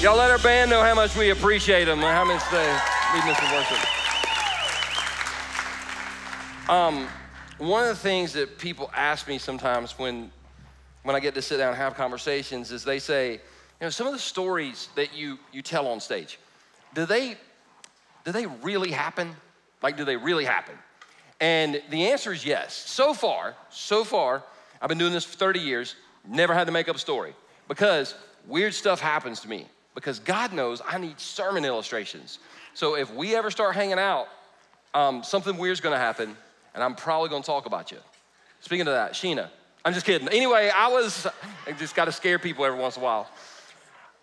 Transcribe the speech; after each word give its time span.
Y'all 0.00 0.16
let 0.16 0.30
our 0.30 0.38
band 0.38 0.70
know 0.70 0.82
how 0.82 0.94
much 0.94 1.14
we 1.14 1.28
appreciate 1.28 1.84
them 1.84 1.98
and 1.98 2.08
how 2.08 2.24
much 2.24 2.42
they 2.50 2.66
lead 3.12 3.22
us 3.30 3.38
in 3.38 3.50
worship. 3.52 3.78
Um, 6.70 7.06
one 7.58 7.82
of 7.82 7.90
the 7.90 7.96
things 7.96 8.32
that 8.32 8.56
people 8.56 8.90
ask 8.96 9.28
me 9.28 9.36
sometimes 9.36 9.98
when, 9.98 10.30
when 11.02 11.14
I 11.14 11.20
get 11.20 11.34
to 11.34 11.42
sit 11.42 11.58
down 11.58 11.68
and 11.68 11.76
have 11.76 11.96
conversations 11.96 12.72
is 12.72 12.82
they 12.82 12.98
say, 12.98 13.32
you 13.32 13.38
know, 13.82 13.90
some 13.90 14.06
of 14.06 14.14
the 14.14 14.18
stories 14.18 14.88
that 14.94 15.14
you, 15.14 15.38
you 15.52 15.60
tell 15.60 15.86
on 15.86 16.00
stage, 16.00 16.38
do 16.94 17.04
they, 17.04 17.36
do 18.24 18.32
they 18.32 18.46
really 18.46 18.92
happen? 18.92 19.36
Like, 19.82 19.98
do 19.98 20.06
they 20.06 20.16
really 20.16 20.46
happen? 20.46 20.76
And 21.40 21.82
the 21.90 22.06
answer 22.06 22.32
is 22.32 22.46
yes. 22.46 22.74
So 22.74 23.12
far, 23.12 23.54
so 23.68 24.02
far, 24.04 24.44
I've 24.80 24.88
been 24.88 24.96
doing 24.96 25.12
this 25.12 25.26
for 25.26 25.36
30 25.36 25.60
years, 25.60 25.94
never 26.26 26.54
had 26.54 26.68
to 26.68 26.72
make 26.72 26.88
up 26.88 26.96
a 26.96 27.00
story 27.00 27.34
because 27.68 28.14
weird 28.46 28.72
stuff 28.72 28.98
happens 28.98 29.40
to 29.40 29.48
me 29.48 29.66
because 30.00 30.18
God 30.18 30.52
knows 30.52 30.80
I 30.86 30.98
need 30.98 31.20
sermon 31.20 31.64
illustrations. 31.64 32.38
So 32.74 32.96
if 32.96 33.12
we 33.14 33.36
ever 33.36 33.50
start 33.50 33.74
hanging 33.74 33.98
out, 33.98 34.28
um, 34.94 35.22
something 35.22 35.56
weird's 35.56 35.80
gonna 35.80 35.98
happen, 35.98 36.36
and 36.74 36.82
I'm 36.82 36.94
probably 36.94 37.28
gonna 37.28 37.44
talk 37.44 37.66
about 37.66 37.90
you. 37.90 37.98
Speaking 38.60 38.86
of 38.86 38.94
that, 38.94 39.12
Sheena, 39.12 39.48
I'm 39.84 39.92
just 39.92 40.06
kidding. 40.06 40.28
Anyway, 40.28 40.70
I 40.74 40.88
was, 40.88 41.26
I 41.66 41.72
just 41.72 41.94
gotta 41.94 42.12
scare 42.12 42.38
people 42.38 42.64
every 42.64 42.78
once 42.78 42.96
in 42.96 43.02
a 43.02 43.04
while. 43.04 43.30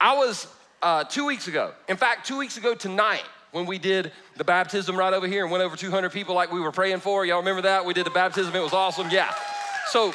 I 0.01 0.15
was 0.17 0.47
uh, 0.81 1.03
two 1.03 1.25
weeks 1.25 1.47
ago, 1.47 1.73
in 1.87 1.97
fact, 1.97 2.27
two 2.27 2.37
weeks 2.37 2.57
ago 2.57 2.73
tonight, 2.75 3.23
when 3.51 3.65
we 3.65 3.77
did 3.77 4.11
the 4.35 4.43
baptism 4.43 4.97
right 4.97 5.13
over 5.13 5.27
here 5.27 5.43
and 5.43 5.51
went 5.51 5.63
over 5.63 5.75
200 5.75 6.11
people 6.11 6.35
like 6.35 6.51
we 6.51 6.59
were 6.59 6.71
praying 6.71 6.99
for. 6.99 7.25
Y'all 7.25 7.39
remember 7.39 7.61
that? 7.61 7.85
We 7.85 7.93
did 7.93 8.05
the 8.05 8.11
baptism, 8.11 8.55
it 8.55 8.61
was 8.61 8.73
awesome. 8.73 9.09
Yeah. 9.09 9.33
So, 9.87 10.13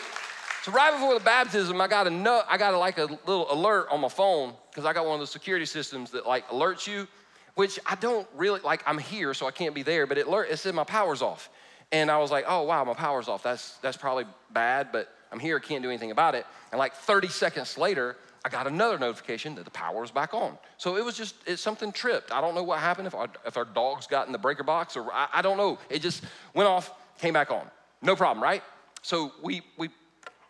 so 0.62 0.70
right 0.70 0.92
before 0.92 1.14
the 1.14 1.24
baptism, 1.24 1.80
I 1.80 1.88
got 1.88 2.06
a 2.06 2.10
note, 2.10 2.44
I 2.48 2.56
got 2.56 2.72
a, 2.72 2.78
like 2.78 2.98
a 2.98 3.06
little 3.26 3.52
alert 3.52 3.88
on 3.90 4.00
my 4.00 4.08
phone 4.08 4.54
because 4.70 4.84
I 4.84 4.92
got 4.92 5.04
one 5.04 5.14
of 5.14 5.20
those 5.20 5.30
security 5.30 5.66
systems 5.66 6.12
that 6.12 6.24
like 6.24 6.46
alerts 6.48 6.86
you, 6.86 7.08
which 7.56 7.80
I 7.84 7.96
don't 7.96 8.28
really 8.36 8.60
like. 8.60 8.82
I'm 8.86 8.98
here, 8.98 9.34
so 9.34 9.46
I 9.46 9.50
can't 9.50 9.74
be 9.74 9.82
there, 9.82 10.06
but 10.06 10.18
it 10.18 10.28
alert. 10.28 10.48
It 10.50 10.58
said 10.58 10.74
my 10.74 10.84
power's 10.84 11.20
off, 11.20 11.50
and 11.90 12.10
I 12.10 12.18
was 12.18 12.30
like, 12.30 12.44
oh 12.46 12.62
wow, 12.62 12.84
my 12.84 12.94
power's 12.94 13.26
off. 13.26 13.42
That's 13.42 13.76
that's 13.78 13.96
probably 13.96 14.24
bad, 14.52 14.92
but 14.92 15.12
I'm 15.32 15.40
here, 15.40 15.58
can't 15.58 15.82
do 15.82 15.88
anything 15.88 16.12
about 16.12 16.36
it. 16.36 16.46
And 16.70 16.78
like 16.78 16.94
30 16.94 17.26
seconds 17.26 17.76
later, 17.76 18.16
I 18.44 18.48
got 18.48 18.68
another 18.68 18.98
notification 18.98 19.56
that 19.56 19.64
the 19.64 19.70
power 19.70 20.00
was 20.00 20.12
back 20.12 20.32
on. 20.32 20.56
So 20.76 20.96
it 20.96 21.04
was 21.04 21.16
just 21.16 21.34
it, 21.44 21.58
something 21.58 21.90
tripped. 21.90 22.30
I 22.32 22.40
don't 22.40 22.54
know 22.54 22.62
what 22.62 22.78
happened 22.78 23.08
if 23.08 23.14
our, 23.16 23.28
if 23.46 23.56
our 23.56 23.64
dogs 23.64 24.06
got 24.06 24.26
in 24.26 24.32
the 24.32 24.38
breaker 24.38 24.62
box 24.62 24.96
or 24.96 25.12
I, 25.12 25.28
I 25.32 25.42
don't 25.42 25.56
know. 25.56 25.78
It 25.90 26.02
just 26.02 26.22
went 26.54 26.68
off, 26.68 26.92
came 27.18 27.32
back 27.32 27.50
on. 27.50 27.66
No 28.00 28.14
problem, 28.14 28.42
right? 28.42 28.62
So 29.02 29.32
we 29.42 29.62
we 29.76 29.88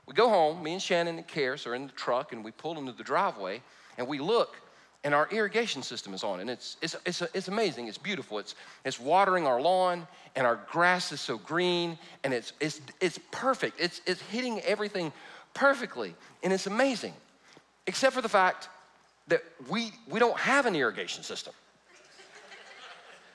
we 0.06 0.14
go 0.14 0.28
home. 0.28 0.62
Me 0.62 0.72
and 0.72 0.82
Shannon 0.82 1.16
and 1.16 1.28
Karis 1.28 1.66
are 1.66 1.74
in 1.74 1.86
the 1.86 1.92
truck, 1.92 2.32
and 2.32 2.44
we 2.44 2.50
pull 2.50 2.78
into 2.78 2.92
the 2.92 3.04
driveway 3.04 3.62
and 3.98 4.06
we 4.06 4.18
look 4.18 4.56
and 5.04 5.14
our 5.14 5.28
irrigation 5.30 5.82
system 5.82 6.14
is 6.14 6.22
on 6.22 6.40
and 6.40 6.48
it's, 6.48 6.76
it's, 6.80 6.96
it's, 7.04 7.22
it's 7.34 7.48
amazing 7.48 7.88
it's 7.88 7.98
beautiful. 7.98 8.38
It's, 8.38 8.54
it's 8.84 9.00
watering 9.00 9.46
our 9.46 9.60
lawn 9.60 10.06
and 10.36 10.46
our 10.46 10.56
grass 10.70 11.12
is 11.12 11.20
so 11.20 11.38
green 11.38 11.98
and 12.24 12.32
it's, 12.32 12.52
it's, 12.60 12.80
it's 13.00 13.18
perfect. 13.30 13.80
It's, 13.80 14.00
it's 14.06 14.20
hitting 14.22 14.60
everything 14.60 15.12
perfectly 15.54 16.14
and 16.42 16.52
it's 16.52 16.66
amazing 16.66 17.14
except 17.86 18.14
for 18.14 18.22
the 18.22 18.28
fact 18.28 18.68
that 19.28 19.42
we, 19.68 19.92
we 20.08 20.20
don't 20.20 20.38
have 20.38 20.66
an 20.66 20.76
irrigation 20.76 21.22
system. 21.22 21.52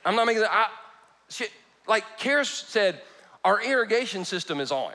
I'm 0.04 0.16
not 0.16 0.26
making 0.26 0.42
that 0.42 0.52
I, 0.52 0.68
she, 1.28 1.46
like 1.86 2.04
Karis 2.18 2.46
said 2.46 3.02
our 3.44 3.62
irrigation 3.62 4.24
system 4.24 4.60
is 4.60 4.72
on 4.72 4.92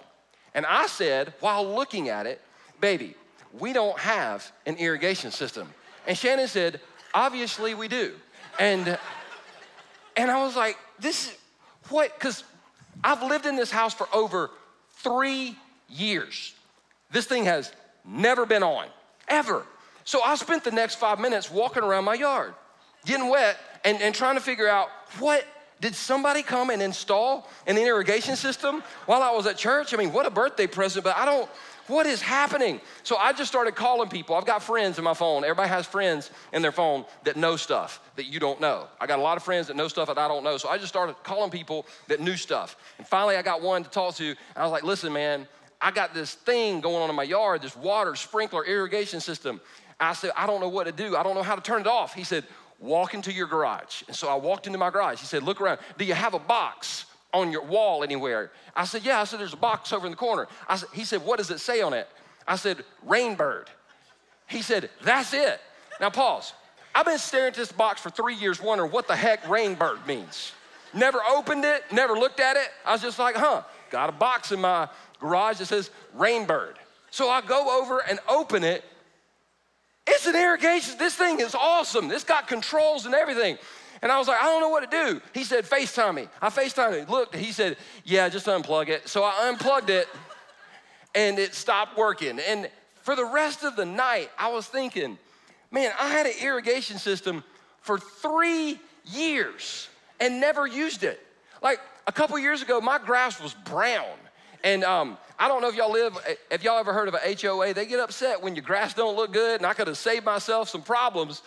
and 0.53 0.65
i 0.65 0.87
said 0.87 1.33
while 1.39 1.65
looking 1.65 2.09
at 2.09 2.25
it 2.25 2.41
baby 2.79 3.15
we 3.59 3.71
don't 3.71 3.97
have 3.99 4.51
an 4.65 4.75
irrigation 4.77 5.31
system. 5.31 5.69
And 6.07 6.17
Shannon 6.17 6.47
said, 6.47 6.79
obviously 7.13 7.75
we 7.75 7.87
do. 7.87 8.13
And, 8.59 8.97
and 10.17 10.31
I 10.31 10.43
was 10.43 10.55
like, 10.55 10.77
this, 10.99 11.27
is 11.27 11.37
what? 11.89 12.13
Because 12.13 12.43
I've 13.03 13.23
lived 13.23 13.45
in 13.45 13.55
this 13.55 13.72
house 13.72 13.94
for 13.94 14.07
over 14.13 14.50
three 14.97 15.55
years. 15.88 16.53
This 17.11 17.25
thing 17.25 17.45
has 17.45 17.72
never 18.03 18.45
been 18.45 18.63
on, 18.63 18.88
ever. 19.28 19.66
So 20.03 20.22
I 20.23 20.35
spent 20.35 20.63
the 20.63 20.72
next 20.72 20.95
five 20.95 21.19
minutes 21.19 21.51
walking 21.51 21.83
around 21.83 22.05
my 22.05 22.16
yard, 22.16 22.53
getting 23.05 23.29
wet, 23.29 23.57
and, 23.85 24.01
and 24.01 24.13
trying 24.13 24.35
to 24.35 24.41
figure 24.41 24.67
out 24.67 24.89
what 25.19 25.45
did 25.81 25.95
somebody 25.95 26.44
come 26.44 26.69
and 26.69 26.81
install 26.81 27.50
an 27.67 27.78
irrigation 27.78 28.35
system 28.35 28.84
while 29.06 29.22
I 29.22 29.31
was 29.31 29.47
at 29.47 29.57
church? 29.57 29.94
I 29.94 29.97
mean, 29.97 30.13
what 30.13 30.25
a 30.25 30.29
birthday 30.29 30.67
present, 30.67 31.03
but 31.03 31.17
I 31.17 31.25
don't, 31.25 31.50
what 31.88 32.06
is 32.06 32.22
happening? 32.22 32.79
So 33.03 33.17
I 33.17 33.34
just 33.34 33.51
started 33.51 33.75
calling 33.75 34.09
people. 34.09 34.35
I've 34.35 34.45
got 34.45 34.63
friends 34.63 34.97
in 34.97 35.03
my 35.03 35.13
phone. 35.13 35.44
Everybody 35.44 35.67
has 35.67 35.85
friends 35.85 36.31
in 36.53 36.61
their 36.61 36.72
phone 36.72 37.03
that 37.25 37.35
know 37.35 37.57
stuff 37.57 38.00
that 38.16 38.25
you 38.25 38.39
don't 38.39 38.61
know. 38.61 38.88
I 39.01 39.07
got 39.07 39.19
a 39.19 39.22
lot 39.22 39.35
of 39.35 39.44
friends 39.44 39.67
that 39.67 39.75
know 39.75 39.89
stuff 39.89 40.07
that 40.07 40.17
I 40.17 40.29
don't 40.29 40.45
know. 40.45 40.57
So 40.57 40.69
I 40.69 40.78
just 40.78 40.88
started 40.88 41.16
calling 41.23 41.51
people 41.51 41.85
that 42.07 42.22
knew 42.22 42.38
stuff. 42.38 42.78
And 42.97 43.05
finally, 43.05 43.35
I 43.35 43.41
got 43.41 43.61
one 43.61 43.84
to 43.84 43.90
talk 43.90 44.16
to. 44.16 44.28
And 44.29 44.38
I 44.55 44.63
was 44.63 44.72
like, 44.72 44.84
listen, 44.84 45.11
man, 45.11 45.47
I 45.81 45.91
got 45.91 46.13
this 46.13 46.34
thing 46.34 46.79
going 46.79 47.03
on 47.03 47.09
in 47.09 47.16
my 47.16 47.23
yard, 47.23 47.61
this 47.61 47.75
water 47.75 48.16
sprinkler 48.16 48.63
irrigation 48.66 49.19
system. 49.19 49.59
I 50.00 50.13
said, 50.13 50.31
I 50.35 50.47
don't 50.47 50.61
know 50.61 50.69
what 50.69 50.85
to 50.85 50.91
do. 50.91 51.16
I 51.16 51.23
don't 51.23 51.35
know 51.35 51.44
how 51.44 51.55
to 51.55 51.61
turn 51.61 51.81
it 51.81 51.88
off. 51.88 52.13
He 52.13 52.23
said, 52.23 52.45
walk 52.83 53.13
into 53.13 53.31
your 53.31 53.47
garage. 53.47 54.03
And 54.07 54.16
so 54.16 54.27
I 54.27 54.35
walked 54.35 54.67
into 54.67 54.77
my 54.77 54.89
garage. 54.89 55.19
He 55.19 55.25
said, 55.25 55.44
look 55.44 55.61
around. 55.61 55.79
Do 55.97 56.05
you 56.05 56.13
have 56.13 56.33
a 56.33 56.39
box? 56.39 57.05
on 57.33 57.51
your 57.51 57.63
wall 57.63 58.03
anywhere? 58.03 58.51
I 58.75 58.85
said, 58.85 59.03
Yeah. 59.03 59.19
I 59.19 59.23
said, 59.25 59.39
There's 59.39 59.53
a 59.53 59.57
box 59.57 59.91
over 59.91 60.05
in 60.05 60.11
the 60.11 60.17
corner. 60.17 60.47
I 60.69 60.77
said, 60.77 60.89
he 60.93 61.03
said, 61.03 61.25
What 61.25 61.39
does 61.39 61.49
it 61.49 61.59
say 61.59 61.81
on 61.81 61.93
it? 61.93 62.07
I 62.47 62.55
said, 62.55 62.85
Rainbird. 63.05 63.66
He 64.47 64.61
said, 64.61 64.89
That's 65.03 65.33
it. 65.33 65.59
Now, 65.99 66.09
pause. 66.09 66.53
I've 66.95 67.05
been 67.05 67.17
staring 67.17 67.47
at 67.47 67.55
this 67.55 67.72
box 67.72 68.01
for 68.01 68.11
three 68.11 68.35
years, 68.35 68.61
wondering 68.61 68.91
what 68.91 69.07
the 69.07 69.16
heck 69.16 69.43
Rainbird 69.43 70.05
means. 70.05 70.51
Never 70.93 71.23
opened 71.23 71.66
it, 71.66 71.83
never 71.91 72.13
looked 72.13 72.39
at 72.39 72.55
it. 72.55 72.67
I 72.85 72.91
was 72.91 73.01
just 73.01 73.17
like, 73.17 73.35
Huh, 73.35 73.63
got 73.89 74.09
a 74.09 74.13
box 74.13 74.51
in 74.51 74.61
my 74.61 74.88
garage 75.19 75.57
that 75.57 75.66
says 75.66 75.89
Rainbird. 76.16 76.75
So 77.09 77.29
I 77.29 77.41
go 77.41 77.81
over 77.81 77.99
and 78.07 78.19
open 78.27 78.63
it. 78.63 78.83
It's 80.06 80.28
an 80.28 80.36
irrigation. 80.36 80.97
This 80.97 81.16
thing 81.16 81.40
is 81.40 81.56
awesome. 81.56 82.08
This 82.08 82.24
got 82.24 82.47
controls 82.47 83.06
and 83.06 83.16
everything. 83.16 83.58
And 84.02 84.12
I 84.12 84.19
was 84.19 84.28
like, 84.28 84.41
I 84.41 84.44
don't 84.44 84.59
know 84.59 84.69
what 84.69 84.90
to 84.90 85.06
do. 85.06 85.22
He 85.34 85.46
said, 85.46 85.64
FaceTime 85.64 86.16
me. 86.16 86.28
I 86.41 86.50
FaceTimed 86.50 87.00
him. 87.00 87.09
Looked, 87.09 87.36
he 87.36 87.53
said, 87.53 87.78
Yeah, 88.03 88.28
just 88.28 88.47
unplug 88.47 88.90
it. 88.90 89.08
So 89.08 89.24
I 89.24 89.47
unplugged 89.50 89.90
it 89.90 90.09
and 91.16 91.40
it 91.40 91.53
stopped 91.53 91.97
working. 91.97 92.40
And 92.40 92.69
for 93.02 93.16
the 93.16 93.25
rest 93.25 93.64
of 93.64 93.75
the 93.75 93.86
night, 93.86 94.30
I 94.38 94.50
was 94.50 94.68
thinking, 94.68 95.18
man, 95.72 95.91
I 96.00 96.09
had 96.09 96.25
an 96.25 96.34
irrigation 96.41 96.97
system 96.97 97.44
for 97.81 97.97
three 97.97 98.80
years 99.06 99.88
and 100.20 100.41
never 100.41 100.68
used 100.68 101.03
it. 101.03 101.25
Like 101.62 101.80
a 102.08 102.12
couple 102.12 102.38
years 102.40 102.62
ago, 102.62 102.81
my 102.81 102.97
grass 102.97 103.41
was 103.41 103.53
brown. 103.53 104.18
And 104.63 104.84
um, 104.84 105.18
I 105.38 105.47
don't 105.47 105.62
know 105.62 105.69
if 105.69 105.75
y'all 105.75 105.91
live, 105.91 106.18
if 106.50 106.63
y'all 106.63 106.79
ever 106.79 106.94
heard 106.94 107.07
of 107.07 107.16
a 107.16 107.35
HOA, 107.41 107.74
they 107.74 107.85
get 107.85 108.00
upset 108.00 108.41
when 108.41 108.56
your 108.56 108.63
grass 108.63 108.94
don't 108.94 109.16
look 109.16 109.34
good, 109.34 109.59
and 109.59 109.66
I 109.66 109.74
could 109.74 109.88
have 109.88 109.97
saved 109.97 110.25
myself 110.25 110.69
some 110.69 110.81
problems 110.81 111.41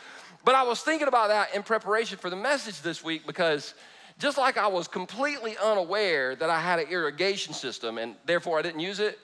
but 0.47 0.55
I 0.55 0.63
was 0.63 0.81
thinking 0.81 1.09
about 1.09 1.27
that 1.31 1.57
in 1.57 1.65
preparation 1.65 2.19
for 2.19 2.31
the 2.31 2.37
message 2.37 2.81
this 2.81 3.03
week 3.03 3.27
because 3.27 3.75
just 4.21 4.39
like 4.39 4.57
I 4.57 4.69
was 4.69 4.87
completely 4.87 5.57
unaware 5.61 6.37
that 6.37 6.49
I 6.49 6.61
had 6.61 6.79
an 6.79 6.87
irrigation 6.89 7.53
system 7.53 7.99
and 7.99 8.15
therefore 8.27 8.61
I 8.61 8.63
didn't 8.63 8.79
use 8.79 9.01
it, 9.01 9.19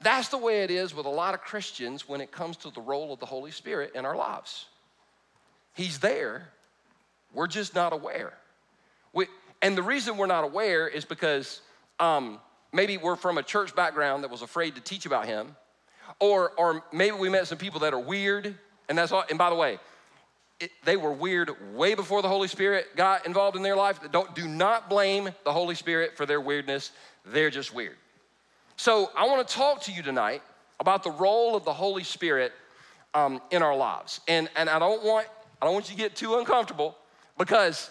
that's 0.00 0.28
the 0.28 0.38
way 0.38 0.62
it 0.62 0.70
is 0.70 0.94
with 0.94 1.04
a 1.04 1.10
lot 1.10 1.34
of 1.34 1.40
Christians 1.40 2.08
when 2.08 2.20
it 2.20 2.30
comes 2.30 2.56
to 2.58 2.70
the 2.70 2.80
role 2.80 3.12
of 3.12 3.18
the 3.18 3.26
Holy 3.26 3.50
Spirit 3.50 3.90
in 3.96 4.06
our 4.06 4.14
lives. 4.14 4.66
He's 5.74 5.98
there, 5.98 6.48
we're 7.34 7.48
just 7.48 7.74
not 7.74 7.92
aware. 7.92 8.34
We, 9.12 9.26
and 9.60 9.76
the 9.76 9.82
reason 9.82 10.16
we're 10.16 10.26
not 10.26 10.44
aware 10.44 10.86
is 10.86 11.04
because 11.04 11.60
um, 11.98 12.38
maybe 12.72 12.96
we're 12.96 13.16
from 13.16 13.38
a 13.38 13.42
church 13.42 13.74
background 13.74 14.24
that 14.24 14.30
was 14.30 14.42
afraid 14.42 14.74
to 14.74 14.80
teach 14.80 15.06
about 15.06 15.26
Him, 15.26 15.56
or, 16.20 16.52
or 16.58 16.82
maybe 16.92 17.16
we 17.16 17.28
met 17.28 17.46
some 17.46 17.58
people 17.58 17.80
that 17.80 17.92
are 17.92 17.98
weird, 17.98 18.54
and 18.88 18.98
that's 18.98 19.12
all. 19.12 19.24
And 19.28 19.38
by 19.38 19.50
the 19.50 19.56
way, 19.56 19.78
it, 20.60 20.70
they 20.84 20.96
were 20.96 21.12
weird 21.12 21.50
way 21.74 21.94
before 21.94 22.22
the 22.22 22.28
Holy 22.28 22.48
Spirit 22.48 22.96
got 22.96 23.26
involved 23.26 23.56
in 23.56 23.62
their 23.62 23.76
life. 23.76 24.00
Don't, 24.10 24.34
do 24.34 24.48
not 24.48 24.88
blame 24.90 25.30
the 25.44 25.52
Holy 25.52 25.74
Spirit 25.74 26.16
for 26.16 26.26
their 26.26 26.40
weirdness. 26.40 26.90
They're 27.24 27.50
just 27.50 27.72
weird. 27.72 27.96
So 28.76 29.10
I 29.16 29.26
want 29.26 29.46
to 29.46 29.54
talk 29.54 29.82
to 29.82 29.92
you 29.92 30.02
tonight 30.02 30.42
about 30.80 31.02
the 31.02 31.10
role 31.10 31.56
of 31.56 31.64
the 31.64 31.72
Holy 31.72 32.04
Spirit 32.04 32.52
um, 33.14 33.40
in 33.50 33.62
our 33.62 33.76
lives. 33.76 34.20
And, 34.28 34.48
and 34.56 34.68
I 34.68 34.78
don't 34.78 35.04
want 35.04 35.26
I 35.60 35.64
don't 35.64 35.74
want 35.74 35.90
you 35.90 35.96
to 35.96 36.02
get 36.02 36.14
too 36.14 36.36
uncomfortable 36.38 36.96
because 37.36 37.90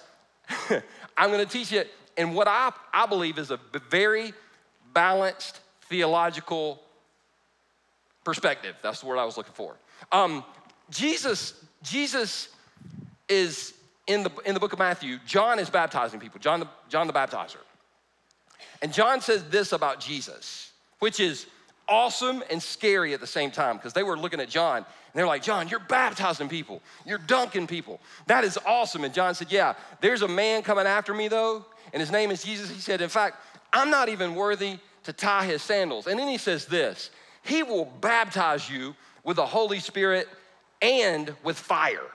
I'm 1.17 1.31
going 1.31 1.45
to 1.45 1.51
teach 1.51 1.71
you 1.71 1.83
in 2.17 2.33
what 2.33 2.47
I, 2.47 2.71
I 2.93 3.05
believe 3.05 3.37
is 3.37 3.51
a 3.51 3.59
very 3.89 4.33
balanced 4.97 5.59
theological 5.89 6.81
perspective. 8.23 8.75
That's 8.81 9.01
the 9.01 9.05
word 9.05 9.19
I 9.19 9.25
was 9.25 9.37
looking 9.37 9.53
for. 9.53 9.75
Um, 10.11 10.43
Jesus, 10.89 11.53
Jesus 11.83 12.49
is 13.29 13.75
in 14.07 14.23
the, 14.23 14.31
in 14.43 14.55
the 14.55 14.59
book 14.59 14.73
of 14.73 14.79
Matthew, 14.79 15.19
John 15.27 15.59
is 15.59 15.69
baptizing 15.69 16.19
people, 16.19 16.39
John 16.39 16.61
the, 16.61 16.67
John 16.89 17.05
the 17.05 17.13
baptizer. 17.13 17.59
And 18.81 18.91
John 18.91 19.21
says 19.21 19.43
this 19.51 19.71
about 19.71 19.99
Jesus, 19.99 20.71
which 20.97 21.19
is 21.19 21.45
awesome 21.87 22.43
and 22.49 22.61
scary 22.61 23.13
at 23.13 23.19
the 23.19 23.27
same 23.27 23.51
time 23.51 23.77
because 23.77 23.93
they 23.93 24.01
were 24.01 24.17
looking 24.17 24.39
at 24.39 24.49
John 24.49 24.77
and 24.77 24.85
they're 25.13 25.27
like, 25.27 25.43
John, 25.43 25.67
you're 25.67 25.79
baptizing 25.79 26.49
people, 26.49 26.81
you're 27.05 27.19
dunking 27.19 27.67
people. 27.67 27.99
That 28.25 28.43
is 28.43 28.57
awesome. 28.65 29.03
And 29.03 29.13
John 29.13 29.35
said, 29.35 29.51
Yeah, 29.51 29.75
there's 30.01 30.23
a 30.23 30.27
man 30.27 30.63
coming 30.63 30.87
after 30.87 31.13
me 31.13 31.27
though, 31.27 31.67
and 31.93 31.99
his 31.99 32.11
name 32.11 32.31
is 32.31 32.43
Jesus. 32.43 32.71
He 32.71 32.79
said, 32.79 32.99
In 32.99 33.09
fact, 33.09 33.37
I'm 33.71 33.91
not 33.91 34.09
even 34.09 34.33
worthy 34.33 34.79
to 35.07 35.13
tie 35.13 35.45
his 35.45 35.61
sandals. 35.61 36.05
And 36.05 36.19
then 36.19 36.27
he 36.27 36.37
says 36.37 36.65
this 36.65 37.11
He 37.41 37.63
will 37.63 37.85
baptize 37.85 38.69
you 38.69 38.93
with 39.23 39.37
the 39.37 39.45
Holy 39.45 39.79
Spirit 39.79 40.27
and 40.81 41.33
with 41.43 41.57
fire. 41.57 42.11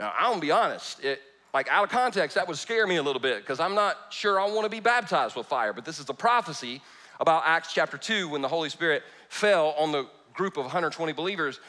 Now, 0.00 0.14
I'm 0.18 0.30
gonna 0.30 0.40
be 0.40 0.50
honest, 0.50 1.04
it, 1.04 1.20
like 1.52 1.68
out 1.68 1.84
of 1.84 1.90
context, 1.90 2.36
that 2.36 2.48
would 2.48 2.56
scare 2.56 2.86
me 2.86 2.96
a 2.96 3.02
little 3.02 3.20
bit 3.20 3.40
because 3.40 3.60
I'm 3.60 3.74
not 3.74 3.96
sure 4.08 4.40
I 4.40 4.48
wanna 4.48 4.70
be 4.70 4.80
baptized 4.80 5.36
with 5.36 5.46
fire. 5.46 5.74
But 5.74 5.84
this 5.84 5.98
is 5.98 6.08
a 6.08 6.14
prophecy 6.14 6.80
about 7.20 7.42
Acts 7.44 7.74
chapter 7.74 7.98
2 7.98 8.30
when 8.30 8.40
the 8.40 8.48
Holy 8.48 8.70
Spirit 8.70 9.02
fell 9.28 9.74
on 9.78 9.92
the 9.92 10.06
group 10.32 10.56
of 10.56 10.64
120 10.64 11.12
believers. 11.12 11.60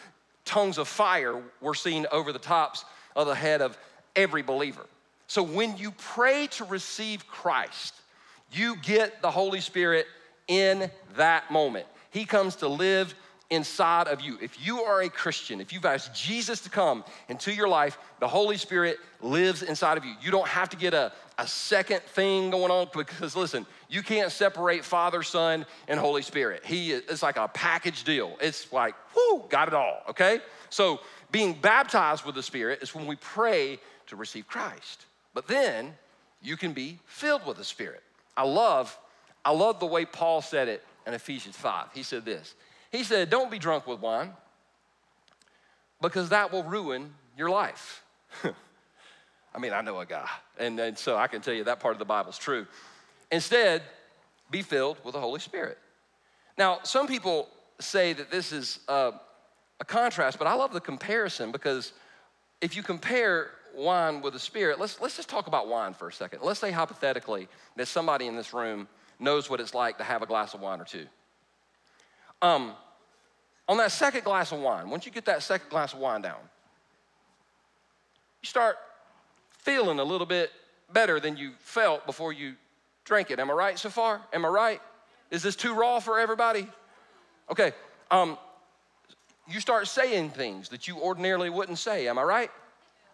Tongues 0.45 0.77
of 0.77 0.87
fire 0.87 1.41
were 1.59 1.75
seen 1.75 2.05
over 2.13 2.31
the 2.31 2.39
tops 2.39 2.85
of 3.17 3.27
the 3.27 3.35
head 3.35 3.61
of 3.61 3.77
every 4.15 4.43
believer. 4.43 4.85
So 5.27 5.43
when 5.43 5.75
you 5.75 5.91
pray 5.91 6.47
to 6.51 6.63
receive 6.63 7.27
Christ, 7.27 7.95
you 8.51 8.75
get 8.77 9.21
the 9.21 9.31
Holy 9.31 9.61
Spirit 9.61 10.07
in 10.47 10.89
that 11.15 11.51
moment. 11.51 11.85
He 12.11 12.25
comes 12.25 12.57
to 12.57 12.67
live 12.67 13.13
inside 13.49 14.07
of 14.07 14.21
you. 14.21 14.37
If 14.41 14.65
you 14.65 14.83
are 14.83 15.01
a 15.01 15.09
Christian, 15.09 15.59
if 15.59 15.73
you've 15.73 15.85
asked 15.85 16.13
Jesus 16.13 16.61
to 16.61 16.69
come 16.69 17.03
into 17.29 17.51
your 17.53 17.67
life, 17.67 17.97
the 18.19 18.27
Holy 18.27 18.57
Spirit 18.57 18.97
lives 19.21 19.63
inside 19.63 19.97
of 19.97 20.05
you. 20.05 20.13
You 20.21 20.31
don't 20.31 20.47
have 20.47 20.69
to 20.69 20.77
get 20.77 20.93
a, 20.93 21.11
a 21.37 21.47
second 21.47 22.01
thing 22.01 22.51
going 22.51 22.71
on 22.71 22.87
because 22.93 23.35
listen, 23.35 23.65
you 23.89 24.03
can't 24.03 24.31
separate 24.31 24.85
Father, 24.85 25.23
Son, 25.23 25.65
and 25.87 25.99
Holy 25.99 26.21
Spirit. 26.21 26.63
He 26.63 26.91
it's 26.91 27.23
like 27.23 27.37
a 27.37 27.47
package 27.47 28.03
deal. 28.03 28.37
It's 28.39 28.71
like, 28.71 28.93
whoo, 29.15 29.43
got 29.49 29.67
it 29.67 29.73
all, 29.73 30.03
okay? 30.09 30.39
So 30.69 30.99
being 31.31 31.53
baptized 31.53 32.25
with 32.25 32.35
the 32.35 32.43
Spirit 32.43 32.83
is 32.83 32.93
when 32.93 33.07
we 33.07 33.15
pray 33.15 33.79
to 34.07 34.15
receive 34.15 34.47
Christ. 34.47 35.05
But 35.33 35.47
then 35.47 35.93
you 36.41 36.55
can 36.55 36.73
be 36.73 36.99
filled 37.05 37.45
with 37.45 37.57
the 37.57 37.63
Spirit. 37.63 38.03
I 38.39 38.43
love, 38.43 38.97
I 39.43 39.51
love 39.51 39.81
the 39.81 39.85
way 39.85 40.05
Paul 40.05 40.41
said 40.41 40.69
it 40.69 40.81
in 41.05 41.13
Ephesians 41.13 41.57
5. 41.57 41.87
He 41.93 42.03
said 42.03 42.23
this. 42.23 42.55
He 42.89 43.03
said, 43.03 43.29
Don't 43.29 43.51
be 43.51 43.59
drunk 43.59 43.85
with 43.85 43.99
wine 43.99 44.31
because 46.01 46.29
that 46.29 46.53
will 46.53 46.63
ruin 46.63 47.13
your 47.37 47.49
life. 47.49 48.01
I 49.53 49.59
mean, 49.59 49.73
I 49.73 49.81
know 49.81 49.99
a 49.99 50.05
guy, 50.05 50.29
and, 50.57 50.79
and 50.79 50.97
so 50.97 51.17
I 51.17 51.27
can 51.27 51.41
tell 51.41 51.53
you 51.53 51.65
that 51.65 51.81
part 51.81 51.95
of 51.95 51.99
the 51.99 52.05
Bible 52.05 52.29
is 52.29 52.37
true. 52.37 52.65
Instead, 53.29 53.81
be 54.49 54.61
filled 54.61 55.03
with 55.03 55.15
the 55.15 55.19
Holy 55.19 55.41
Spirit. 55.41 55.77
Now, 56.57 56.79
some 56.83 57.07
people 57.07 57.49
say 57.81 58.13
that 58.13 58.31
this 58.31 58.53
is 58.53 58.79
a, 58.87 59.11
a 59.81 59.85
contrast, 59.85 60.39
but 60.39 60.47
I 60.47 60.53
love 60.53 60.71
the 60.71 60.79
comparison 60.79 61.51
because 61.51 61.91
if 62.61 62.73
you 62.77 62.83
compare 62.83 63.51
wine 63.75 64.21
with 64.21 64.33
the 64.33 64.39
Spirit, 64.39 64.79
let's, 64.79 64.99
let's 65.01 65.15
just 65.15 65.29
talk 65.29 65.47
about 65.47 65.67
wine 65.67 65.93
for 65.93 66.07
a 66.07 66.13
second. 66.13 66.41
Let's 66.41 66.59
say 66.59 66.71
hypothetically 66.71 67.47
that 67.75 67.87
somebody 67.87 68.27
in 68.27 68.35
this 68.35 68.53
room 68.53 68.87
knows 69.19 69.49
what 69.49 69.59
it's 69.59 69.73
like 69.73 69.97
to 69.97 70.03
have 70.03 70.21
a 70.21 70.25
glass 70.25 70.53
of 70.53 70.61
wine 70.61 70.79
or 70.79 70.85
two. 70.85 71.05
Um, 72.41 72.73
on 73.67 73.77
that 73.77 73.91
second 73.91 74.23
glass 74.23 74.51
of 74.51 74.59
wine, 74.59 74.89
once 74.89 75.05
you 75.05 75.11
get 75.11 75.25
that 75.25 75.43
second 75.43 75.69
glass 75.69 75.93
of 75.93 75.99
wine 75.99 76.21
down, 76.21 76.39
you 78.41 78.47
start 78.47 78.77
feeling 79.49 79.99
a 79.99 80.03
little 80.03 80.25
bit 80.25 80.51
better 80.91 81.19
than 81.19 81.37
you 81.37 81.51
felt 81.59 82.05
before 82.05 82.33
you 82.33 82.55
drank 83.03 83.31
it. 83.31 83.39
Am 83.39 83.51
I 83.51 83.53
right 83.53 83.77
so 83.77 83.89
far? 83.89 84.21
Am 84.33 84.45
I 84.45 84.47
right? 84.47 84.81
Is 85.29 85.43
this 85.43 85.55
too 85.55 85.73
raw 85.73 85.99
for 85.99 86.19
everybody? 86.19 86.67
Okay. 87.51 87.73
Um, 88.09 88.37
you 89.47 89.59
start 89.59 89.87
saying 89.87 90.29
things 90.31 90.69
that 90.69 90.87
you 90.87 90.97
ordinarily 90.97 91.49
wouldn't 91.49 91.79
say. 91.79 92.07
Am 92.07 92.17
I 92.17 92.23
right? 92.23 92.51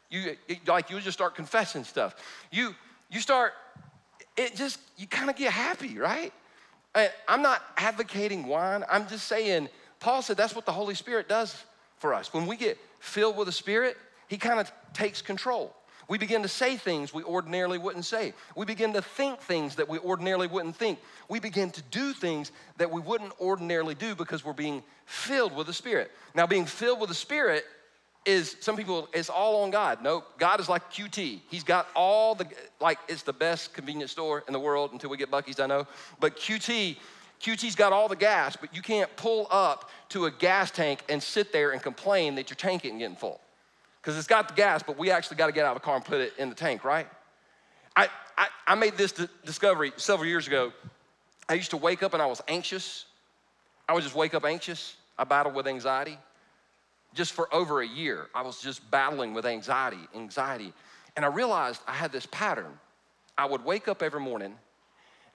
You 0.10 0.36
like 0.68 0.90
you 0.90 1.00
just 1.00 1.18
start 1.18 1.36
confessing 1.36 1.84
stuff. 1.84 2.16
You 2.52 2.76
you 3.10 3.20
start 3.20 3.54
it 4.38 4.56
just 4.56 4.80
you 4.98 5.08
kind 5.08 5.30
of 5.30 5.36
get 5.36 5.52
happy, 5.52 5.98
right? 5.98 6.34
Uh, 6.94 7.08
I'm 7.28 7.42
not 7.42 7.62
advocating 7.78 8.48
wine. 8.48 8.84
I'm 8.90 9.08
just 9.08 9.28
saying, 9.28 9.70
Paul 10.00 10.22
said 10.22 10.38
that's 10.38 10.56
what 10.56 10.66
the 10.66 10.72
Holy 10.72 10.96
Spirit 10.96 11.28
does 11.28 11.64
for 11.98 12.14
us. 12.14 12.34
When 12.34 12.46
we 12.46 12.56
get 12.56 12.78
filled 13.00 13.38
with 13.38 13.48
the 13.48 13.52
Spirit, 13.52 13.98
He 14.28 14.38
kind 14.38 14.60
of 14.60 14.72
takes 14.94 15.22
control. 15.22 15.76
We 16.08 16.18
begin 16.20 16.44
to 16.44 16.48
say 16.48 16.78
things 16.78 17.14
we 17.14 17.24
ordinarily 17.24 17.80
wouldn't 17.80 18.06
say. 18.06 18.34
We 18.56 18.66
begin 18.66 18.94
to 18.94 19.02
think 19.02 19.40
things 19.40 19.76
that 19.76 19.90
we 19.90 19.98
ordinarily 19.98 20.46
wouldn't 20.48 20.76
think. 20.76 21.00
We 21.30 21.40
begin 21.40 21.72
to 21.72 21.82
do 21.90 22.14
things 22.14 22.52
that 22.78 22.92
we 22.92 23.02
wouldn't 23.02 23.34
ordinarily 23.42 23.96
do 23.96 24.14
because 24.14 24.46
we're 24.46 24.54
being 24.54 24.84
filled 25.06 25.56
with 25.56 25.66
the 25.68 25.74
Spirit. 25.74 26.12
Now, 26.36 26.46
being 26.46 26.66
filled 26.66 27.00
with 27.00 27.10
the 27.10 27.16
Spirit 27.16 27.66
is 28.26 28.58
some 28.60 28.76
people 28.76 29.08
it's 29.14 29.30
all 29.30 29.64
on 29.64 29.72
God. 29.72 30.02
No, 30.02 30.24
God 30.38 30.60
is 30.60 30.68
like 30.68 30.92
QT. 30.92 31.42
He's 31.50 31.64
got 31.64 31.88
all 31.96 32.36
the 32.36 32.48
like 32.80 32.98
it's 33.08 33.24
the 33.24 33.34
best 33.34 33.74
convenience 33.74 34.12
store 34.12 34.44
in 34.48 34.54
the 34.54 34.60
world 34.60 34.92
until 34.94 35.10
we 35.10 35.18
get 35.18 35.32
Buc-ee's, 35.32 35.60
I 35.60 35.68
know. 35.68 35.88
But 36.20 36.36
QT, 36.36 36.98
QT's 37.42 37.76
got 37.76 37.94
all 37.94 38.08
the 38.08 38.16
gas, 38.16 38.56
but 38.56 38.76
you 38.76 38.82
can't 38.82 39.16
pull 39.16 39.48
up 39.52 39.90
to 40.10 40.26
a 40.26 40.32
gas 40.32 40.72
tank 40.72 41.04
and 41.10 41.22
sit 41.22 41.52
there 41.52 41.72
and 41.72 41.82
complain 41.82 42.36
that 42.36 42.50
your 42.50 42.56
tank 42.56 42.86
isn't 42.86 42.98
getting 42.98 43.16
full. 43.16 43.40
Because 44.02 44.18
it's 44.18 44.28
got 44.28 44.48
the 44.48 44.54
gas, 44.54 44.84
but 44.86 44.98
we 44.98 45.10
actually 45.12 45.38
got 45.38 45.48
to 45.48 45.52
get 45.52 45.66
out 45.66 45.76
of 45.76 45.82
the 45.82 45.86
car 45.86 45.96
and 45.96 46.06
put 46.06 46.22
it 46.22 46.34
in 46.38 46.50
the 46.50 46.56
tank, 46.56 46.84
right? 46.84 47.08
I, 47.96 48.08
I, 48.38 48.48
I 48.68 48.76
made 48.76 48.98
this 48.98 49.12
d- 49.12 49.28
discovery 49.46 49.94
several 49.98 50.28
years 50.28 50.48
ago. 50.48 50.74
I 51.50 51.56
used 51.56 51.72
to 51.72 51.78
wake 51.78 52.04
up 52.04 52.14
and 52.14 52.22
I 52.22 52.28
was 52.28 52.42
anxious. 52.48 53.06
I 53.90 53.94
would 53.94 54.04
just 54.04 54.16
wake 54.16 54.36
up 54.36 54.46
anxious. 54.46 54.96
I 55.18 55.24
battled 55.24 55.56
with 55.56 55.68
anxiety 55.68 56.20
just 57.16 57.32
for 57.32 57.52
over 57.54 57.82
a 57.82 57.88
year, 57.88 58.28
I 58.36 58.42
was 58.42 58.62
just 58.62 58.90
battling 58.92 59.34
with 59.34 59.46
anxiety, 59.46 60.08
anxiety. 60.14 60.74
And 61.16 61.24
I 61.24 61.30
realized 61.30 61.82
I 61.88 61.94
had 61.94 62.12
this 62.12 62.26
pattern. 62.28 62.78
I 63.38 63.46
would 63.46 63.64
wake 63.64 63.88
up 63.88 64.04
every 64.04 64.20
morning 64.20 64.54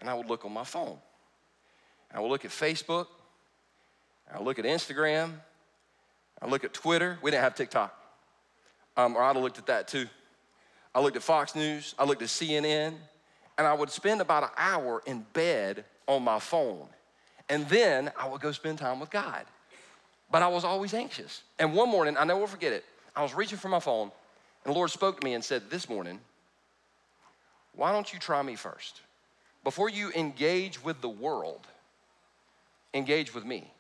and 0.01 0.09
I 0.09 0.15
would 0.15 0.27
look 0.27 0.45
on 0.45 0.53
my 0.53 0.65
phone. 0.65 0.99
I 2.15 2.21
would 2.21 2.29
look 2.29 2.45
at 2.45 2.51
Facebook, 2.51 3.07
I 4.33 4.39
would 4.39 4.45
look 4.45 4.59
at 4.59 4.65
Instagram, 4.65 5.33
I 6.43 6.47
look 6.47 6.65
at 6.65 6.73
Twitter. 6.73 7.19
We 7.23 7.31
didn't 7.31 7.45
have 7.45 7.55
TikTok, 7.55 7.95
um, 8.97 9.17
or 9.17 9.23
I'd 9.23 9.35
have 9.35 9.43
looked 9.43 9.59
at 9.59 9.67
that 9.67 9.89
too. 9.89 10.07
I 10.95 11.01
looked 11.01 11.17
at 11.17 11.23
Fox 11.23 11.55
News, 11.55 11.95
I 11.99 12.05
looked 12.05 12.23
at 12.23 12.29
CNN, 12.29 12.95
and 13.59 13.67
I 13.67 13.73
would 13.73 13.91
spend 13.91 14.21
about 14.21 14.43
an 14.43 14.49
hour 14.57 15.03
in 15.07 15.25
bed 15.33 15.85
on 16.09 16.25
my 16.25 16.41
phone. 16.41 16.87
And 17.49 17.69
then 17.69 18.11
I 18.19 18.29
would 18.29 18.41
go 18.41 18.53
spend 18.53 18.79
time 18.79 18.99
with 19.01 19.11
God 19.11 19.45
but 20.31 20.43
I 20.43 20.49
was 20.49 20.65
always 20.65 20.95
anxious. 20.95 21.43
And 21.59 21.75
one 21.75 21.89
morning, 21.89 22.17
I 22.17 22.25
never 22.25 22.47
forget 22.47 22.73
it, 22.73 22.85
I 23.15 23.23
was 23.23 23.35
reaching 23.35 23.59
for 23.59 23.69
my 23.69 23.81
phone, 23.81 24.11
and 24.65 24.75
the 24.75 24.77
Lord 24.77 24.91
spoke 24.91 25.21
to 25.21 25.25
me 25.25 25.35
and 25.35 25.45
said, 25.45 25.71
This 25.71 25.89
morning, 25.89 26.21
why 27.75 27.93
don't 27.93 28.13
you 28.13 28.19
try 28.19 28.43
me 28.43 28.57
first? 28.57 29.01
Before 29.65 29.89
you 29.89 30.11
engage 30.13 30.83
with 30.83 31.01
the 31.01 31.09
world, 31.09 31.67
engage 32.95 33.35
with 33.35 33.45
me. 33.45 33.71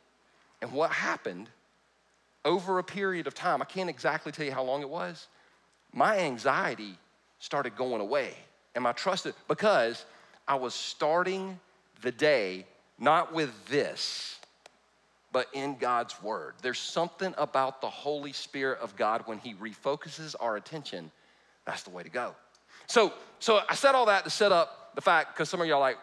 And 0.60 0.72
what 0.72 0.90
happened 0.90 1.48
over 2.44 2.78
a 2.78 2.84
period 2.84 3.26
of 3.26 3.34
time, 3.34 3.62
I 3.62 3.64
can't 3.64 3.90
exactly 3.90 4.32
tell 4.32 4.44
you 4.44 4.52
how 4.52 4.62
long 4.62 4.82
it 4.82 4.88
was, 4.88 5.26
my 5.92 6.18
anxiety 6.18 6.96
started 7.38 7.76
going 7.76 8.00
away. 8.00 8.34
And 8.74 8.84
my 8.84 8.92
trust, 8.92 9.26
because 9.48 10.04
I 10.46 10.54
was 10.54 10.74
starting 10.74 11.58
the 12.02 12.12
day 12.12 12.66
not 12.98 13.32
with 13.32 13.50
this, 13.68 14.39
but 15.32 15.48
in 15.52 15.76
God's 15.76 16.20
Word. 16.22 16.54
There's 16.62 16.78
something 16.78 17.34
about 17.38 17.80
the 17.80 17.90
Holy 17.90 18.32
Spirit 18.32 18.80
of 18.80 18.96
God 18.96 19.22
when 19.26 19.38
He 19.38 19.54
refocuses 19.54 20.34
our 20.40 20.56
attention. 20.56 21.10
That's 21.64 21.82
the 21.82 21.90
way 21.90 22.02
to 22.02 22.10
go. 22.10 22.34
So, 22.86 23.12
so 23.38 23.60
I 23.68 23.74
said 23.74 23.94
all 23.94 24.06
that 24.06 24.24
to 24.24 24.30
set 24.30 24.52
up 24.52 24.92
the 24.94 25.00
fact, 25.00 25.34
because 25.34 25.48
some 25.48 25.60
of 25.60 25.66
y'all 25.66 25.80
like, 25.80 25.98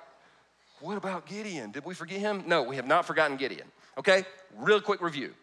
what 0.79 0.97
about 0.97 1.25
Gideon? 1.25 1.71
Did 1.71 1.85
we 1.85 1.93
forget 1.93 2.19
him? 2.19 2.43
No, 2.45 2.63
we 2.63 2.75
have 2.75 2.87
not 2.87 3.05
forgotten 3.05 3.35
Gideon. 3.35 3.67
Okay, 3.97 4.23
real 4.55 4.79
quick 4.79 5.01
review. 5.01 5.33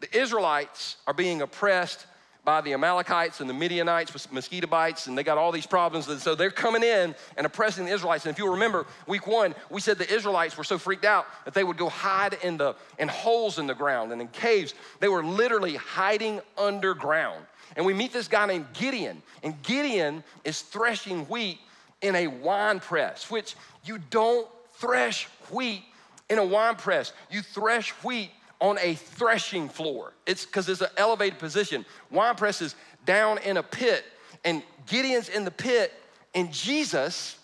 The 0.00 0.16
Israelites 0.16 0.96
are 1.06 1.14
being 1.14 1.40
oppressed 1.42 2.06
by 2.46 2.60
the 2.60 2.72
Amalekites 2.72 3.40
and 3.40 3.50
the 3.50 3.54
Midianites 3.54 4.14
with 4.14 4.32
mosquito 4.32 4.68
bites, 4.68 5.08
and 5.08 5.18
they 5.18 5.24
got 5.24 5.36
all 5.36 5.50
these 5.50 5.66
problems. 5.66 6.06
And 6.08 6.20
so 6.20 6.36
they're 6.36 6.50
coming 6.50 6.84
in 6.84 7.14
and 7.36 7.44
oppressing 7.44 7.86
the 7.86 7.90
Israelites. 7.90 8.24
And 8.24 8.32
if 8.32 8.38
you 8.38 8.48
remember, 8.52 8.86
week 9.08 9.26
one, 9.26 9.54
we 9.68 9.80
said 9.80 9.98
the 9.98 10.10
Israelites 10.10 10.56
were 10.56 10.64
so 10.64 10.78
freaked 10.78 11.04
out 11.04 11.26
that 11.44 11.54
they 11.54 11.64
would 11.64 11.76
go 11.76 11.88
hide 11.88 12.38
in 12.44 12.56
the 12.56 12.76
in 13.00 13.08
holes 13.08 13.58
in 13.58 13.66
the 13.66 13.74
ground 13.74 14.12
and 14.12 14.20
in 14.22 14.28
caves. 14.28 14.74
They 15.00 15.08
were 15.08 15.24
literally 15.24 15.74
hiding 15.74 16.40
underground. 16.56 17.44
And 17.74 17.84
we 17.84 17.92
meet 17.92 18.12
this 18.12 18.28
guy 18.28 18.46
named 18.46 18.66
Gideon, 18.72 19.20
and 19.42 19.60
Gideon 19.64 20.22
is 20.44 20.62
threshing 20.62 21.24
wheat 21.24 21.58
in 22.00 22.14
a 22.14 22.28
wine 22.28 22.78
press, 22.78 23.28
which 23.28 23.56
you 23.84 23.98
don't 23.98 24.48
thresh 24.76 25.24
wheat 25.50 25.82
in 26.30 26.38
a 26.38 26.44
wine 26.44 26.76
press. 26.76 27.12
You 27.28 27.42
thresh 27.42 27.90
wheat 28.04 28.30
on 28.60 28.78
a 28.80 28.94
threshing 28.94 29.68
floor. 29.68 30.12
It's 30.26 30.46
because 30.46 30.68
it's 30.68 30.80
an 30.80 30.88
elevated 30.96 31.38
position. 31.38 31.84
Wine 32.10 32.34
press 32.34 32.62
is 32.62 32.74
down 33.04 33.38
in 33.38 33.56
a 33.56 33.62
pit, 33.62 34.04
and 34.44 34.62
Gideon's 34.86 35.28
in 35.28 35.44
the 35.44 35.50
pit, 35.50 35.92
and 36.34 36.52
Jesus 36.52 37.38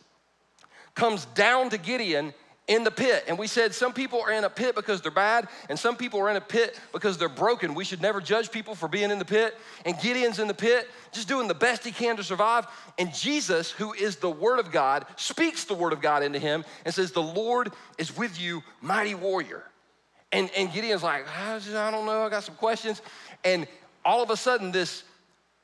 comes 0.94 1.24
down 1.26 1.70
to 1.70 1.78
Gideon 1.78 2.34
in 2.68 2.84
the 2.84 2.90
pit. 2.90 3.24
And 3.26 3.38
we 3.38 3.46
said 3.46 3.74
some 3.74 3.92
people 3.92 4.20
are 4.20 4.32
in 4.32 4.44
a 4.44 4.50
pit 4.50 4.74
because 4.74 5.00
they're 5.00 5.10
bad, 5.10 5.48
and 5.68 5.78
some 5.78 5.96
people 5.96 6.20
are 6.20 6.30
in 6.30 6.36
a 6.36 6.40
pit 6.40 6.78
because 6.92 7.18
they're 7.18 7.28
broken. 7.28 7.74
We 7.74 7.84
should 7.84 8.00
never 8.00 8.20
judge 8.20 8.50
people 8.50 8.74
for 8.74 8.88
being 8.88 9.10
in 9.10 9.18
the 9.18 9.24
pit. 9.24 9.56
And 9.84 9.98
Gideon's 10.00 10.38
in 10.38 10.48
the 10.48 10.54
pit, 10.54 10.88
just 11.12 11.28
doing 11.28 11.48
the 11.48 11.54
best 11.54 11.84
he 11.84 11.90
can 11.90 12.16
to 12.16 12.24
survive. 12.24 12.66
And 12.98 13.12
Jesus, 13.12 13.70
who 13.70 13.92
is 13.92 14.16
the 14.16 14.30
Word 14.30 14.58
of 14.58 14.70
God, 14.70 15.06
speaks 15.16 15.64
the 15.64 15.74
Word 15.74 15.92
of 15.92 16.00
God 16.00 16.22
into 16.22 16.38
him 16.38 16.64
and 16.84 16.94
says, 16.94 17.12
The 17.12 17.22
Lord 17.22 17.72
is 17.98 18.16
with 18.16 18.40
you, 18.40 18.62
mighty 18.80 19.14
warrior. 19.14 19.64
And, 20.32 20.50
and 20.56 20.72
Gideon's 20.72 21.02
like, 21.02 21.24
ah, 21.28 21.56
I 21.56 21.90
don't 21.90 22.06
know, 22.06 22.24
I 22.24 22.30
got 22.30 22.44
some 22.44 22.54
questions. 22.54 23.02
And 23.44 23.66
all 24.04 24.22
of 24.22 24.30
a 24.30 24.36
sudden, 24.36 24.72
this 24.72 25.04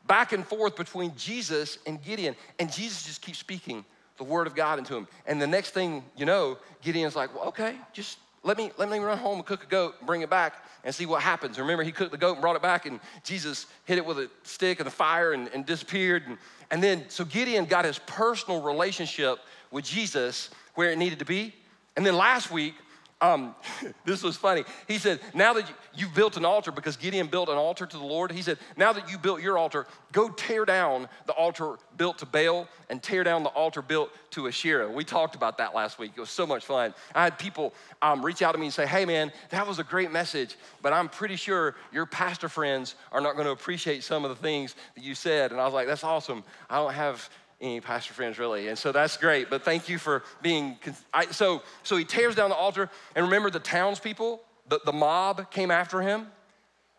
back 0.06 0.32
and 0.32 0.46
forth 0.46 0.76
between 0.76 1.14
Jesus 1.16 1.78
and 1.86 2.02
Gideon, 2.02 2.36
and 2.58 2.70
Jesus 2.72 3.04
just 3.04 3.22
keeps 3.22 3.38
speaking 3.38 3.84
the 4.18 4.24
word 4.24 4.46
of 4.46 4.54
God 4.54 4.78
into 4.78 4.96
him. 4.96 5.06
And 5.26 5.40
the 5.40 5.46
next 5.46 5.70
thing 5.70 6.04
you 6.16 6.26
know, 6.26 6.58
Gideon's 6.82 7.16
like, 7.16 7.34
well, 7.34 7.48
okay, 7.48 7.76
just 7.92 8.18
let 8.42 8.56
me 8.56 8.70
let 8.76 8.88
me 8.88 8.98
run 8.98 9.18
home 9.18 9.36
and 9.36 9.46
cook 9.46 9.64
a 9.64 9.66
goat, 9.66 9.96
and 9.98 10.06
bring 10.06 10.22
it 10.22 10.30
back, 10.30 10.64
and 10.84 10.94
see 10.94 11.06
what 11.06 11.22
happens. 11.22 11.58
Remember, 11.58 11.82
he 11.82 11.92
cooked 11.92 12.12
the 12.12 12.18
goat 12.18 12.32
and 12.32 12.40
brought 12.40 12.56
it 12.56 12.62
back, 12.62 12.86
and 12.86 13.00
Jesus 13.24 13.66
hit 13.84 13.98
it 13.98 14.04
with 14.04 14.18
a 14.18 14.30
stick 14.42 14.80
and 14.80 14.86
the 14.86 14.90
fire 14.90 15.32
and, 15.32 15.48
and 15.54 15.64
disappeared. 15.64 16.24
And, 16.26 16.38
and 16.70 16.82
then 16.82 17.04
so 17.08 17.24
Gideon 17.24 17.64
got 17.64 17.84
his 17.84 17.98
personal 18.00 18.62
relationship 18.62 19.38
with 19.70 19.84
Jesus 19.84 20.50
where 20.74 20.90
it 20.90 20.98
needed 20.98 21.18
to 21.18 21.24
be. 21.24 21.54
And 21.96 22.06
then 22.06 22.16
last 22.16 22.50
week, 22.50 22.74
um, 23.20 23.54
this 24.04 24.22
was 24.22 24.36
funny. 24.36 24.64
He 24.86 24.98
said, 24.98 25.20
Now 25.34 25.52
that 25.54 25.68
you, 25.94 26.06
have 26.06 26.14
built 26.14 26.36
an 26.36 26.44
altar, 26.44 26.70
because 26.70 26.96
Gideon 26.96 27.26
built 27.26 27.48
an 27.48 27.56
altar 27.56 27.86
to 27.86 27.96
the 27.96 28.04
Lord, 28.04 28.30
he 28.30 28.42
said, 28.42 28.58
Now 28.76 28.92
that 28.92 29.10
you 29.10 29.18
built 29.18 29.42
your 29.42 29.58
altar, 29.58 29.86
go 30.12 30.28
tear 30.28 30.64
down 30.64 31.08
the 31.26 31.32
altar 31.32 31.76
built 31.96 32.18
to 32.18 32.26
Baal 32.26 32.68
and 32.90 33.02
tear 33.02 33.24
down 33.24 33.42
the 33.42 33.48
altar 33.50 33.82
built 33.82 34.10
to 34.30 34.46
Asherah. 34.46 34.90
We 34.90 35.04
talked 35.04 35.34
about 35.34 35.58
that 35.58 35.74
last 35.74 35.98
week. 35.98 36.12
It 36.16 36.20
was 36.20 36.30
so 36.30 36.46
much 36.46 36.64
fun. 36.64 36.94
I 37.14 37.24
had 37.24 37.38
people 37.38 37.74
um, 38.02 38.24
reach 38.24 38.40
out 38.42 38.52
to 38.52 38.58
me 38.58 38.66
and 38.66 38.74
say, 38.74 38.86
Hey, 38.86 39.04
man, 39.04 39.32
that 39.50 39.66
was 39.66 39.78
a 39.78 39.84
great 39.84 40.12
message, 40.12 40.56
but 40.80 40.92
I'm 40.92 41.08
pretty 41.08 41.36
sure 41.36 41.74
your 41.92 42.06
pastor 42.06 42.48
friends 42.48 42.94
are 43.10 43.20
not 43.20 43.34
going 43.34 43.46
to 43.46 43.52
appreciate 43.52 44.04
some 44.04 44.24
of 44.24 44.30
the 44.30 44.36
things 44.36 44.76
that 44.94 45.02
you 45.02 45.14
said. 45.14 45.50
And 45.50 45.60
I 45.60 45.64
was 45.64 45.74
like, 45.74 45.88
That's 45.88 46.04
awesome. 46.04 46.44
I 46.70 46.76
don't 46.76 46.94
have 46.94 47.28
any 47.60 47.80
pastor 47.80 48.14
friends 48.14 48.38
really. 48.38 48.68
And 48.68 48.78
so 48.78 48.92
that's 48.92 49.16
great 49.16 49.50
but 49.50 49.64
thank 49.64 49.88
you 49.88 49.98
for 49.98 50.22
being 50.42 50.78
I, 51.12 51.26
so 51.26 51.62
so 51.82 51.96
he 51.96 52.04
tears 52.04 52.34
down 52.34 52.50
the 52.50 52.56
altar 52.56 52.90
and 53.14 53.24
remember 53.24 53.50
the 53.50 53.60
townspeople 53.60 54.40
the, 54.68 54.80
the 54.84 54.92
mob 54.92 55.50
came 55.50 55.70
after 55.70 56.00
him 56.00 56.26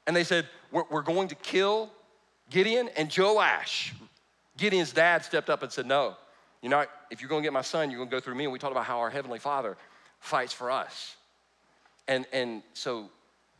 and 0.07 0.15
they 0.15 0.23
said 0.23 0.47
we're, 0.71 0.83
we're 0.89 1.01
going 1.01 1.27
to 1.29 1.35
kill 1.35 1.91
gideon 2.49 2.89
and 2.97 3.15
joash. 3.15 3.93
Gideon's 4.57 4.91
dad 4.91 5.23
stepped 5.23 5.49
up 5.49 5.63
and 5.63 5.71
said 5.71 5.85
no 5.85 6.15
you're 6.61 6.71
not 6.71 6.89
if 7.09 7.21
you're 7.21 7.29
going 7.29 7.41
to 7.41 7.45
get 7.45 7.53
my 7.53 7.61
son 7.61 7.89
you're 7.89 7.99
going 7.99 8.09
to 8.09 8.15
go 8.15 8.19
through 8.19 8.35
me. 8.35 8.43
And 8.43 8.53
we 8.53 8.59
talked 8.59 8.73
about 8.73 8.85
how 8.85 8.99
our 8.99 9.09
heavenly 9.09 9.39
father 9.39 9.77
fights 10.19 10.53
for 10.53 10.69
us. 10.71 11.15
And 12.07 12.25
and 12.33 12.63
so 12.73 13.09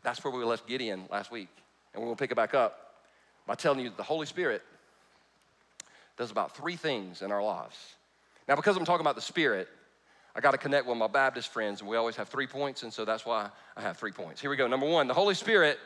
that's 0.04 0.24
where 0.24 0.34
we 0.34 0.44
left 0.44 0.68
gideon 0.68 1.06
last 1.10 1.32
week. 1.32 1.50
And 1.94 2.02
we're 2.02 2.08
going 2.08 2.18
to 2.18 2.22
pick 2.22 2.32
it 2.32 2.36
back 2.36 2.54
up 2.54 2.90
by 3.48 3.56
telling 3.56 3.80
you 3.80 3.90
that 3.90 3.98
the 3.98 4.04
holy 4.04 4.26
spirit 4.26 4.62
does 6.20 6.30
about 6.32 6.56
three 6.56 6.76
things 6.76 7.22
in 7.24 7.32
our 7.32 7.42
lives. 7.42 7.96
Now, 8.48 8.56
because 8.56 8.76
I'm 8.76 8.86
talking 8.86 9.02
about 9.02 9.16
the 9.16 9.22
Spirit, 9.22 9.70
I 10.36 10.42
got 10.42 10.52
to 10.52 10.58
connect 10.58 10.86
with 10.86 10.98
my 10.98 11.08
Baptist 11.08 11.52
friends, 11.52 11.80
and 11.80 11.90
we 11.90 11.96
always 11.96 12.18
have 12.18 12.28
three 12.28 12.46
points, 12.46 12.84
and 12.84 12.94
so 12.94 13.06
that's 13.06 13.26
why 13.26 13.50
I 13.78 13.82
have 13.82 13.98
three 13.98 14.12
points. 14.12 14.42
Here 14.42 14.50
we 14.50 14.58
go. 14.58 14.68
Number 14.68 14.86
one, 14.86 15.08
the 15.08 15.14
Holy 15.14 15.34
Spirit 15.34 15.80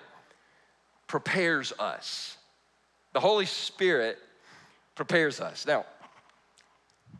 prepares 1.07 1.71
us. 1.79 2.35
The 3.13 3.19
Holy 3.19 3.45
Spirit 3.45 4.17
prepares 4.95 5.39
us. 5.39 5.67
Now, 5.67 5.85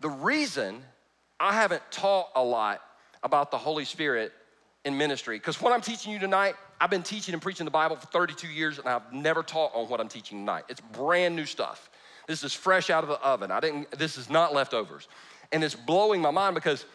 the 0.02 0.10
reason 0.10 0.82
I 1.40 1.54
haven't 1.54 1.84
taught 1.92 2.30
a 2.36 2.44
lot 2.44 2.82
about 3.22 3.52
the 3.52 3.60
Holy 3.60 3.86
Spirit 3.86 4.34
in 4.86 4.98
ministry, 4.98 5.38
because 5.38 5.62
what 5.62 5.72
I'm 5.72 5.82
teaching 5.82 6.12
you 6.12 6.18
tonight, 6.18 6.56
I've 6.82 6.90
been 6.90 7.04
teaching 7.04 7.34
and 7.34 7.42
preaching 7.42 7.66
the 7.66 7.72
Bible 7.72 7.96
for 7.96 8.08
32 8.08 8.48
years, 8.48 8.80
and 8.80 8.88
I've 8.88 9.14
never 9.14 9.44
taught 9.44 9.72
on 9.76 9.88
what 9.88 10.02
I'm 10.02 10.10
teaching 10.10 10.40
tonight. 10.40 10.64
It's 10.68 10.82
brand 10.82 11.36
new 11.36 11.46
stuff. 11.46 11.92
This 12.28 12.44
is 12.44 12.54
fresh 12.54 12.90
out 12.90 13.04
of 13.04 13.10
the 13.10 13.20
oven. 13.22 13.52
I 13.52 13.60
didn't, 13.60 13.92
this 13.92 14.18
is 14.18 14.30
not 14.30 14.54
leftovers. 14.54 15.08
And 15.52 15.64
it's 15.64 15.76
blowing 15.76 16.22
my 16.22 16.32
mind 16.32 16.56
because 16.56 16.86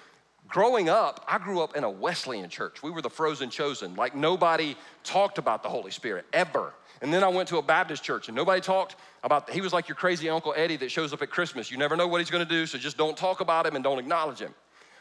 growing 0.49 0.89
up, 0.89 1.25
I 1.29 1.39
grew 1.39 1.61
up 1.61 1.77
in 1.77 1.85
a 1.85 1.91
Wesleyan 1.91 2.49
church. 2.49 2.83
We 2.83 2.91
were 2.91 3.03
the 3.03 3.11
frozen 3.11 3.51
chosen. 3.51 3.95
Like 3.95 4.15
nobody 4.15 4.77
talked 5.05 5.39
about 5.39 5.63
the 5.63 5.69
Holy 5.69 5.91
Spirit 5.91 6.27
ever. 6.33 6.73
And 7.01 7.13
then 7.13 7.23
I 7.23 7.29
went 7.29 7.49
to 7.51 7.59
a 7.59 7.63
Baptist 7.63 8.03
church 8.03 8.29
and 8.29 8.35
nobody 8.35 8.61
talked 8.61 8.97
about, 9.23 9.51
he 9.51 9.61
was 9.61 9.73
like 9.73 9.89
your 9.89 9.97
crazy 9.97 10.29
Uncle 10.29 10.55
Eddie 10.57 10.77
that 10.77 10.91
shows 10.91 11.13
up 11.13 11.23
at 11.23 11.31
Christmas. 11.31 11.71
You 11.71 11.77
never 11.77 11.95
know 11.95 12.09
what 12.09 12.21
he's 12.21 12.31
gonna 12.31 12.45
do, 12.45 12.67
so 12.67 12.79
just 12.79 12.97
don't 12.97 13.17
talk 13.17 13.41
about 13.41 13.67
him 13.67 13.77
and 13.77 13.85
don't 13.85 13.99
acknowledge 13.99 14.41
him. 14.41 14.55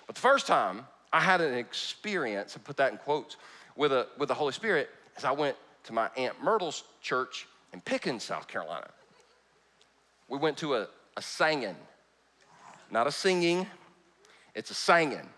But 0.05 0.15
the 0.15 0.21
first 0.21 0.45
time 0.45 0.85
I 1.11 1.21
had 1.21 1.41
an 1.41 1.53
experience, 1.53 2.55
and 2.55 2.63
put 2.63 2.77
that 2.77 2.91
in 2.91 2.97
quotes, 2.97 3.37
with, 3.75 3.91
a, 3.91 4.07
with 4.17 4.27
the 4.27 4.35
Holy 4.35 4.53
Spirit 4.53 4.89
as 5.15 5.23
I 5.23 5.31
went 5.31 5.55
to 5.85 5.93
my 5.93 6.09
Aunt 6.17 6.41
Myrtle's 6.43 6.83
church 7.01 7.47
in 7.73 7.81
Pickens, 7.81 8.23
South 8.23 8.47
Carolina 8.47 8.87
we 10.29 10.37
went 10.37 10.57
to 10.57 10.75
a, 10.75 10.87
a 11.15 11.21
singing, 11.21 11.75
not 12.91 13.07
a 13.07 13.11
singing, 13.11 13.67
it's 14.55 14.71
a 14.71 14.73
singing, 14.73 15.29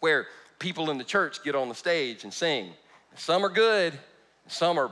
where 0.00 0.26
people 0.58 0.90
in 0.90 0.98
the 0.98 1.04
church 1.04 1.42
get 1.42 1.54
on 1.54 1.68
the 1.68 1.74
stage 1.74 2.24
and 2.24 2.32
sing. 2.32 2.70
Some 3.16 3.44
are 3.44 3.50
good, 3.50 3.92
some 4.46 4.78
are 4.78 4.90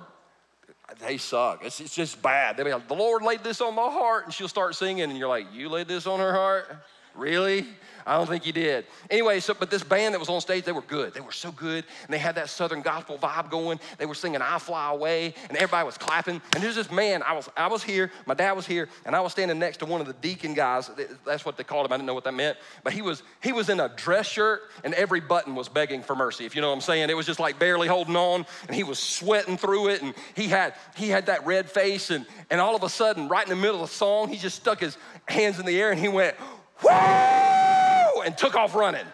they 1.00 1.18
suck. 1.18 1.64
It's, 1.64 1.80
it's 1.80 1.94
just 1.94 2.22
bad. 2.22 2.56
They 2.56 2.62
be 2.62 2.72
like, 2.72 2.88
the 2.88 2.94
Lord 2.94 3.22
laid 3.22 3.44
this 3.44 3.60
on 3.60 3.74
my 3.74 3.90
heart, 3.90 4.24
and 4.24 4.32
she'll 4.32 4.48
start 4.48 4.74
singing, 4.74 5.04
and 5.04 5.18
you're 5.18 5.28
like, 5.28 5.46
you 5.52 5.68
laid 5.68 5.86
this 5.88 6.06
on 6.06 6.18
her 6.18 6.32
heart? 6.32 6.66
Really? 7.14 7.66
I 8.08 8.16
don't 8.16 8.26
think 8.26 8.44
he 8.44 8.52
did. 8.52 8.86
Anyway, 9.10 9.38
so 9.38 9.52
but 9.52 9.70
this 9.70 9.84
band 9.84 10.14
that 10.14 10.18
was 10.18 10.30
on 10.30 10.40
stage, 10.40 10.64
they 10.64 10.72
were 10.72 10.80
good. 10.80 11.12
They 11.12 11.20
were 11.20 11.30
so 11.30 11.52
good, 11.52 11.84
and 12.04 12.14
they 12.14 12.18
had 12.18 12.36
that 12.36 12.48
southern 12.48 12.80
gospel 12.80 13.18
vibe 13.18 13.50
going. 13.50 13.78
They 13.98 14.06
were 14.06 14.14
singing 14.14 14.40
"I 14.40 14.58
Fly 14.58 14.92
Away," 14.92 15.34
and 15.50 15.58
everybody 15.58 15.84
was 15.84 15.98
clapping. 15.98 16.40
And 16.54 16.64
there's 16.64 16.74
this 16.74 16.90
man. 16.90 17.22
I 17.22 17.34
was 17.34 17.50
I 17.54 17.66
was 17.66 17.82
here. 17.82 18.10
My 18.24 18.32
dad 18.32 18.52
was 18.52 18.66
here, 18.66 18.88
and 19.04 19.14
I 19.14 19.20
was 19.20 19.32
standing 19.32 19.58
next 19.58 19.76
to 19.78 19.84
one 19.84 20.00
of 20.00 20.06
the 20.06 20.14
deacon 20.14 20.54
guys. 20.54 20.90
That's 21.26 21.44
what 21.44 21.58
they 21.58 21.64
called 21.64 21.84
him. 21.84 21.92
I 21.92 21.96
didn't 21.96 22.06
know 22.06 22.14
what 22.14 22.24
that 22.24 22.32
meant, 22.32 22.56
but 22.82 22.94
he 22.94 23.02
was 23.02 23.22
he 23.42 23.52
was 23.52 23.68
in 23.68 23.78
a 23.78 23.90
dress 23.90 24.26
shirt, 24.26 24.62
and 24.84 24.94
every 24.94 25.20
button 25.20 25.54
was 25.54 25.68
begging 25.68 26.02
for 26.02 26.16
mercy. 26.16 26.46
If 26.46 26.54
you 26.54 26.62
know 26.62 26.68
what 26.68 26.76
I'm 26.76 26.80
saying, 26.80 27.10
it 27.10 27.16
was 27.16 27.26
just 27.26 27.40
like 27.40 27.58
barely 27.58 27.88
holding 27.88 28.16
on, 28.16 28.46
and 28.68 28.74
he 28.74 28.84
was 28.84 28.98
sweating 28.98 29.58
through 29.58 29.88
it, 29.88 30.00
and 30.00 30.14
he 30.34 30.46
had 30.46 30.72
he 30.96 31.10
had 31.10 31.26
that 31.26 31.44
red 31.44 31.70
face, 31.70 32.08
and 32.08 32.24
and 32.48 32.58
all 32.58 32.74
of 32.74 32.82
a 32.82 32.88
sudden, 32.88 33.28
right 33.28 33.44
in 33.44 33.50
the 33.50 33.56
middle 33.56 33.82
of 33.82 33.90
the 33.90 33.94
song, 33.94 34.28
he 34.28 34.38
just 34.38 34.56
stuck 34.56 34.80
his 34.80 34.96
hands 35.26 35.58
in 35.58 35.66
the 35.66 35.78
air, 35.78 35.90
and 35.90 36.00
he 36.00 36.08
went, 36.08 36.34
"Whoa!" 36.80 38.22
and 38.22 38.36
took 38.36 38.54
off 38.54 38.74
running. 38.74 39.06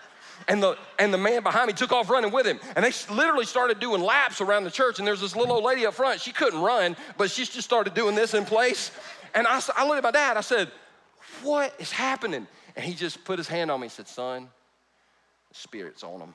And 0.49 0.63
the, 0.63 0.77
and 0.99 1.13
the 1.13 1.19
man 1.19 1.43
behind 1.43 1.69
me 1.69 1.73
took 1.73 1.93
off 1.93 2.11
running 2.11 2.31
with 2.31 2.47
him. 2.47 2.61
And 2.77 2.85
they 2.85 2.93
literally 3.15 3.47
started 3.47 3.81
doing 3.81 4.03
laps 4.03 4.41
around 4.41 4.65
the 4.65 4.71
church. 4.71 4.99
And 4.99 5.09
there's 5.09 5.21
this 5.21 5.35
little 5.35 5.55
old 5.55 5.65
lady 5.65 5.87
up 5.87 5.95
front. 5.95 6.21
She 6.21 6.33
couldn't 6.33 6.61
run, 6.61 6.97
but 7.17 7.31
she 7.31 7.45
just 7.45 7.63
started 7.63 7.95
doing 7.95 8.15
this 8.15 8.35
in 8.35 8.45
place. 8.45 8.91
And 9.35 9.47
I, 9.47 9.61
I 9.75 9.87
looked 9.87 9.99
at 9.99 10.05
my 10.05 10.11
dad. 10.11 10.37
I 10.37 10.43
said, 10.43 10.71
What 11.43 11.75
is 11.79 11.91
happening? 11.91 12.47
And 12.77 12.85
he 12.85 12.95
just 12.95 13.25
put 13.25 13.39
his 13.39 13.49
hand 13.49 13.71
on 13.71 13.81
me 13.81 13.87
and 13.87 13.93
said, 13.93 14.09
Son, 14.09 14.49
the 15.49 15.55
Spirit's 15.55 16.03
on 16.03 16.21
him. 16.21 16.35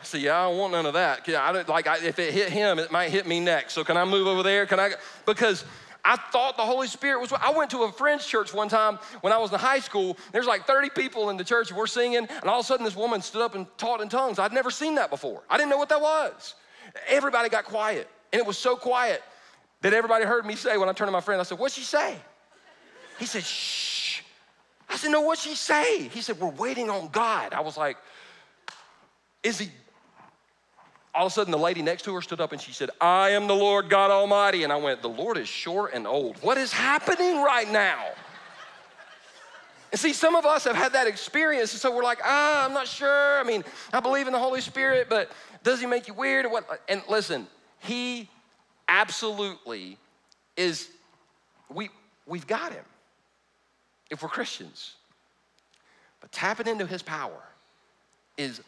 I 0.00 0.04
said, 0.04 0.20
Yeah, 0.20 0.38
I 0.38 0.50
don't 0.50 0.58
want 0.58 0.72
none 0.72 0.86
of 0.86 0.94
that. 0.94 1.28
I 1.28 1.52
don't, 1.52 1.68
like, 1.68 1.88
I, 1.88 1.96
if 1.98 2.18
it 2.18 2.32
hit 2.32 2.50
him, 2.50 2.78
it 2.78 2.92
might 2.92 3.10
hit 3.10 3.26
me 3.26 3.40
next. 3.40 3.72
So 3.72 3.82
can 3.82 3.96
I 3.96 4.04
move 4.04 4.28
over 4.28 4.42
there? 4.44 4.66
Can 4.66 4.78
I? 4.78 4.92
Because 5.24 5.64
I 6.06 6.14
thought 6.14 6.56
the 6.56 6.62
Holy 6.62 6.86
Spirit 6.86 7.20
was. 7.20 7.32
I 7.32 7.50
went 7.50 7.72
to 7.72 7.82
a 7.82 7.90
friend's 7.90 8.24
church 8.24 8.54
one 8.54 8.68
time 8.68 9.00
when 9.22 9.32
I 9.32 9.38
was 9.38 9.52
in 9.52 9.58
high 9.58 9.80
school. 9.80 10.16
There's 10.30 10.46
like 10.46 10.64
30 10.64 10.90
people 10.90 11.30
in 11.30 11.36
the 11.36 11.42
church, 11.42 11.70
and 11.70 11.76
we're 11.76 11.88
singing, 11.88 12.28
and 12.30 12.44
all 12.44 12.60
of 12.60 12.64
a 12.64 12.66
sudden 12.66 12.84
this 12.84 12.94
woman 12.94 13.20
stood 13.20 13.42
up 13.42 13.56
and 13.56 13.66
taught 13.76 14.00
in 14.00 14.08
tongues. 14.08 14.38
I'd 14.38 14.52
never 14.52 14.70
seen 14.70 14.94
that 14.94 15.10
before. 15.10 15.42
I 15.50 15.56
didn't 15.56 15.70
know 15.70 15.78
what 15.78 15.88
that 15.88 16.00
was. 16.00 16.54
Everybody 17.08 17.48
got 17.48 17.64
quiet, 17.64 18.08
and 18.32 18.38
it 18.38 18.46
was 18.46 18.56
so 18.56 18.76
quiet 18.76 19.20
that 19.80 19.92
everybody 19.92 20.24
heard 20.24 20.46
me 20.46 20.54
say 20.54 20.76
when 20.76 20.88
I 20.88 20.92
turned 20.92 21.08
to 21.08 21.12
my 21.12 21.20
friend, 21.20 21.40
I 21.40 21.44
said, 21.44 21.58
What'd 21.58 21.76
she 21.76 21.82
say? 21.82 22.16
He 23.18 23.26
said, 23.26 23.42
Shh. 23.42 24.20
I 24.88 24.96
said, 24.96 25.10
No, 25.10 25.22
what'd 25.22 25.42
she 25.42 25.56
say? 25.56 26.06
He 26.06 26.20
said, 26.20 26.38
We're 26.38 26.50
waiting 26.50 26.88
on 26.88 27.08
God. 27.08 27.52
I 27.52 27.62
was 27.62 27.76
like, 27.76 27.96
Is 29.42 29.58
he 29.58 29.70
all 31.16 31.26
of 31.26 31.32
a 31.32 31.34
sudden 31.34 31.50
the 31.50 31.58
lady 31.58 31.82
next 31.82 32.02
to 32.02 32.14
her 32.14 32.20
stood 32.20 32.40
up 32.40 32.52
and 32.52 32.60
she 32.60 32.72
said, 32.72 32.90
I 33.00 33.30
am 33.30 33.46
the 33.46 33.54
Lord 33.54 33.88
God 33.88 34.10
Almighty. 34.10 34.64
And 34.64 34.72
I 34.72 34.76
went, 34.76 35.00
The 35.00 35.08
Lord 35.08 35.38
is 35.38 35.48
short 35.48 35.94
and 35.94 36.06
old. 36.06 36.36
What 36.42 36.58
is 36.58 36.72
happening 36.72 37.42
right 37.42 37.68
now? 37.70 38.04
And 39.92 40.00
see, 40.00 40.12
some 40.12 40.34
of 40.34 40.44
us 40.44 40.64
have 40.64 40.76
had 40.76 40.92
that 40.92 41.06
experience, 41.06 41.72
and 41.72 41.80
so 41.80 41.94
we're 41.94 42.02
like, 42.02 42.18
ah, 42.24 42.64
I'm 42.64 42.74
not 42.74 42.88
sure. 42.88 43.38
I 43.38 43.44
mean, 43.44 43.64
I 43.92 44.00
believe 44.00 44.26
in 44.26 44.32
the 44.32 44.38
Holy 44.38 44.60
Spirit, 44.60 45.06
but 45.08 45.30
does 45.62 45.80
he 45.80 45.86
make 45.86 46.08
you 46.08 46.12
weird? 46.12 46.50
What? 46.50 46.82
And 46.88 47.02
listen, 47.08 47.46
he 47.78 48.28
absolutely 48.88 49.96
is, 50.56 50.88
we, 51.72 51.88
we've 52.26 52.46
got 52.46 52.72
him 52.72 52.84
if 54.10 54.22
we're 54.22 54.28
Christians. 54.28 54.94
But 56.20 56.32
tapping 56.32 56.66
into 56.66 56.84
his 56.84 57.00
power 57.00 57.42
is 58.36 58.60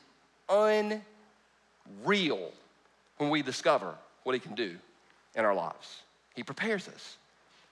un 0.49 1.03
real 2.05 2.53
when 3.19 3.31
we 3.31 3.43
discover 3.43 3.95
what 4.25 4.35
he 4.35 4.41
can 4.41 4.55
do 4.55 4.77
in 5.35 5.45
our 5.45 5.55
lives. 5.55 6.03
He 6.35 6.43
prepares 6.43 6.89
us. 6.89 7.17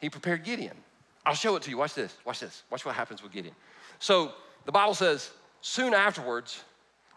He 0.00 0.10
prepared 0.10 0.44
Gideon. 0.44 0.76
I'll 1.24 1.34
show 1.34 1.56
it 1.56 1.62
to 1.64 1.70
you. 1.70 1.78
Watch 1.78 1.94
this. 1.94 2.16
Watch 2.24 2.40
this. 2.40 2.62
Watch 2.70 2.84
what 2.84 2.94
happens 2.94 3.22
with 3.22 3.32
Gideon. 3.32 3.54
So 3.98 4.32
the 4.64 4.72
Bible 4.72 4.94
says, 4.94 5.30
soon 5.60 5.94
afterwards, 5.94 6.62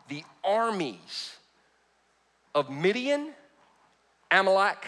the 0.08 0.24
armies 0.44 1.36
of 2.56 2.70
Midian, 2.70 3.34
Amalek, 4.32 4.86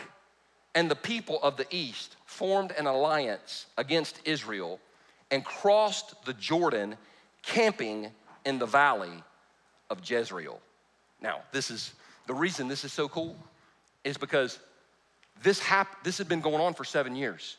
and 0.74 0.90
the 0.90 0.96
people 0.96 1.42
of 1.44 1.58
the 1.58 1.68
east 1.70 2.16
formed 2.26 2.72
an 2.72 2.88
alliance 2.88 3.68
against 3.78 4.22
Israel 4.26 4.80
and 5.30 5.44
crossed 5.46 6.26
the 6.26 6.34
Jordan, 6.34 6.96
camping 7.44 8.12
in 8.46 8.58
the 8.58 8.66
valley 8.66 9.24
of 9.90 10.00
Jezreel. 10.10 10.60
Now, 11.22 11.42
this 11.52 11.70
is 11.70 11.94
the 12.28 12.34
reason 12.34 12.68
this 12.68 12.84
is 12.84 12.94
so 12.94 13.08
cool 13.08 13.36
is 14.04 14.18
because 14.18 14.60
this 15.44 15.60
hap- 15.60 16.04
this 16.04 16.18
had 16.18 16.28
been 16.28 16.42
going 16.42 16.62
on 16.62 16.74
for 16.74 16.84
seven 16.84 17.16
years. 17.16 17.58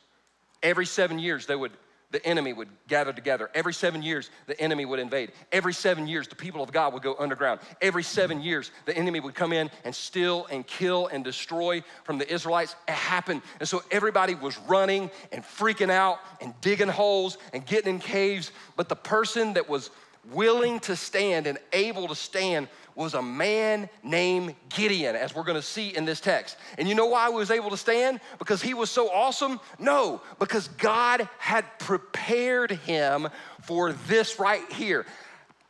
Every 0.62 0.87
seven 0.87 1.19
years, 1.19 1.47
they 1.47 1.57
would 1.57 1.73
the 2.12 2.25
enemy 2.26 2.52
would 2.52 2.69
gather 2.88 3.12
together. 3.12 3.50
Every 3.54 3.73
seven 3.73 4.02
years, 4.02 4.31
the 4.47 4.59
enemy 4.61 4.85
would 4.85 4.99
invade. 4.99 5.33
Every 5.50 5.73
seven 5.73 6.07
years, 6.07 6.28
the 6.28 6.37
people 6.37 6.62
of 6.62 6.71
God 6.71 6.92
would 6.92 7.02
go 7.02 7.16
underground. 7.19 7.61
Every 7.81 8.02
seven 8.02 8.42
years, 8.42 8.71
the 8.85 8.95
enemy 8.95 9.19
would 9.19 9.35
come 9.35 9.52
in 9.52 9.71
and 9.85 9.95
steal 9.95 10.47
and 10.50 10.66
kill 10.66 11.07
and 11.07 11.25
destroy 11.25 11.83
from 12.04 12.19
the 12.19 12.31
Israelites. 12.31 12.76
It 12.87 12.92
happened. 12.92 13.40
And 13.61 13.69
so 13.69 13.83
everybody 13.90 14.35
was 14.35 14.59
running 14.59 15.11
and 15.33 15.42
freaking 15.42 15.90
out 15.90 16.19
and 16.42 16.52
digging 16.61 16.88
holes 16.88 17.38
and 17.54 17.64
getting 17.64 17.95
in 17.95 17.99
caves. 17.99 18.52
But 18.76 18.90
the 18.90 18.97
person 18.97 19.54
that 19.54 19.69
was 19.69 19.90
willing 20.31 20.81
to 20.81 20.95
stand 20.95 21.47
and 21.47 21.59
able 21.73 22.09
to 22.09 22.14
stand 22.14 22.69
was 22.94 23.14
a 23.14 23.22
man 23.22 23.88
named 24.02 24.54
Gideon, 24.68 25.16
as 25.16 25.34
we're 25.34 25.44
gonna 25.44 25.62
see 25.62 25.94
in 25.96 26.04
this 26.04 26.20
text. 26.20 26.56
And 26.78 26.88
you 26.88 26.94
know 26.94 27.06
why 27.06 27.28
he 27.28 27.34
was 27.34 27.50
able 27.50 27.70
to 27.70 27.76
stand? 27.76 28.20
Because 28.38 28.62
he 28.62 28.75
was 28.75 28.90
so 28.90 29.11
awesome? 29.11 29.61
No, 29.78 30.20
because 30.38 30.68
God 30.68 31.28
had 31.38 31.64
prepared 31.78 32.72
him 32.72 33.28
for 33.62 33.92
this 33.92 34.38
right 34.38 34.70
here. 34.72 35.06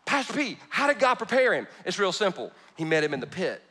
Pastor 0.04 0.32
P, 0.32 0.58
how 0.68 0.88
did 0.88 0.98
God 0.98 1.14
prepare 1.14 1.54
him? 1.54 1.66
It's 1.84 1.98
real 1.98 2.12
simple. 2.12 2.50
He 2.76 2.84
met 2.84 3.04
him 3.04 3.14
in 3.14 3.20
the 3.20 3.26
pit, 3.26 3.62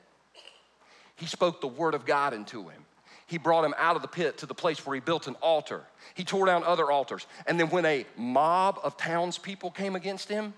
he 1.16 1.26
spoke 1.26 1.62
the 1.62 1.68
word 1.68 1.94
of 1.94 2.06
God 2.06 2.34
into 2.34 2.68
him. 2.70 2.86
He 3.28 3.38
brought 3.38 3.64
him 3.64 3.74
out 3.78 3.96
of 3.96 4.02
the 4.02 4.10
pit 4.10 4.40
to 4.40 4.46
the 4.46 4.54
place 4.54 4.86
where 4.86 4.94
he 4.94 5.00
built 5.00 5.28
an 5.28 5.36
altar. 5.36 5.84
He 6.16 6.26
tore 6.26 6.46
down 6.48 6.66
other 6.66 6.92
altars. 6.92 7.26
And 7.48 7.58
then, 7.58 7.70
when 7.70 7.86
a 7.86 8.06
mob 8.18 8.78
of 8.84 8.98
townspeople 8.98 9.72
came 9.72 9.96
against 9.96 10.28
him, 10.28 10.54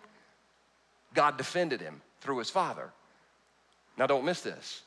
God 1.14 1.38
defended 1.38 1.82
him 1.82 2.02
through 2.24 2.40
his 2.40 2.50
father. 2.50 2.90
Now, 3.98 4.08
don't 4.08 4.26
miss 4.26 4.42
this. 4.42 4.82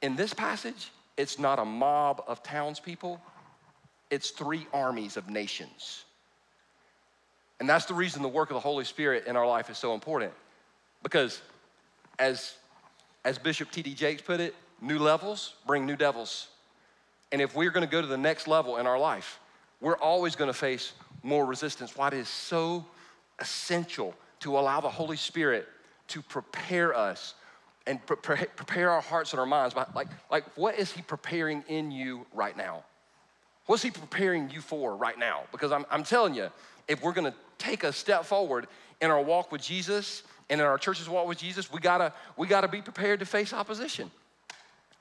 In 0.00 0.16
this 0.16 0.32
passage, 0.32 0.90
it's 1.16 1.38
not 1.38 1.58
a 1.58 1.64
mob 1.64 2.24
of 2.26 2.42
townspeople, 2.42 3.20
it's 4.10 4.30
three 4.30 4.66
armies 4.72 5.16
of 5.16 5.28
nations. 5.28 6.04
And 7.60 7.68
that's 7.68 7.84
the 7.84 7.94
reason 7.94 8.22
the 8.22 8.28
work 8.28 8.50
of 8.50 8.54
the 8.54 8.60
Holy 8.60 8.84
Spirit 8.84 9.26
in 9.26 9.36
our 9.36 9.46
life 9.46 9.70
is 9.70 9.78
so 9.78 9.94
important. 9.94 10.32
Because, 11.02 11.40
as, 12.18 12.54
as 13.24 13.38
Bishop 13.38 13.70
T.D. 13.70 13.94
Jakes 13.94 14.22
put 14.22 14.40
it, 14.40 14.54
new 14.80 14.98
levels 14.98 15.54
bring 15.66 15.86
new 15.86 15.96
devils. 15.96 16.48
And 17.30 17.40
if 17.40 17.54
we're 17.54 17.70
gonna 17.70 17.86
go 17.86 18.00
to 18.00 18.06
the 18.06 18.16
next 18.16 18.48
level 18.48 18.78
in 18.78 18.86
our 18.86 18.98
life, 18.98 19.38
we're 19.80 19.96
always 19.96 20.36
gonna 20.36 20.52
face 20.52 20.92
more 21.22 21.46
resistance. 21.46 21.96
Why 21.96 22.08
it 22.08 22.14
is 22.14 22.28
so 22.28 22.84
essential 23.38 24.14
to 24.42 24.58
allow 24.58 24.80
the 24.80 24.88
Holy 24.88 25.16
Spirit 25.16 25.68
to 26.08 26.22
prepare 26.22 26.94
us 26.94 27.34
and 27.86 28.04
prepare, 28.06 28.46
prepare 28.56 28.90
our 28.90 29.00
hearts 29.00 29.32
and 29.32 29.40
our 29.40 29.46
minds. 29.46 29.74
Like, 29.74 30.08
like, 30.30 30.44
what 30.56 30.78
is 30.78 30.92
He 30.92 31.02
preparing 31.02 31.64
in 31.68 31.90
you 31.90 32.26
right 32.32 32.56
now? 32.56 32.84
What's 33.66 33.82
He 33.82 33.90
preparing 33.90 34.50
you 34.50 34.60
for 34.60 34.96
right 34.96 35.18
now? 35.18 35.42
Because 35.52 35.72
I'm, 35.72 35.86
I'm 35.90 36.04
telling 36.04 36.34
you, 36.34 36.50
if 36.88 37.02
we're 37.02 37.12
gonna 37.12 37.34
take 37.58 37.84
a 37.84 37.92
step 37.92 38.24
forward 38.24 38.66
in 39.00 39.10
our 39.10 39.22
walk 39.22 39.52
with 39.52 39.62
Jesus 39.62 40.22
and 40.50 40.60
in 40.60 40.66
our 40.66 40.78
church's 40.78 41.08
walk 41.08 41.26
with 41.26 41.38
Jesus, 41.38 41.72
we 41.72 41.80
gotta, 41.80 42.12
we 42.36 42.46
gotta 42.46 42.68
be 42.68 42.82
prepared 42.82 43.20
to 43.20 43.26
face 43.26 43.52
opposition. 43.52 44.10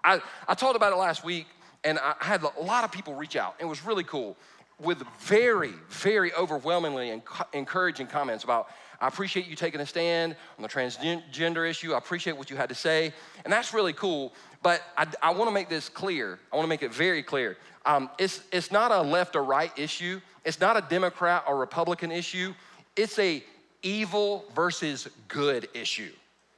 I, 0.03 0.21
I 0.47 0.53
talked 0.53 0.75
about 0.75 0.93
it 0.93 0.97
last 0.97 1.23
week, 1.23 1.47
and 1.83 1.99
I 1.99 2.15
had 2.19 2.43
a 2.43 2.61
lot 2.61 2.83
of 2.83 2.91
people 2.91 3.15
reach 3.15 3.35
out. 3.35 3.55
It 3.59 3.65
was 3.65 3.85
really 3.85 4.03
cool 4.03 4.37
with 4.79 5.03
very, 5.19 5.73
very 5.89 6.33
overwhelmingly 6.33 7.21
encouraging 7.53 8.07
comments 8.07 8.43
about 8.43 8.67
I 9.01 9.07
appreciate 9.07 9.47
you 9.47 9.55
taking 9.55 9.81
a 9.81 9.85
stand 9.85 10.35
on 10.57 10.61
the 10.61 10.69
transgender 10.69 11.67
issue. 11.67 11.93
I 11.93 11.97
appreciate 11.97 12.37
what 12.37 12.51
you 12.51 12.55
had 12.55 12.69
to 12.69 12.75
say. 12.75 13.13
And 13.43 13.51
that's 13.51 13.73
really 13.73 13.93
cool. 13.93 14.31
But 14.61 14.83
I, 14.95 15.07
I 15.23 15.31
want 15.31 15.49
to 15.49 15.53
make 15.53 15.69
this 15.69 15.89
clear. 15.89 16.39
I 16.53 16.55
want 16.55 16.65
to 16.65 16.69
make 16.69 16.83
it 16.83 16.93
very 16.93 17.23
clear. 17.23 17.57
Um, 17.83 18.11
it's, 18.19 18.43
it's 18.51 18.71
not 18.71 18.91
a 18.91 19.01
left 19.01 19.35
or 19.35 19.43
right 19.43 19.71
issue, 19.77 20.21
it's 20.45 20.59
not 20.59 20.77
a 20.77 20.81
Democrat 20.81 21.43
or 21.47 21.57
Republican 21.57 22.11
issue. 22.11 22.53
It's 22.95 23.17
a 23.19 23.43
evil 23.83 24.45
versus 24.53 25.07
good 25.27 25.67
issue. 25.73 26.11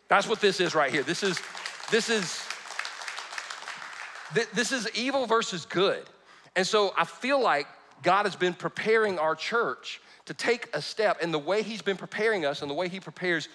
That's 0.07 0.27
what 0.27 0.41
this 0.41 0.59
is 0.59 0.75
right 0.75 0.91
here. 0.91 1.03
This 1.03 1.23
is, 1.23 1.39
this 1.91 2.09
is, 2.09 2.43
this 4.53 4.71
is 4.71 4.89
evil 4.95 5.25
versus 5.25 5.65
good. 5.65 6.03
And 6.55 6.65
so 6.65 6.93
I 6.97 7.05
feel 7.05 7.41
like 7.41 7.67
God 8.01 8.25
has 8.25 8.35
been 8.35 8.53
preparing 8.53 9.17
our 9.19 9.35
church 9.35 10.01
to 10.25 10.33
take 10.33 10.69
a 10.75 10.81
step. 10.81 11.17
And 11.21 11.33
the 11.33 11.39
way 11.39 11.63
He's 11.63 11.81
been 11.81 11.97
preparing 11.97 12.45
us 12.45 12.61
and 12.61 12.69
the 12.69 12.75
way 12.75 12.87
He 12.87 12.99
prepares 12.99 13.49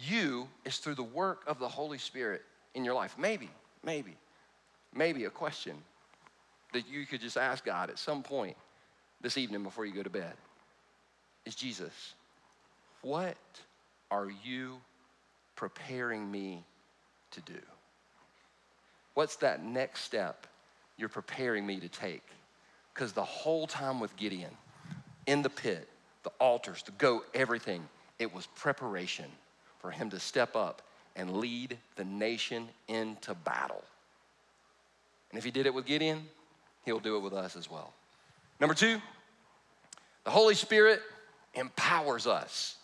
you 0.00 0.48
is 0.64 0.78
through 0.78 0.94
the 0.94 1.02
work 1.02 1.42
of 1.46 1.58
the 1.58 1.68
Holy 1.68 1.98
Spirit 1.98 2.42
in 2.74 2.84
your 2.84 2.94
life. 2.94 3.16
Maybe, 3.18 3.50
maybe, 3.84 4.16
maybe 4.94 5.24
a 5.24 5.30
question 5.30 5.76
that 6.72 6.88
you 6.88 7.06
could 7.06 7.20
just 7.20 7.36
ask 7.36 7.64
God 7.64 7.90
at 7.90 7.98
some 7.98 8.22
point 8.22 8.56
this 9.20 9.36
evening 9.36 9.62
before 9.62 9.84
you 9.84 9.92
go 9.92 10.02
to 10.02 10.10
bed 10.10 10.32
is 11.44 11.54
Jesus, 11.54 12.14
what 13.02 13.36
are 14.10 14.28
you 14.44 14.76
preparing 15.56 16.30
me 16.30 16.64
to 17.32 17.40
do? 17.42 17.60
What's 19.14 19.36
that 19.36 19.62
next 19.62 20.02
step 20.02 20.46
you're 20.96 21.08
preparing 21.08 21.66
me 21.66 21.80
to 21.80 21.88
take? 21.88 22.26
Because 22.94 23.12
the 23.12 23.24
whole 23.24 23.66
time 23.66 24.00
with 24.00 24.16
Gideon 24.16 24.50
in 25.26 25.42
the 25.42 25.50
pit, 25.50 25.88
the 26.22 26.30
altars, 26.38 26.82
the 26.82 26.92
goat, 26.92 27.26
everything. 27.34 27.88
It 28.18 28.34
was 28.34 28.46
preparation 28.54 29.26
for 29.78 29.90
him 29.90 30.10
to 30.10 30.20
step 30.20 30.54
up 30.56 30.82
and 31.16 31.38
lead 31.38 31.78
the 31.96 32.04
nation 32.04 32.68
into 32.88 33.34
battle. 33.34 33.82
And 35.30 35.38
if 35.38 35.44
he 35.44 35.50
did 35.50 35.66
it 35.66 35.74
with 35.74 35.86
Gideon, 35.86 36.26
he'll 36.84 37.00
do 37.00 37.16
it 37.16 37.20
with 37.20 37.32
us 37.32 37.56
as 37.56 37.70
well. 37.70 37.92
Number 38.58 38.74
two, 38.74 39.00
the 40.24 40.30
Holy 40.30 40.54
Spirit 40.54 41.00
empowers 41.54 42.26
us. 42.26 42.76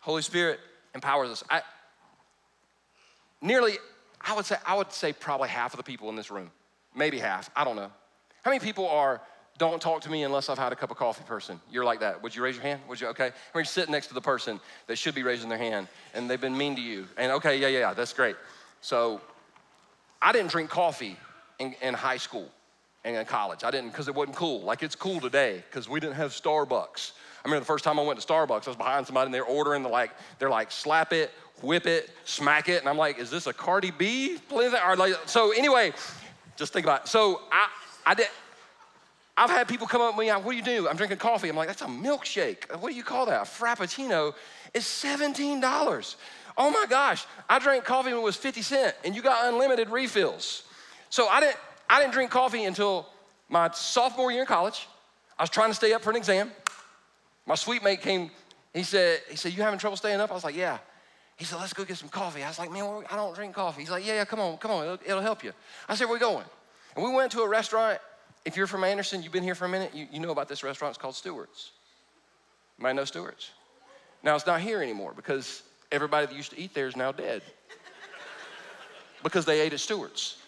Holy 0.00 0.22
Spirit 0.22 0.60
empowers 0.94 1.30
us. 1.30 1.44
I, 1.50 1.62
nearly, 3.40 3.78
I 4.20 4.34
would 4.34 4.44
say, 4.44 4.56
I 4.66 4.76
would 4.76 4.92
say 4.92 5.12
probably 5.12 5.48
half 5.48 5.72
of 5.72 5.78
the 5.78 5.84
people 5.84 6.08
in 6.08 6.16
this 6.16 6.30
room, 6.30 6.50
maybe 6.94 7.18
half, 7.18 7.50
I 7.56 7.64
don't 7.64 7.76
know. 7.76 7.90
How 8.42 8.50
many 8.50 8.60
people 8.60 8.88
are 8.88 9.20
don't 9.58 9.82
talk 9.82 10.00
to 10.02 10.10
me 10.10 10.22
unless 10.22 10.48
I've 10.48 10.58
had 10.58 10.72
a 10.72 10.76
cup 10.76 10.90
of 10.90 10.96
coffee 10.96 11.24
person. 11.24 11.60
You're 11.70 11.84
like 11.84 12.00
that. 12.00 12.22
Would 12.22 12.34
you 12.34 12.42
raise 12.42 12.54
your 12.54 12.62
hand? 12.62 12.80
Would 12.88 13.00
you? 13.00 13.08
Okay. 13.08 13.32
Or 13.54 13.60
you 13.60 13.64
sit 13.64 13.88
next 13.90 14.06
to 14.06 14.14
the 14.14 14.20
person 14.20 14.60
that 14.86 14.96
should 14.96 15.14
be 15.14 15.24
raising 15.24 15.48
their 15.48 15.58
hand 15.58 15.88
and 16.14 16.30
they've 16.30 16.40
been 16.40 16.56
mean 16.56 16.76
to 16.76 16.82
you. 16.82 17.06
And 17.16 17.32
okay, 17.32 17.58
yeah, 17.58 17.66
yeah, 17.66 17.80
yeah, 17.80 17.94
that's 17.94 18.12
great. 18.12 18.36
So 18.80 19.20
I 20.22 20.32
didn't 20.32 20.50
drink 20.50 20.70
coffee 20.70 21.16
in, 21.58 21.74
in 21.82 21.94
high 21.94 22.16
school 22.16 22.48
and 23.04 23.16
in 23.16 23.24
college. 23.26 23.64
I 23.64 23.70
didn't 23.70 23.90
because 23.90 24.06
it 24.06 24.14
wasn't 24.14 24.36
cool. 24.36 24.62
Like 24.62 24.82
it's 24.82 24.94
cool 24.94 25.20
today 25.20 25.64
because 25.68 25.88
we 25.88 25.98
didn't 25.98 26.16
have 26.16 26.30
Starbucks. 26.30 27.12
I 27.44 27.48
remember 27.48 27.60
the 27.60 27.66
first 27.66 27.84
time 27.84 27.98
I 27.98 28.02
went 28.02 28.20
to 28.20 28.26
Starbucks, 28.26 28.66
I 28.66 28.70
was 28.70 28.76
behind 28.76 29.06
somebody 29.06 29.26
and 29.26 29.34
they're 29.34 29.44
ordering 29.44 29.82
the 29.82 29.88
like, 29.88 30.10
they're 30.38 30.50
like, 30.50 30.70
slap 30.70 31.12
it, 31.12 31.32
whip 31.62 31.86
it, 31.86 32.10
smack 32.24 32.68
it. 32.68 32.80
And 32.80 32.88
I'm 32.88 32.98
like, 32.98 33.18
is 33.18 33.30
this 33.30 33.46
a 33.46 33.52
Cardi 33.52 33.90
B? 33.90 34.38
Or 34.50 34.96
like, 34.96 35.14
so 35.26 35.52
anyway, 35.52 35.92
just 36.56 36.72
think 36.72 36.84
about 36.84 37.02
it. 37.02 37.08
So 37.08 37.42
I, 37.50 37.68
I 38.06 38.14
did, 38.14 38.26
I've 39.38 39.50
had 39.50 39.68
people 39.68 39.86
come 39.86 40.00
up 40.00 40.14
to 40.14 40.20
me, 40.20 40.30
what 40.30 40.50
do 40.50 40.56
you 40.56 40.62
do? 40.62 40.88
I'm 40.88 40.96
drinking 40.96 41.18
coffee. 41.18 41.48
I'm 41.48 41.54
like, 41.54 41.68
that's 41.68 41.82
a 41.82 41.86
milkshake. 41.86 42.76
What 42.80 42.90
do 42.90 42.96
you 42.96 43.04
call 43.04 43.26
that? 43.26 43.42
A 43.42 43.44
frappuccino 43.44 44.34
is 44.74 44.82
$17. 44.82 46.16
Oh 46.56 46.70
my 46.70 46.86
gosh, 46.90 47.24
I 47.48 47.60
drank 47.60 47.84
coffee 47.84 48.10
when 48.10 48.18
it 48.18 48.24
was 48.24 48.34
50 48.34 48.62
cents 48.62 48.96
and 49.04 49.14
you 49.14 49.22
got 49.22 49.46
unlimited 49.46 49.90
refills. 49.90 50.64
So 51.08 51.28
I 51.28 51.38
didn't, 51.38 51.56
I 51.88 52.00
didn't 52.00 52.14
drink 52.14 52.32
coffee 52.32 52.64
until 52.64 53.06
my 53.48 53.70
sophomore 53.70 54.32
year 54.32 54.40
in 54.40 54.46
college. 54.46 54.88
I 55.38 55.44
was 55.44 55.50
trying 55.50 55.70
to 55.70 55.74
stay 55.74 55.92
up 55.92 56.02
for 56.02 56.10
an 56.10 56.16
exam. 56.16 56.50
My 57.46 57.54
suite 57.54 57.84
mate 57.84 58.00
came, 58.00 58.32
he 58.74 58.82
said, 58.82 59.20
he 59.30 59.36
said, 59.36 59.52
you 59.52 59.62
having 59.62 59.78
trouble 59.78 59.96
staying 59.96 60.18
up? 60.18 60.32
I 60.32 60.34
was 60.34 60.42
like, 60.42 60.56
yeah. 60.56 60.78
He 61.36 61.44
said, 61.44 61.60
let's 61.60 61.72
go 61.72 61.84
get 61.84 61.96
some 61.96 62.08
coffee. 62.08 62.42
I 62.42 62.48
was 62.48 62.58
like, 62.58 62.72
man, 62.72 63.04
I 63.08 63.14
don't 63.14 63.36
drink 63.36 63.54
coffee. 63.54 63.82
He's 63.82 63.90
like, 63.90 64.04
yeah, 64.04 64.14
yeah, 64.14 64.24
come 64.24 64.40
on, 64.40 64.56
come 64.56 64.72
on, 64.72 64.82
it'll, 64.82 64.98
it'll 65.06 65.22
help 65.22 65.44
you. 65.44 65.52
I 65.88 65.94
said, 65.94 66.06
where 66.06 66.14
we 66.14 66.18
going? 66.18 66.44
And 66.96 67.04
we 67.04 67.12
went 67.12 67.30
to 67.32 67.42
a 67.42 67.48
restaurant 67.48 68.00
if 68.48 68.56
you're 68.56 68.66
from 68.66 68.82
Anderson, 68.82 69.22
you've 69.22 69.30
been 69.30 69.42
here 69.42 69.54
for 69.54 69.66
a 69.66 69.68
minute, 69.68 69.94
you, 69.94 70.06
you 70.10 70.20
know 70.20 70.30
about 70.30 70.48
this 70.48 70.64
restaurant. 70.64 70.92
It's 70.92 70.98
called 70.98 71.14
Stewart's. 71.14 71.72
Might 72.78 72.94
know 72.94 73.04
Stewart's. 73.04 73.50
Now 74.22 74.34
it's 74.36 74.46
not 74.46 74.62
here 74.62 74.82
anymore 74.82 75.12
because 75.14 75.62
everybody 75.92 76.24
that 76.24 76.34
used 76.34 76.52
to 76.52 76.58
eat 76.58 76.72
there 76.72 76.86
is 76.86 76.96
now 76.96 77.12
dead 77.12 77.42
because 79.22 79.44
they 79.44 79.60
ate 79.60 79.74
at 79.74 79.80
Stewart's. 79.80 80.38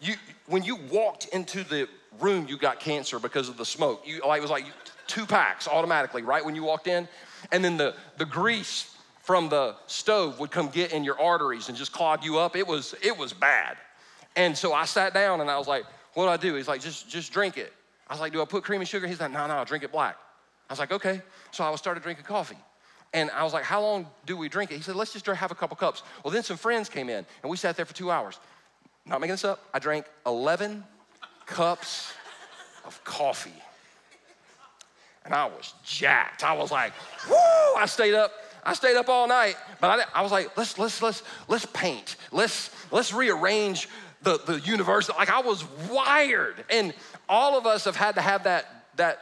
You, 0.00 0.14
when 0.46 0.64
you 0.64 0.74
walked 0.90 1.28
into 1.28 1.62
the 1.62 1.88
room, 2.18 2.46
you 2.48 2.58
got 2.58 2.80
cancer 2.80 3.20
because 3.20 3.48
of 3.48 3.56
the 3.56 3.64
smoke. 3.64 4.02
You, 4.04 4.16
it 4.16 4.42
was 4.42 4.50
like 4.50 4.64
two 5.06 5.24
packs 5.24 5.68
automatically, 5.68 6.22
right 6.22 6.44
when 6.44 6.56
you 6.56 6.64
walked 6.64 6.88
in. 6.88 7.06
and 7.52 7.64
then 7.64 7.76
the, 7.76 7.94
the 8.18 8.26
grease 8.26 8.96
from 9.20 9.48
the 9.48 9.76
stove 9.86 10.40
would 10.40 10.50
come 10.50 10.70
get 10.70 10.92
in 10.92 11.04
your 11.04 11.20
arteries 11.20 11.68
and 11.68 11.78
just 11.78 11.92
clog 11.92 12.24
you 12.24 12.40
up. 12.40 12.56
It 12.56 12.66
was, 12.66 12.96
it 13.00 13.16
was 13.16 13.32
bad. 13.32 13.76
And 14.34 14.58
so 14.58 14.72
I 14.72 14.86
sat 14.86 15.14
down 15.14 15.40
and 15.40 15.48
I 15.48 15.56
was 15.56 15.68
like, 15.68 15.84
what 16.14 16.24
do 16.24 16.30
I 16.30 16.36
do? 16.36 16.54
He's 16.56 16.68
like, 16.68 16.80
just, 16.80 17.08
just 17.08 17.32
drink 17.32 17.56
it. 17.56 17.72
I 18.08 18.14
was 18.14 18.20
like, 18.20 18.32
do 18.32 18.42
I 18.42 18.44
put 18.44 18.64
cream 18.64 18.80
and 18.80 18.88
sugar? 18.88 19.06
He's 19.06 19.20
like, 19.20 19.32
no, 19.32 19.46
no, 19.46 19.54
I'll 19.54 19.64
drink 19.64 19.84
it 19.84 19.92
black. 19.92 20.16
I 20.68 20.72
was 20.72 20.78
like, 20.78 20.92
okay. 20.92 21.22
So 21.50 21.64
I 21.64 21.74
started 21.76 22.02
drinking 22.02 22.24
coffee. 22.24 22.58
And 23.14 23.30
I 23.30 23.42
was 23.44 23.52
like, 23.52 23.64
how 23.64 23.80
long 23.80 24.06
do 24.24 24.36
we 24.36 24.48
drink 24.48 24.70
it? 24.70 24.76
He 24.76 24.82
said, 24.82 24.96
let's 24.96 25.12
just 25.12 25.26
have 25.26 25.50
a 25.50 25.54
couple 25.54 25.76
cups. 25.76 26.02
Well, 26.24 26.32
then 26.32 26.42
some 26.42 26.56
friends 26.56 26.88
came 26.88 27.08
in 27.08 27.26
and 27.42 27.50
we 27.50 27.56
sat 27.56 27.76
there 27.76 27.84
for 27.84 27.94
two 27.94 28.10
hours. 28.10 28.38
Not 29.04 29.20
making 29.20 29.34
this 29.34 29.44
up, 29.44 29.60
I 29.74 29.78
drank 29.78 30.06
11 30.26 30.84
cups 31.46 32.12
of 32.84 33.02
coffee. 33.04 33.50
And 35.24 35.34
I 35.34 35.46
was 35.46 35.74
jacked. 35.84 36.44
I 36.44 36.54
was 36.54 36.70
like, 36.70 36.92
whoo! 37.28 37.36
I 37.76 37.86
stayed 37.86 38.14
up. 38.14 38.32
I 38.64 38.74
stayed 38.74 38.96
up 38.96 39.08
all 39.08 39.26
night, 39.26 39.56
but 39.80 40.00
I, 40.00 40.20
I 40.20 40.22
was 40.22 40.30
like, 40.30 40.56
let's 40.56 40.78
let's 40.78 41.02
let's 41.02 41.24
let's 41.48 41.66
paint. 41.66 42.14
Let's 42.30 42.70
let's 42.92 43.12
rearrange 43.12 43.88
the, 44.22 44.38
the 44.38 44.60
universe. 44.60 45.08
Like 45.08 45.30
I 45.30 45.40
was 45.40 45.64
wired. 45.90 46.64
And 46.70 46.94
all 47.28 47.58
of 47.58 47.66
us 47.66 47.84
have 47.84 47.96
had 47.96 48.14
to 48.16 48.20
have 48.20 48.44
that 48.44 48.86
that 48.96 49.18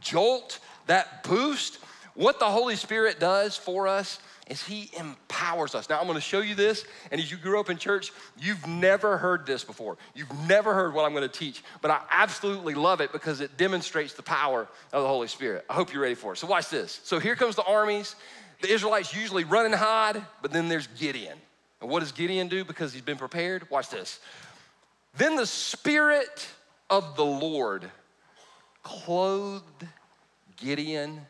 jolt, 0.00 0.58
that 0.86 1.22
boost. 1.24 1.78
What 2.14 2.38
the 2.38 2.46
Holy 2.46 2.76
Spirit 2.76 3.20
does 3.20 3.56
for 3.56 3.86
us 3.88 4.18
is 4.50 4.62
he 4.64 4.90
empowers 4.98 5.76
us. 5.76 5.88
Now, 5.88 6.00
I'm 6.00 6.08
gonna 6.08 6.20
show 6.20 6.40
you 6.40 6.56
this, 6.56 6.84
and 7.12 7.20
as 7.20 7.30
you 7.30 7.36
grew 7.36 7.60
up 7.60 7.70
in 7.70 7.78
church, 7.78 8.12
you've 8.36 8.66
never 8.66 9.16
heard 9.16 9.46
this 9.46 9.62
before. 9.62 9.96
You've 10.14 10.32
never 10.48 10.74
heard 10.74 10.92
what 10.92 11.04
I'm 11.04 11.14
gonna 11.14 11.28
teach, 11.28 11.62
but 11.80 11.90
I 11.92 12.00
absolutely 12.10 12.74
love 12.74 13.00
it 13.00 13.12
because 13.12 13.40
it 13.40 13.56
demonstrates 13.56 14.14
the 14.14 14.24
power 14.24 14.68
of 14.92 15.02
the 15.02 15.08
Holy 15.08 15.28
Spirit. 15.28 15.64
I 15.70 15.74
hope 15.74 15.92
you're 15.92 16.02
ready 16.02 16.16
for 16.16 16.32
it. 16.32 16.36
So, 16.36 16.48
watch 16.48 16.68
this. 16.68 17.00
So, 17.04 17.20
here 17.20 17.36
comes 17.36 17.54
the 17.54 17.62
armies. 17.62 18.16
The 18.60 18.70
Israelites 18.70 19.14
usually 19.14 19.44
run 19.44 19.66
and 19.66 19.74
hide, 19.74 20.22
but 20.42 20.52
then 20.52 20.68
there's 20.68 20.88
Gideon. 20.88 21.38
And 21.80 21.90
what 21.90 22.00
does 22.00 22.12
Gideon 22.12 22.48
do 22.48 22.64
because 22.64 22.92
he's 22.92 23.02
been 23.02 23.16
prepared? 23.16 23.68
Watch 23.70 23.88
this. 23.90 24.20
Then 25.16 25.36
the 25.36 25.46
Spirit 25.46 26.48
of 26.88 27.16
the 27.16 27.24
Lord 27.24 27.90
clothed 28.82 29.86
Gideon 30.56 31.20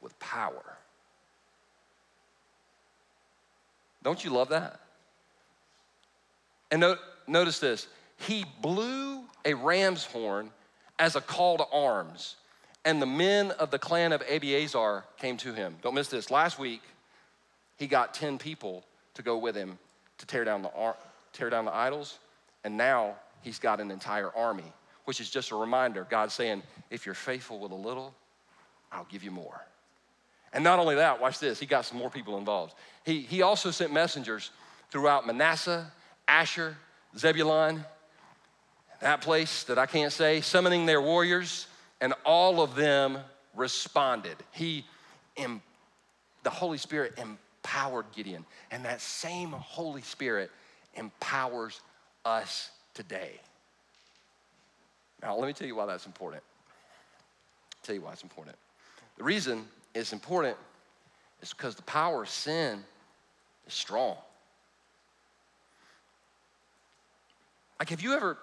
with 0.00 0.18
power 0.18 0.74
Don't 4.04 4.22
you 4.22 4.30
love 4.30 4.50
that? 4.50 4.78
And 6.70 6.80
no, 6.80 6.96
notice 7.26 7.58
this 7.58 7.88
he 8.18 8.44
blew 8.60 9.24
a 9.44 9.54
ram's 9.54 10.04
horn 10.04 10.50
as 10.98 11.16
a 11.16 11.20
call 11.20 11.58
to 11.58 11.66
arms, 11.72 12.36
and 12.84 13.02
the 13.02 13.06
men 13.06 13.50
of 13.52 13.70
the 13.72 13.78
clan 13.78 14.12
of 14.12 14.24
Abiezer 14.26 15.02
came 15.18 15.36
to 15.38 15.52
him. 15.52 15.76
Don't 15.82 15.94
miss 15.94 16.08
this. 16.08 16.30
Last 16.30 16.58
week, 16.58 16.82
he 17.76 17.88
got 17.88 18.14
10 18.14 18.38
people 18.38 18.84
to 19.14 19.22
go 19.22 19.38
with 19.38 19.54
him 19.54 19.78
to 20.18 20.26
tear 20.26 20.44
down 20.44 20.62
the, 20.62 20.70
tear 21.32 21.50
down 21.50 21.64
the 21.64 21.74
idols, 21.74 22.18
and 22.64 22.76
now 22.76 23.14
he's 23.42 23.58
got 23.58 23.80
an 23.80 23.90
entire 23.90 24.30
army, 24.34 24.72
which 25.04 25.20
is 25.20 25.30
just 25.30 25.50
a 25.50 25.56
reminder 25.56 26.06
God 26.08 26.30
saying, 26.30 26.62
if 26.90 27.06
you're 27.06 27.14
faithful 27.14 27.58
with 27.58 27.72
a 27.72 27.76
little, 27.76 28.14
I'll 28.92 29.06
give 29.10 29.24
you 29.24 29.30
more. 29.30 29.60
And 30.52 30.62
not 30.62 30.78
only 30.78 30.94
that, 30.94 31.20
watch 31.20 31.40
this, 31.40 31.58
he 31.58 31.66
got 31.66 31.84
some 31.84 31.98
more 31.98 32.10
people 32.10 32.38
involved. 32.38 32.74
He, 33.04 33.20
he 33.20 33.42
also 33.42 33.70
sent 33.70 33.92
messengers 33.92 34.50
throughout 34.90 35.26
Manasseh, 35.26 35.90
Asher, 36.28 36.76
Zebulun, 37.18 37.84
that 39.00 39.20
place 39.20 39.64
that 39.64 39.78
I 39.78 39.86
can't 39.86 40.12
say, 40.12 40.40
summoning 40.40 40.86
their 40.86 41.02
warriors, 41.02 41.66
and 42.00 42.14
all 42.24 42.62
of 42.62 42.76
them 42.76 43.18
responded. 43.54 44.36
He, 44.52 44.84
the 45.36 46.50
Holy 46.50 46.78
Spirit 46.78 47.18
empowered 47.64 48.06
Gideon, 48.14 48.44
and 48.70 48.84
that 48.84 49.00
same 49.00 49.50
Holy 49.50 50.02
Spirit 50.02 50.50
empowers 50.94 51.80
us 52.24 52.70
today. 52.92 53.40
Now, 55.22 55.36
let 55.36 55.46
me 55.46 55.52
tell 55.52 55.66
you 55.66 55.76
why 55.76 55.86
that's 55.86 56.06
important. 56.06 56.42
I'll 57.72 57.86
tell 57.86 57.94
you 57.94 58.02
why 58.02 58.12
it's 58.12 58.22
important. 58.22 58.56
The 59.16 59.24
reason 59.24 59.64
it's 59.94 60.12
important 60.12 60.56
is 61.40 61.52
because 61.52 61.74
the 61.74 61.82
power 61.82 62.22
of 62.22 62.28
sin 62.28 62.84
is 63.66 63.74
strong. 63.74 64.16
Like, 67.78 67.88
have 67.88 68.02
you 68.02 68.12
ever 68.12 68.38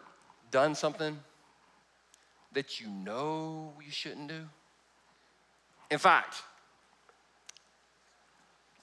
done 0.49 0.75
something 0.75 1.17
that 2.53 2.79
you 2.79 2.87
know 2.87 3.73
you 3.83 3.91
shouldn't 3.91 4.27
do? 4.27 4.41
In 5.89 5.99
fact, 5.99 6.43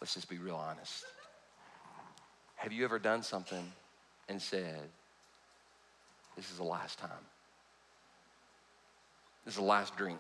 let's 0.01 0.15
just 0.15 0.29
be 0.29 0.39
real 0.39 0.57
honest. 0.57 1.05
Have 2.57 2.73
you 2.73 2.85
ever 2.85 2.99
done 2.99 3.23
something 3.23 3.73
and 4.29 4.41
said, 4.41 4.89
This 6.37 6.51
is 6.51 6.57
the 6.57 6.65
last 6.65 6.99
time? 6.99 7.11
This 9.45 9.55
is 9.55 9.61
the 9.61 9.67
last 9.67 9.97
drink. 9.97 10.19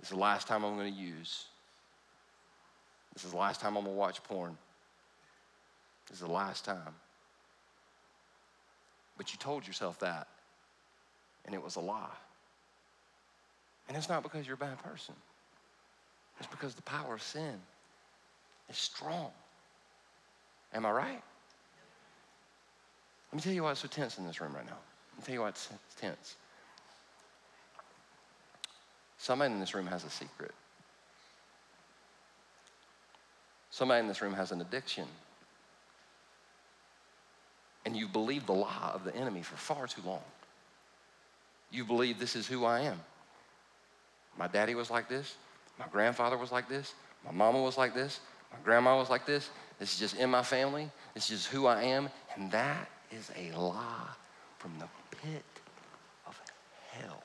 This 0.00 0.08
is 0.08 0.14
the 0.14 0.20
last 0.20 0.48
time 0.48 0.64
I'm 0.64 0.76
going 0.76 0.92
to 0.92 1.00
use. 1.00 1.46
This 3.14 3.24
is 3.24 3.30
the 3.30 3.36
last 3.36 3.60
time 3.60 3.76
I'm 3.76 3.84
going 3.84 3.94
to 3.94 3.98
watch 3.98 4.22
porn. 4.24 4.58
This 6.08 6.16
is 6.16 6.26
the 6.26 6.32
last 6.32 6.64
time. 6.64 6.94
But 9.16 9.32
you 9.32 9.38
told 9.38 9.66
yourself 9.66 9.98
that, 10.00 10.28
and 11.44 11.54
it 11.54 11.62
was 11.62 11.76
a 11.76 11.80
lie. 11.80 12.08
And 13.88 13.96
it's 13.96 14.08
not 14.08 14.22
because 14.22 14.46
you're 14.46 14.54
a 14.54 14.58
bad 14.58 14.82
person, 14.82 15.14
it's 16.38 16.48
because 16.48 16.74
the 16.74 16.82
power 16.82 17.14
of 17.14 17.22
sin 17.22 17.54
is 18.68 18.76
strong. 18.76 19.30
Am 20.74 20.84
I 20.84 20.90
right? 20.90 21.22
Let 23.32 23.36
me 23.36 23.40
tell 23.40 23.52
you 23.52 23.62
why 23.62 23.72
it's 23.72 23.80
so 23.80 23.88
tense 23.88 24.18
in 24.18 24.26
this 24.26 24.40
room 24.40 24.54
right 24.54 24.66
now. 24.66 24.78
Let 25.12 25.18
me 25.18 25.24
tell 25.24 25.34
you 25.34 25.40
why 25.42 25.48
it's 25.48 25.68
tense. 26.00 26.36
Somebody 29.18 29.54
in 29.54 29.60
this 29.60 29.74
room 29.74 29.86
has 29.86 30.04
a 30.04 30.10
secret. 30.10 30.52
Somebody 33.70 34.00
in 34.00 34.08
this 34.08 34.22
room 34.22 34.34
has 34.34 34.52
an 34.52 34.60
addiction. 34.60 35.06
And 37.84 37.96
you've 37.96 38.12
believed 38.12 38.46
the 38.46 38.52
lie 38.52 38.90
of 38.94 39.04
the 39.04 39.14
enemy 39.14 39.42
for 39.42 39.56
far 39.56 39.86
too 39.86 40.02
long. 40.04 40.22
You 41.70 41.84
believe 41.84 42.18
this 42.18 42.36
is 42.36 42.46
who 42.46 42.64
I 42.64 42.80
am. 42.80 43.00
My 44.38 44.46
daddy 44.48 44.74
was 44.74 44.90
like 44.90 45.08
this. 45.08 45.34
My 45.78 45.86
grandfather 45.90 46.36
was 46.36 46.52
like 46.52 46.68
this. 46.68 46.94
My 47.24 47.32
mama 47.32 47.60
was 47.60 47.76
like 47.76 47.94
this. 47.94 48.20
My 48.52 48.58
grandma 48.64 48.96
was 48.96 49.10
like 49.10 49.26
this. 49.26 49.50
This 49.78 49.92
is 49.92 49.98
just 49.98 50.16
in 50.16 50.30
my 50.30 50.42
family. 50.42 50.90
This 51.14 51.24
is 51.24 51.40
just 51.40 51.48
who 51.48 51.66
I 51.66 51.82
am. 51.82 52.08
And 52.34 52.50
that 52.52 52.88
is 53.10 53.30
a 53.36 53.56
lie 53.56 54.08
from 54.58 54.72
the 54.78 54.88
pit 55.22 55.44
of 56.26 56.40
hell 56.92 57.22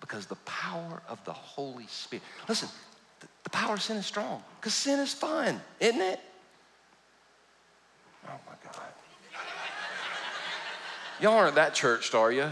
because 0.00 0.26
the 0.26 0.36
power 0.36 1.02
of 1.08 1.22
the 1.24 1.32
Holy 1.32 1.86
Spirit. 1.86 2.22
Listen, 2.48 2.68
the, 3.20 3.50
power 3.50 3.74
of 3.74 3.82
sin 3.82 3.96
is 3.96 4.06
strong 4.06 4.42
because 4.60 4.74
sin 4.74 5.00
is 5.00 5.12
fun, 5.12 5.60
isn't 5.80 6.00
it? 6.00 6.20
Oh 8.26 8.38
my 8.46 8.52
God. 8.64 8.82
Y'all 11.20 11.34
aren't 11.34 11.56
that 11.56 11.74
churched, 11.74 12.14
are 12.14 12.32
you? 12.32 12.48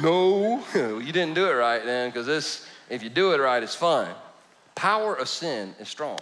No, 0.00 0.62
you 0.74 1.12
didn't 1.12 1.34
do 1.34 1.48
it 1.48 1.52
right 1.52 1.84
then 1.84 2.10
because 2.10 2.26
this, 2.26 2.66
if 2.90 3.02
you 3.02 3.10
do 3.10 3.32
it 3.32 3.40
right, 3.40 3.62
it's 3.62 3.74
fun. 3.74 4.08
Power 4.74 5.14
of 5.14 5.28
sin 5.28 5.74
is 5.78 5.88
strong. 5.88 6.18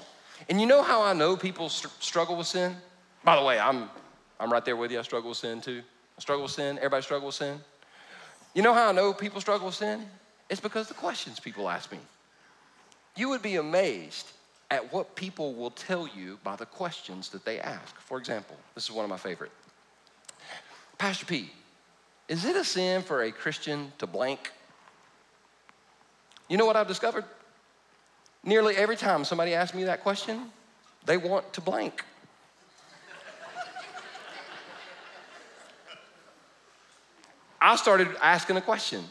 And 0.49 0.61
you 0.61 0.67
know 0.67 0.83
how 0.83 1.03
I 1.03 1.13
know 1.13 1.37
people 1.37 1.69
st- 1.69 1.93
struggle 2.01 2.37
with 2.37 2.47
sin? 2.47 2.77
By 3.25 3.37
the 3.37 3.43
way, 3.43 3.59
I'm, 3.59 3.89
I'm 4.39 4.53
right 4.53 4.65
there 4.65 4.77
with 4.77 4.91
you. 4.91 4.99
I 4.99 5.03
struggle 5.03 5.31
with 5.31 5.39
sin 5.39 5.61
too. 5.61 5.83
I 6.19 6.21
struggle 6.21 6.43
with 6.43 6.53
sin. 6.53 6.77
Everybody 6.79 7.03
struggle 7.03 7.27
with 7.27 7.37
sin. 7.37 7.59
You 8.55 8.63
know 8.63 8.75
how 8.75 8.89
I 8.89 8.93
know 8.93 9.15
people 9.15 9.41
struggle 9.41 9.67
with 9.67 9.77
sin? 9.77 10.05
It's 10.51 10.61
because 10.61 10.89
the 10.89 10.95
questions 10.95 11.41
people 11.41 11.69
ask 11.69 11.91
me. 11.91 11.99
You 13.17 13.31
would 13.31 13.43
be 13.43 13.57
amazed 13.57 14.33
at 14.71 14.93
what 14.93 15.15
people 15.17 15.55
will 15.55 15.71
tell 15.71 16.09
you 16.09 16.39
by 16.43 16.57
the 16.57 16.67
questions 16.67 17.29
that 17.31 17.45
they 17.45 17.61
ask. 17.61 17.95
For 18.01 18.19
example, 18.19 18.57
this 18.75 18.85
is 18.85 18.91
one 18.91 19.05
of 19.05 19.11
my 19.11 19.17
favorite. 19.17 19.53
Pastor 20.99 21.27
P, 21.27 21.51
is 22.33 22.45
it 22.47 22.57
a 22.57 22.64
sin 22.64 23.03
for 23.03 23.25
a 23.25 23.31
Christian 23.31 23.92
to 23.99 24.07
blank? 24.07 24.51
You 26.49 26.57
know 26.57 26.64
what 26.64 26.77
I've 26.77 26.88
discovered? 26.88 27.27
Nearly 28.42 28.75
every 28.75 28.97
time 28.97 29.27
somebody 29.27 29.53
asks 29.53 29.77
me 29.77 29.85
that 29.85 30.03
question, 30.03 30.47
they 31.05 31.18
want 31.18 31.53
to 31.53 31.61
blank. 31.61 32.03
I 37.61 37.77
started 37.77 38.09
asking 38.23 38.57
a 38.57 38.62
question. 38.62 39.05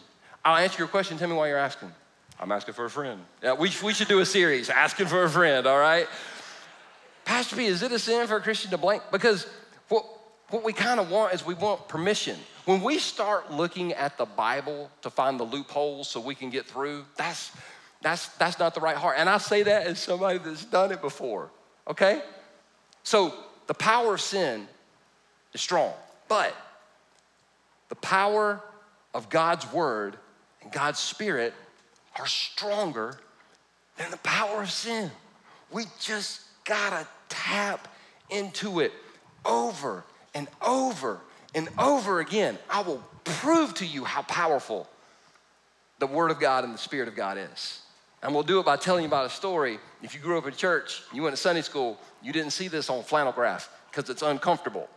I'll 0.44 0.58
answer 0.58 0.80
your 0.80 0.88
question. 0.88 1.20
Tell 1.20 1.30
me 1.30 1.36
why 1.36 1.50
you're 1.50 1.60
asking. 1.60 1.92
I'm 2.40 2.52
asking 2.52 2.74
for 2.74 2.86
a 2.86 2.90
friend. 2.90 3.22
Yeah, 3.44 3.54
we, 3.54 3.72
we 3.84 3.94
should 3.94 4.08
do 4.08 4.22
a 4.22 4.26
series, 4.26 4.72
asking 4.72 5.06
for 5.06 5.24
a 5.24 5.30
friend, 5.30 5.68
all 5.68 5.78
right? 5.78 6.08
Pastor 7.24 7.56
P, 7.56 7.68
is 7.68 7.84
it 7.84 7.92
a 7.92 8.00
sin 8.00 8.26
for 8.26 8.38
a 8.38 8.42
Christian 8.42 8.72
to 8.72 8.80
blank? 8.80 9.04
Because 9.12 9.46
what, 10.52 10.64
we 10.64 10.74
kind 10.74 11.00
of 11.00 11.10
want 11.10 11.34
is 11.34 11.46
we 11.46 11.54
want 11.54 11.88
permission. 11.88 12.38
When 12.66 12.84
we 12.84 13.00
start 13.00 13.52
looking 13.52 13.94
at 13.94 14.18
the 14.18 14.26
Bible 14.26 14.92
to 15.02 15.10
find 15.10 15.40
the 15.40 15.44
loopholes 15.44 16.10
so 16.10 16.20
we 16.20 16.36
can 16.36 16.50
get 16.50 16.66
through, 16.66 17.06
that's, 17.18 17.52
that's, 18.02 18.28
that's 18.36 18.60
not 18.60 18.76
the 18.76 18.82
right 18.82 18.96
heart. 18.96 19.16
And 19.18 19.30
I 19.30 19.38
say 19.38 19.64
that 19.64 19.88
as 19.88 20.00
somebody 20.00 20.38
that's 20.38 20.66
done 20.66 20.92
it 20.92 21.02
before, 21.02 21.50
okay? 21.88 22.22
So 23.04 23.34
the 23.68 23.74
power 23.74 24.14
of 24.14 24.22
sin 24.22 24.68
is 25.54 25.62
strong, 25.62 25.94
but 26.28 26.56
the 27.90 27.96
power 27.96 28.62
of 29.14 29.30
God's 29.30 29.72
word 29.74 30.18
and 30.62 30.72
God's 30.72 31.00
spirit 31.00 31.54
are 32.20 32.28
stronger 32.28 33.18
than 33.98 34.12
the 34.12 34.18
power 34.18 34.62
of 34.62 34.72
sin. 34.72 35.10
We 35.72 35.86
just 36.00 36.42
gotta 36.66 37.08
tap 37.30 37.88
into 38.30 38.82
it 38.82 38.94
over 39.46 40.04
and 40.34 40.48
over 40.66 41.20
and 41.54 41.70
over 41.78 42.20
again. 42.20 42.58
I 42.70 42.82
will 42.82 43.04
prove 43.24 43.74
to 43.76 43.86
you 43.86 44.04
how 44.04 44.22
powerful 44.24 44.88
the 46.00 46.08
Word 46.08 46.32
of 46.32 46.40
God 46.40 46.64
and 46.64 46.74
the 46.74 46.80
Spirit 46.80 47.08
of 47.08 47.16
God 47.16 47.38
is. 47.38 47.82
And 48.24 48.34
we'll 48.34 48.44
do 48.44 48.60
it 48.60 48.66
by 48.66 48.78
telling 48.78 49.04
you 49.04 49.08
about 49.08 49.26
a 49.26 49.30
story. 49.30 49.80
If 50.04 50.14
you 50.14 50.20
grew 50.20 50.38
up 50.38 50.46
in 50.46 50.54
church, 50.54 51.02
you 51.14 51.24
went 51.24 51.36
to 51.36 51.42
Sunday 51.42 51.62
school, 51.62 52.00
you 52.22 52.32
didn't 52.32 52.52
see 52.52 52.68
this 52.68 52.90
on 52.90 53.04
flannel 53.04 53.32
graph 53.32 53.70
because 53.90 54.10
it's 54.10 54.22
uncomfortable. 54.22 54.88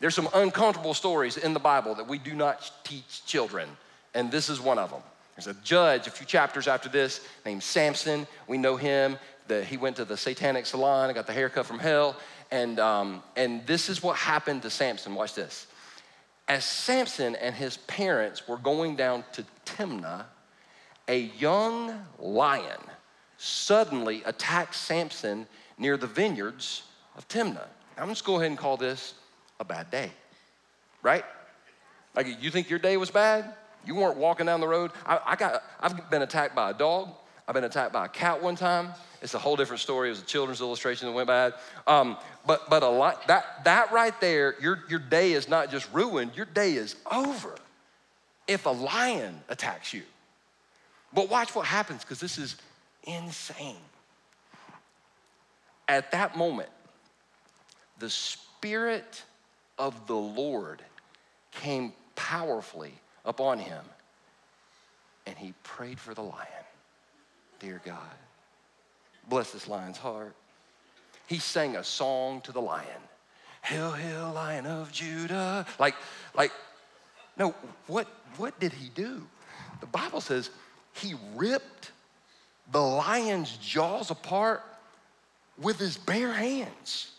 There's 0.00 0.14
some 0.14 0.28
uncomfortable 0.34 0.94
stories 0.94 1.36
in 1.36 1.54
the 1.54 1.60
Bible 1.60 1.94
that 1.94 2.08
we 2.08 2.18
do 2.18 2.34
not 2.34 2.70
teach 2.84 3.24
children, 3.26 3.68
and 4.14 4.30
this 4.30 4.48
is 4.48 4.60
one 4.60 4.78
of 4.78 4.90
them. 4.90 5.02
There's 5.36 5.46
a 5.46 5.58
judge 5.62 6.06
a 6.06 6.10
few 6.10 6.26
chapters 6.26 6.68
after 6.68 6.88
this 6.88 7.26
named 7.44 7.62
Samson. 7.62 8.26
We 8.46 8.58
know 8.58 8.76
him. 8.76 9.18
The, 9.46 9.62
he 9.62 9.76
went 9.76 9.96
to 9.96 10.04
the 10.04 10.16
satanic 10.16 10.64
salon 10.64 11.10
and 11.10 11.14
got 11.14 11.26
the 11.26 11.32
haircut 11.32 11.66
from 11.66 11.78
hell. 11.78 12.16
And, 12.54 12.78
um, 12.78 13.20
and 13.34 13.66
this 13.66 13.88
is 13.88 14.00
what 14.00 14.16
happened 14.16 14.62
to 14.62 14.70
Samson. 14.70 15.16
Watch 15.16 15.34
this. 15.34 15.66
As 16.46 16.64
Samson 16.64 17.34
and 17.34 17.52
his 17.52 17.78
parents 17.78 18.46
were 18.46 18.58
going 18.58 18.94
down 18.94 19.24
to 19.32 19.44
Timnah, 19.66 20.26
a 21.08 21.18
young 21.36 22.06
lion 22.20 22.78
suddenly 23.38 24.22
attacked 24.24 24.76
Samson 24.76 25.48
near 25.78 25.96
the 25.96 26.06
vineyards 26.06 26.84
of 27.16 27.26
Timnah. 27.26 27.66
I'm 27.98 28.08
just 28.08 28.24
go 28.24 28.36
ahead 28.36 28.46
and 28.46 28.56
call 28.56 28.76
this 28.76 29.14
a 29.58 29.64
bad 29.64 29.90
day, 29.90 30.12
right? 31.02 31.24
Like 32.14 32.40
you 32.40 32.52
think 32.52 32.70
your 32.70 32.78
day 32.78 32.96
was 32.96 33.10
bad? 33.10 33.52
You 33.84 33.96
weren't 33.96 34.16
walking 34.16 34.46
down 34.46 34.60
the 34.60 34.68
road. 34.68 34.92
I, 35.04 35.18
I 35.26 35.34
got, 35.34 35.60
I've 35.80 36.08
been 36.08 36.22
attacked 36.22 36.54
by 36.54 36.70
a 36.70 36.74
dog. 36.74 37.08
I've 37.48 37.54
been 37.54 37.64
attacked 37.64 37.92
by 37.92 38.06
a 38.06 38.08
cat 38.08 38.40
one 38.40 38.54
time. 38.54 38.90
It's 39.24 39.32
a 39.32 39.38
whole 39.38 39.56
different 39.56 39.80
story. 39.80 40.08
It 40.08 40.10
was 40.10 40.20
a 40.20 40.26
children's 40.26 40.60
illustration 40.60 41.08
that 41.08 41.14
went 41.14 41.28
bad. 41.28 41.54
Um, 41.86 42.18
but 42.46 42.68
but 42.68 42.82
a 42.82 42.88
lot 42.88 43.26
that 43.26 43.64
that 43.64 43.90
right 43.90 44.12
there, 44.20 44.54
your 44.60 44.84
your 44.90 44.98
day 44.98 45.32
is 45.32 45.48
not 45.48 45.70
just 45.70 45.90
ruined. 45.94 46.36
Your 46.36 46.44
day 46.44 46.74
is 46.74 46.94
over 47.10 47.54
if 48.46 48.66
a 48.66 48.70
lion 48.70 49.40
attacks 49.48 49.94
you. 49.94 50.02
But 51.14 51.30
watch 51.30 51.54
what 51.54 51.64
happens 51.64 52.02
because 52.02 52.20
this 52.20 52.36
is 52.36 52.56
insane. 53.04 53.76
At 55.88 56.12
that 56.12 56.36
moment, 56.36 56.68
the 58.00 58.10
spirit 58.10 59.22
of 59.78 60.06
the 60.06 60.16
Lord 60.16 60.82
came 61.50 61.94
powerfully 62.14 62.92
upon 63.24 63.58
him, 63.58 63.84
and 65.24 65.38
he 65.38 65.54
prayed 65.62 65.98
for 65.98 66.12
the 66.12 66.22
lion. 66.22 66.64
Dear 67.58 67.80
God, 67.86 67.96
bless 69.28 69.50
this 69.50 69.68
lion's 69.68 69.98
heart. 69.98 70.34
He 71.26 71.38
sang 71.38 71.76
a 71.76 71.84
song 71.84 72.40
to 72.42 72.52
the 72.52 72.60
lion. 72.60 72.86
Hail, 73.62 73.92
hail, 73.92 74.32
lion 74.34 74.66
of 74.66 74.92
Judah. 74.92 75.66
Like, 75.78 75.94
like, 76.36 76.52
no, 77.38 77.54
what, 77.86 78.06
what 78.36 78.58
did 78.60 78.72
he 78.72 78.90
do? 78.90 79.22
The 79.80 79.86
Bible 79.86 80.20
says 80.20 80.50
he 80.92 81.14
ripped 81.34 81.92
the 82.72 82.80
lion's 82.80 83.56
jaws 83.56 84.10
apart 84.10 84.62
with 85.58 85.78
his 85.78 85.96
bare 85.96 86.32
hands. 86.32 87.12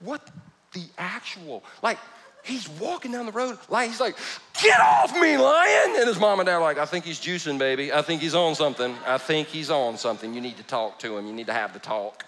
What 0.00 0.28
the 0.72 0.84
actual, 0.98 1.62
like, 1.82 1.98
he's 2.46 2.68
walking 2.68 3.12
down 3.12 3.26
the 3.26 3.32
road, 3.32 3.58
like, 3.68 3.88
he's 3.88 4.00
like, 4.00 4.16
get 4.62 4.78
off 4.80 5.12
me, 5.20 5.36
lion. 5.36 5.96
And 5.96 6.08
his 6.08 6.18
mom 6.18 6.40
and 6.40 6.46
dad 6.46 6.54
are 6.54 6.60
like, 6.60 6.78
I 6.78 6.86
think 6.86 7.04
he's 7.04 7.20
juicing, 7.20 7.58
baby. 7.58 7.92
I 7.92 8.02
think 8.02 8.22
he's 8.22 8.34
on 8.34 8.54
something. 8.54 8.94
I 9.06 9.18
think 9.18 9.48
he's 9.48 9.70
on 9.70 9.98
something. 9.98 10.32
You 10.32 10.40
need 10.40 10.56
to 10.56 10.62
talk 10.62 10.98
to 11.00 11.16
him. 11.16 11.26
You 11.26 11.32
need 11.32 11.46
to 11.46 11.52
have 11.52 11.72
the 11.72 11.78
talk. 11.78 12.24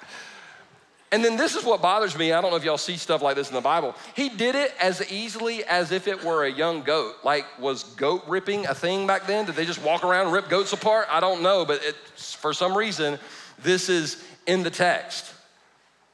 And 1.11 1.25
then 1.25 1.37
this 1.37 1.55
is 1.55 1.65
what 1.65 1.81
bothers 1.81 2.19
me. 2.19 2.33
I 2.33 2.41
don't 2.43 2.51
know 2.51 2.59
if 2.59 2.65
y'all 2.65 2.77
see 2.77 2.97
stuff 2.97 3.23
like 3.23 3.35
this 3.35 3.49
in 3.49 3.55
the 3.55 3.63
Bible. 3.63 3.95
He 4.15 4.29
did 4.29 4.55
it 4.55 4.75
as 4.79 5.11
easily 5.11 5.65
as 5.65 5.91
if 5.91 6.07
it 6.07 6.23
were 6.23 6.45
a 6.45 6.51
young 6.51 6.83
goat. 6.83 7.15
Like, 7.25 7.47
was 7.59 7.85
goat 7.85 8.25
ripping 8.29 8.67
a 8.67 8.75
thing 8.75 9.07
back 9.07 9.27
then? 9.27 9.47
Did 9.47 9.55
they 9.55 9.65
just 9.65 9.83
walk 9.83 10.05
around 10.05 10.27
and 10.27 10.35
rip 10.35 10.51
goats 10.51 10.75
apart? 10.75 11.07
I 11.11 11.21
don't 11.21 11.43
know, 11.43 11.65
but 11.65 11.83
it, 11.83 11.97
for 12.17 12.53
some 12.53 12.77
reason, 12.77 13.19
this 13.63 13.89
is 13.89 14.23
in 14.47 14.63
the 14.63 14.71
text. 14.71 15.33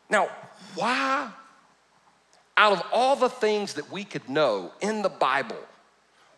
Now, 0.09 0.29
why, 0.77 1.31
out 2.57 2.73
of 2.73 2.83
all 2.93 3.17
the 3.17 3.29
things 3.29 3.75
that 3.75 3.91
we 3.91 4.05
could 4.05 4.29
know 4.29 4.73
in 4.81 5.03
the 5.03 5.09
Bible, 5.09 5.59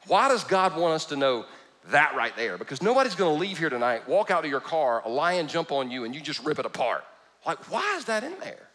why 0.06 0.28
does 0.28 0.44
God 0.44 0.76
want 0.76 0.94
us 0.94 1.06
to 1.06 1.16
know 1.16 1.44
that 1.90 2.14
right 2.14 2.34
there? 2.36 2.56
Because 2.56 2.82
nobody's 2.82 3.14
gonna 3.14 3.34
leave 3.34 3.58
here 3.58 3.70
tonight, 3.70 4.08
walk 4.08 4.30
out 4.30 4.44
of 4.44 4.50
your 4.50 4.60
car, 4.60 5.02
a 5.04 5.08
lion 5.08 5.48
jump 5.48 5.72
on 5.72 5.90
you, 5.90 6.04
and 6.04 6.14
you 6.14 6.20
just 6.20 6.44
rip 6.44 6.58
it 6.58 6.66
apart. 6.66 7.04
Like, 7.44 7.70
why 7.70 7.96
is 7.96 8.06
that 8.06 8.24
in 8.24 8.38
there? 8.40 8.68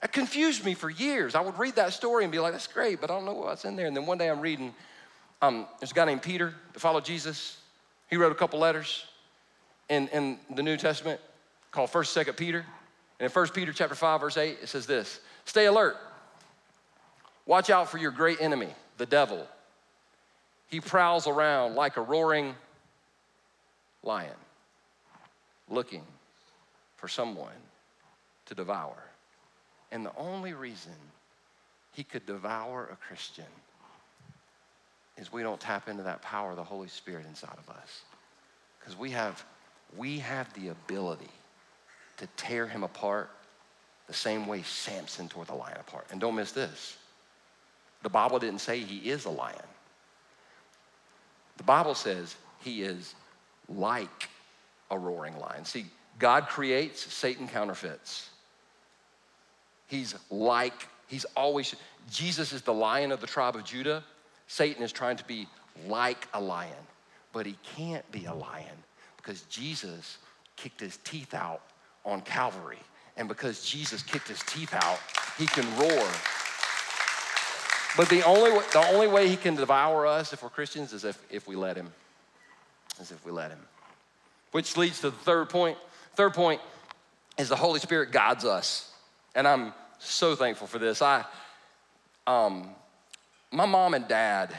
That 0.00 0.12
confused 0.12 0.64
me 0.64 0.74
for 0.74 0.88
years. 0.88 1.34
I 1.34 1.40
would 1.40 1.58
read 1.58 1.76
that 1.76 1.92
story 1.92 2.24
and 2.24 2.32
be 2.32 2.38
like, 2.38 2.52
that's 2.52 2.66
great, 2.66 3.00
but 3.00 3.10
I 3.10 3.14
don't 3.14 3.26
know 3.26 3.34
what's 3.34 3.64
in 3.64 3.76
there. 3.76 3.86
And 3.86 3.96
then 3.96 4.06
one 4.06 4.16
day 4.16 4.30
I'm 4.30 4.40
reading, 4.40 4.72
um, 5.42 5.66
there's 5.78 5.90
a 5.90 5.94
guy 5.94 6.06
named 6.06 6.22
Peter 6.22 6.54
to 6.72 6.80
follow 6.80 7.00
Jesus. 7.00 7.58
He 8.08 8.16
wrote 8.16 8.32
a 8.32 8.34
couple 8.34 8.58
letters 8.58 9.04
in, 9.90 10.08
in 10.08 10.38
the 10.54 10.62
New 10.62 10.78
Testament 10.78 11.20
called 11.70 11.90
1st, 11.90 12.24
2nd 12.24 12.36
Peter. 12.36 12.64
And 13.18 13.26
in 13.26 13.30
1 13.30 13.48
Peter 13.48 13.72
chapter 13.74 13.94
5, 13.94 14.20
verse 14.20 14.36
8, 14.38 14.58
it 14.62 14.68
says 14.68 14.86
this 14.86 15.20
Stay 15.44 15.66
alert. 15.66 15.96
Watch 17.50 17.68
out 17.68 17.90
for 17.90 17.98
your 17.98 18.12
great 18.12 18.40
enemy, 18.40 18.68
the 18.96 19.06
devil. 19.06 19.44
He 20.68 20.78
prowls 20.78 21.26
around 21.26 21.74
like 21.74 21.96
a 21.96 22.00
roaring 22.00 22.54
lion, 24.04 24.36
looking 25.68 26.04
for 26.94 27.08
someone 27.08 27.60
to 28.46 28.54
devour. 28.54 29.02
And 29.90 30.06
the 30.06 30.16
only 30.16 30.52
reason 30.52 30.92
he 31.90 32.04
could 32.04 32.24
devour 32.24 32.88
a 32.92 32.94
Christian 32.94 33.50
is 35.18 35.32
we 35.32 35.42
don't 35.42 35.58
tap 35.58 35.88
into 35.88 36.04
that 36.04 36.22
power 36.22 36.52
of 36.52 36.56
the 36.56 36.62
Holy 36.62 36.86
Spirit 36.86 37.26
inside 37.26 37.58
of 37.58 37.68
us. 37.68 38.02
Because 38.78 38.96
we 38.96 39.10
have, 39.10 39.44
we 39.96 40.20
have 40.20 40.54
the 40.54 40.68
ability 40.68 41.32
to 42.18 42.28
tear 42.36 42.68
him 42.68 42.84
apart 42.84 43.28
the 44.06 44.14
same 44.14 44.46
way 44.46 44.62
Samson 44.62 45.28
tore 45.28 45.44
the 45.46 45.54
lion 45.54 45.78
apart. 45.80 46.06
And 46.12 46.20
don't 46.20 46.36
miss 46.36 46.52
this. 46.52 46.96
The 48.02 48.08
Bible 48.08 48.38
didn't 48.38 48.60
say 48.60 48.80
he 48.80 49.10
is 49.10 49.24
a 49.24 49.30
lion. 49.30 49.56
The 51.56 51.64
Bible 51.64 51.94
says 51.94 52.36
he 52.62 52.82
is 52.82 53.14
like 53.68 54.28
a 54.90 54.98
roaring 54.98 55.38
lion. 55.38 55.64
See, 55.64 55.86
God 56.18 56.48
creates, 56.48 57.12
Satan 57.12 57.46
counterfeits. 57.46 58.30
He's 59.86 60.14
like, 60.30 60.88
he's 61.06 61.24
always, 61.36 61.74
Jesus 62.10 62.52
is 62.52 62.62
the 62.62 62.72
lion 62.72 63.12
of 63.12 63.20
the 63.20 63.26
tribe 63.26 63.56
of 63.56 63.64
Judah. 63.64 64.04
Satan 64.46 64.82
is 64.82 64.92
trying 64.92 65.16
to 65.16 65.24
be 65.24 65.46
like 65.86 66.28
a 66.34 66.40
lion, 66.40 66.72
but 67.32 67.46
he 67.46 67.56
can't 67.76 68.10
be 68.10 68.24
a 68.26 68.34
lion 68.34 68.66
because 69.16 69.42
Jesus 69.42 70.18
kicked 70.56 70.80
his 70.80 70.98
teeth 70.98 71.34
out 71.34 71.62
on 72.04 72.20
Calvary. 72.22 72.78
And 73.16 73.28
because 73.28 73.64
Jesus 73.64 74.02
kicked 74.02 74.28
his 74.28 74.40
teeth 74.44 74.72
out, 74.72 74.98
he 75.36 75.46
can 75.46 75.66
roar. 75.76 76.06
But 77.96 78.08
the 78.08 78.22
only, 78.24 78.50
the 78.72 78.86
only 78.92 79.08
way 79.08 79.28
he 79.28 79.36
can 79.36 79.56
devour 79.56 80.06
us 80.06 80.32
if 80.32 80.42
we're 80.42 80.48
Christians 80.48 80.92
is 80.92 81.04
if, 81.04 81.20
if 81.30 81.46
we 81.48 81.56
let 81.56 81.76
him. 81.76 81.92
Is 83.00 83.10
if 83.10 83.24
we 83.24 83.32
let 83.32 83.50
him. 83.50 83.60
Which 84.52 84.76
leads 84.76 85.00
to 85.00 85.10
the 85.10 85.16
third 85.16 85.48
point. 85.48 85.76
Third 86.14 86.34
point 86.34 86.60
is 87.38 87.48
the 87.48 87.56
Holy 87.56 87.80
Spirit 87.80 88.12
guides 88.12 88.44
us. 88.44 88.92
And 89.34 89.46
I'm 89.46 89.72
so 89.98 90.34
thankful 90.34 90.66
for 90.66 90.78
this. 90.78 91.02
I, 91.02 91.24
um, 92.26 92.68
my 93.50 93.66
mom 93.66 93.94
and 93.94 94.06
dad 94.06 94.54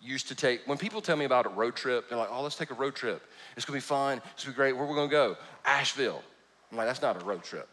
used 0.00 0.28
to 0.28 0.34
take, 0.34 0.66
when 0.66 0.78
people 0.78 1.00
tell 1.00 1.16
me 1.16 1.24
about 1.24 1.46
a 1.46 1.50
road 1.50 1.74
trip, 1.74 2.08
they're 2.08 2.18
like, 2.18 2.28
oh, 2.30 2.42
let's 2.42 2.56
take 2.56 2.70
a 2.70 2.74
road 2.74 2.94
trip. 2.94 3.22
It's 3.56 3.64
gonna 3.64 3.76
be 3.76 3.80
fun, 3.80 4.20
it's 4.34 4.44
gonna 4.44 4.54
be 4.54 4.56
great. 4.56 4.76
Where 4.76 4.86
we 4.86 4.94
gonna 4.94 5.10
go? 5.10 5.36
Asheville. 5.64 6.22
I'm 6.70 6.76
like, 6.76 6.86
that's 6.86 7.02
not 7.02 7.20
a 7.20 7.24
road 7.24 7.42
trip. 7.42 7.68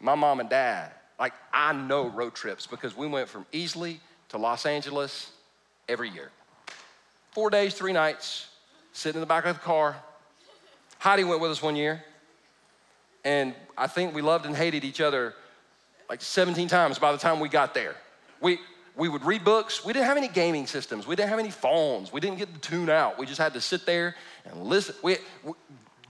My 0.00 0.14
mom 0.14 0.40
and 0.40 0.48
dad, 0.48 0.92
like, 1.18 1.32
I 1.52 1.72
know 1.72 2.08
road 2.08 2.34
trips 2.34 2.66
because 2.66 2.96
we 2.96 3.06
went 3.06 3.28
from 3.28 3.46
Easley 3.52 3.98
to 4.30 4.38
Los 4.38 4.66
Angeles 4.66 5.30
every 5.88 6.10
year. 6.10 6.30
Four 7.32 7.50
days, 7.50 7.74
three 7.74 7.92
nights, 7.92 8.48
sitting 8.92 9.16
in 9.16 9.20
the 9.20 9.26
back 9.26 9.46
of 9.46 9.56
the 9.56 9.62
car, 9.62 9.96
Heidi 10.98 11.24
went 11.24 11.40
with 11.40 11.50
us 11.50 11.62
one 11.62 11.76
year, 11.76 12.02
and 13.24 13.54
I 13.76 13.86
think 13.86 14.14
we 14.14 14.22
loved 14.22 14.46
and 14.46 14.56
hated 14.56 14.84
each 14.84 15.00
other 15.00 15.34
like 16.08 16.20
17 16.22 16.68
times 16.68 16.98
by 16.98 17.12
the 17.12 17.18
time 17.18 17.40
we 17.40 17.48
got 17.48 17.74
there. 17.74 17.94
We, 18.40 18.58
we 18.96 19.08
would 19.08 19.24
read 19.24 19.44
books. 19.44 19.84
We 19.84 19.92
didn't 19.92 20.06
have 20.06 20.16
any 20.16 20.28
gaming 20.28 20.66
systems. 20.66 21.06
We 21.06 21.16
didn't 21.16 21.30
have 21.30 21.38
any 21.38 21.50
phones. 21.50 22.12
We 22.12 22.20
didn't 22.20 22.38
get 22.38 22.52
to 22.54 22.60
tune 22.60 22.90
out. 22.90 23.18
We 23.18 23.26
just 23.26 23.40
had 23.40 23.54
to 23.54 23.60
sit 23.60 23.86
there 23.86 24.14
and 24.44 24.64
listen. 24.64 24.94
We, 25.02 25.16
we 25.42 25.52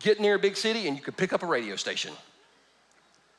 get 0.01 0.21
near 0.21 0.35
a 0.35 0.39
big 0.39 0.57
city 0.57 0.87
and 0.89 0.97
you 0.97 1.03
could 1.03 1.17
pick 1.17 1.33
up 1.33 1.43
a 1.43 1.47
radio 1.47 1.77
station. 1.77 2.13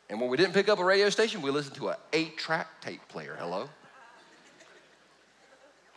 And 0.09 0.21
when 0.21 0.29
we 0.29 0.37
didn't 0.37 0.53
pick 0.53 0.69
up 0.69 0.79
a 0.79 0.83
radio 0.83 1.09
station, 1.09 1.41
we 1.41 1.51
listened 1.51 1.75
to 1.77 1.89
an 1.89 1.95
eight 2.13 2.37
track 2.37 2.67
tape 2.81 3.01
player. 3.07 3.35
Hello? 3.39 3.69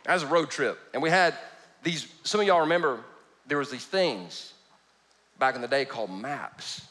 That 0.05 0.13
was 0.13 0.23
a 0.23 0.27
road 0.27 0.49
trip. 0.49 0.79
And 0.93 1.03
we 1.03 1.09
had 1.09 1.35
these, 1.83 2.07
some 2.23 2.41
of 2.41 2.47
y'all 2.47 2.61
remember 2.61 2.99
there 3.47 3.57
was 3.57 3.69
these 3.69 3.85
things 3.85 4.53
back 5.37 5.55
in 5.55 5.61
the 5.61 5.67
day 5.67 5.85
called 5.85 6.11
maps. 6.11 6.85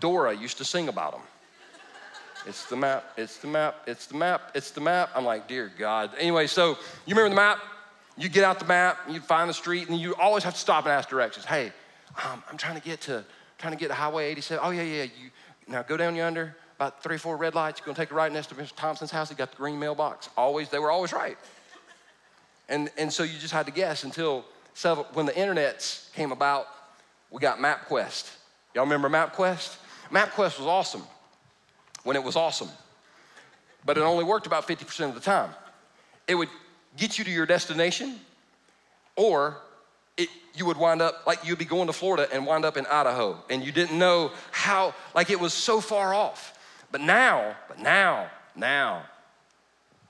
Dora 0.00 0.34
used 0.34 0.58
to 0.58 0.64
sing 0.64 0.88
about 0.88 1.12
them. 1.12 1.22
It's 2.46 2.66
the 2.66 2.76
map, 2.76 3.04
it's 3.16 3.38
the 3.38 3.46
map, 3.46 3.82
it's 3.86 4.06
the 4.06 4.16
map, 4.16 4.50
it's 4.54 4.70
the 4.70 4.80
map. 4.80 5.10
I'm 5.14 5.24
like, 5.24 5.48
dear 5.48 5.72
God. 5.78 6.10
Anyway, 6.18 6.46
so 6.46 6.70
you 7.06 7.14
remember 7.14 7.30
the 7.30 7.36
map? 7.36 7.58
You 8.16 8.28
get 8.28 8.44
out 8.44 8.58
the 8.58 8.66
map, 8.66 8.98
you 9.08 9.20
find 9.20 9.48
the 9.48 9.54
street, 9.54 9.88
and 9.88 9.98
you 9.98 10.14
always 10.16 10.44
have 10.44 10.54
to 10.54 10.60
stop 10.60 10.84
and 10.84 10.92
ask 10.92 11.08
directions. 11.08 11.46
Hey, 11.46 11.72
um, 12.22 12.42
I'm 12.50 12.56
trying 12.56 12.76
to 12.76 12.82
get 12.82 13.00
to 13.02 13.24
trying 13.58 13.72
to 13.72 13.78
get 13.78 13.88
to 13.88 13.94
Highway 13.94 14.30
87. 14.30 14.64
Oh 14.64 14.70
yeah, 14.70 14.82
yeah. 14.82 15.02
You 15.04 15.30
now 15.68 15.82
go 15.82 15.96
down 15.96 16.14
yonder, 16.16 16.56
about 16.76 17.02
three 17.02 17.16
or 17.16 17.18
four 17.18 17.36
red 17.36 17.54
lights. 17.54 17.80
You're 17.80 17.86
gonna 17.86 17.96
take 17.96 18.10
a 18.10 18.14
right 18.14 18.32
next 18.32 18.48
to 18.48 18.54
Mr. 18.54 18.74
Thompson's 18.74 19.10
house. 19.10 19.28
He 19.28 19.34
got 19.34 19.50
the 19.50 19.56
green 19.56 19.78
mailbox. 19.78 20.28
Always, 20.36 20.68
they 20.68 20.78
were 20.78 20.90
always 20.90 21.12
right. 21.12 21.38
And 22.68 22.90
and 22.96 23.12
so 23.12 23.22
you 23.22 23.38
just 23.38 23.52
had 23.52 23.66
to 23.66 23.72
guess 23.72 24.04
until 24.04 24.44
several, 24.74 25.06
when 25.12 25.26
the 25.26 25.32
internets 25.32 26.12
came 26.14 26.32
about. 26.32 26.66
We 27.30 27.40
got 27.40 27.58
MapQuest. 27.58 28.30
Y'all 28.74 28.84
remember 28.84 29.08
MapQuest? 29.08 29.76
MapQuest 30.12 30.58
was 30.58 30.68
awesome 30.68 31.02
when 32.04 32.14
it 32.14 32.22
was 32.22 32.36
awesome, 32.36 32.68
but 33.84 33.98
it 33.98 34.02
only 34.02 34.22
worked 34.22 34.46
about 34.46 34.68
50% 34.68 35.08
of 35.08 35.14
the 35.14 35.20
time. 35.20 35.50
It 36.28 36.36
would 36.36 36.48
get 36.96 37.18
you 37.18 37.24
to 37.24 37.30
your 37.30 37.46
destination, 37.46 38.20
or 39.16 39.56
it, 40.16 40.28
you 40.54 40.66
would 40.66 40.76
wind 40.76 41.02
up 41.02 41.26
like 41.26 41.44
you'd 41.44 41.58
be 41.58 41.64
going 41.64 41.86
to 41.86 41.92
Florida 41.92 42.28
and 42.32 42.46
wind 42.46 42.64
up 42.64 42.76
in 42.76 42.86
Idaho, 42.86 43.42
and 43.50 43.64
you 43.64 43.72
didn't 43.72 43.98
know 43.98 44.30
how, 44.50 44.94
like 45.14 45.30
it 45.30 45.40
was 45.40 45.52
so 45.52 45.80
far 45.80 46.14
off. 46.14 46.58
But 46.92 47.00
now, 47.00 47.56
but 47.68 47.78
now, 47.80 48.30
now, 48.54 49.04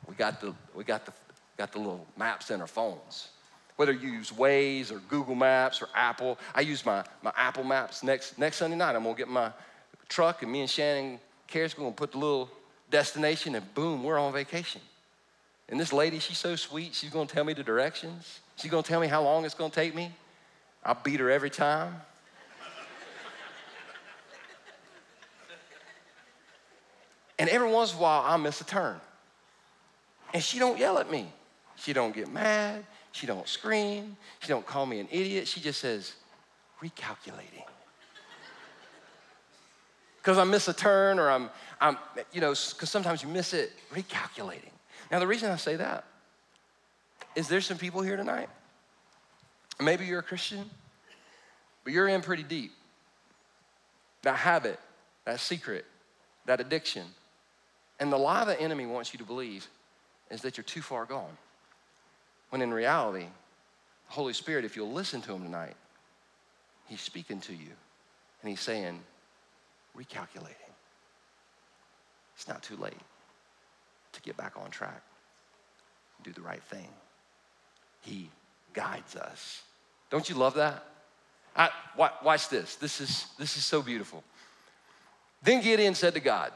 we 0.07 0.15
got 0.15 0.41
the 0.41 0.55
we 0.75 0.85
got 0.85 1.07
the 1.07 1.13
got 1.57 1.73
the 1.73 1.79
little 1.79 2.07
maps 2.17 2.51
in 2.51 2.61
our 2.61 2.67
phones. 2.67 3.29
Whether 3.77 3.93
you 3.93 4.11
use 4.11 4.31
Waze 4.31 4.93
or 4.93 4.99
Google 5.09 5.35
Maps 5.35 5.83
or 5.83 5.89
Apple, 5.95 6.39
I 6.55 6.61
use 6.61 6.87
my, 6.87 7.05
my 7.23 7.33
Apple 7.37 7.65
Maps. 7.65 8.03
Next 8.03 8.39
next 8.39 8.59
Sunday 8.59 8.77
night, 8.77 8.95
I'm 8.95 9.03
gonna 9.03 9.17
get 9.17 9.29
my 9.29 9.51
truck 10.09 10.43
and 10.43 10.53
me 10.53 10.61
and 10.61 10.71
Shannon 10.71 11.19
Karis 11.49 11.75
gonna 11.75 11.93
put 11.93 12.13
the 12.13 12.19
little 12.19 12.51
destination 12.91 13.55
and 13.55 13.75
boom, 13.75 14.05
we're 14.05 14.19
on 14.19 14.33
vacation. 14.33 14.81
And 15.69 15.81
this 15.81 15.93
lady, 15.93 16.19
she's 16.19 16.39
so 16.39 16.57
sweet. 16.57 16.95
She's 16.95 17.11
gonna 17.11 17.27
tell 17.27 17.45
me 17.45 17.55
the 17.55 17.63
directions. 17.63 18.41
She's 18.57 18.71
gonna 18.71 18.83
tell 18.83 19.01
me 19.01 19.07
how 19.07 19.23
long 19.23 19.45
it's 19.45 19.55
gonna 19.55 19.71
take 19.71 19.95
me. 19.95 20.13
I'll 20.85 20.99
beat 21.03 21.21
her 21.21 21.31
every 21.31 21.51
time. 21.51 22.01
and 27.39 27.49
every 27.49 27.71
once 27.71 27.93
in 27.93 27.99
a 27.99 28.03
while, 28.03 28.23
I 28.25 28.37
miss 28.37 28.61
a 28.61 28.65
turn. 28.65 29.01
And 30.33 30.43
she 30.43 30.59
don't 30.59 30.79
yell 30.79 30.99
at 30.99 31.11
me. 31.11 31.33
She 31.77 31.93
don't 31.93 32.15
get 32.15 32.31
mad. 32.31 32.85
She 33.13 33.27
don't 33.27 33.49
scream. 33.49 34.17
She 34.41 34.49
don't 34.49 34.67
call 34.67 34.87
me 34.87 35.01
an 35.01 35.09
idiot. 35.11 35.49
She 35.49 35.61
just 35.61 35.81
says, 35.81 36.15
recalculating. 36.83 37.65
Because 40.19 40.39
I 40.39 40.45
miss 40.45 40.69
a 40.69 40.73
turn 40.73 41.19
or 41.19 41.31
I'm, 41.31 41.51
I'm 41.81 41.99
you 42.33 42.41
know, 42.41 42.51
because 42.51 42.91
sometimes 42.91 43.23
you 43.23 43.29
miss 43.29 43.53
it, 43.53 43.73
recalculating. 43.93 44.73
Now, 45.11 45.19
the 45.19 45.27
reason 45.27 45.51
I 45.51 45.57
say 45.57 45.77
that 45.77 46.05
is 47.35 47.49
there 47.49 47.61
some 47.61 47.79
people 47.79 48.03
here 48.03 48.17
tonight. 48.17 48.49
Maybe 49.81 50.05
you're 50.07 50.21
a 50.21 50.25
Christian, 50.25 50.71
but 51.83 51.93
you're 51.93 52.09
in 52.09 52.23
pretty 52.23 52.45
deep. 52.45 52.73
That 54.23 54.37
habit, 54.37 54.79
that 55.25 55.41
secret, 55.41 55.85
that 56.47 56.61
addiction. 56.61 57.05
And 57.99 58.13
the 58.13 58.17
lie 58.17 58.45
the 58.45 58.61
enemy 58.61 58.87
wants 58.87 59.13
you 59.13 59.19
to 59.19 59.25
believe 59.25 59.67
is 60.31 60.43
that 60.43 60.57
you're 60.57 60.65
too 60.65 60.83
far 60.83 61.05
gone. 61.05 61.37
When 62.51 62.63
in 62.63 62.73
reality, 62.73 63.27
the 64.09 64.13
Holy 64.13 64.33
Spirit, 64.33 64.65
if 64.65 64.77
you'll 64.77 64.93
listen 64.93 65.21
to 65.23 65.33
him 65.33 65.43
tonight, 65.43 65.75
he's 66.87 67.01
speaking 67.01 67.41
to 67.43 67.53
you 67.53 67.71
and 68.41 68.51
he's 68.51 68.61
saying, 68.61 69.01
recalculating. 69.97 70.55
It's 72.37 72.49
not 72.49 72.63
too 72.63 72.77
late 72.77 72.95
to 74.13 74.21
get 74.23 74.37
back 74.37 74.55
on 74.57 74.71
track, 74.71 75.03
do 76.23 76.33
the 76.33 76.41
right 76.41 76.63
thing. 76.63 76.89
He 78.05 78.31
guides 78.73 79.17
us. 79.17 79.63
Don't 80.11 80.29
you 80.29 80.35
love 80.35 80.55
that? 80.55 80.85
I, 81.57 81.71
watch 81.97 82.49
this. 82.49 82.77
This 82.77 83.01
is, 83.01 83.27
this 83.39 83.57
is 83.57 83.65
so 83.65 83.81
beautiful. 83.81 84.23
Then 85.43 85.63
Gideon 85.63 85.95
said 85.95 86.15
to 86.15 86.21
God, 86.21 86.53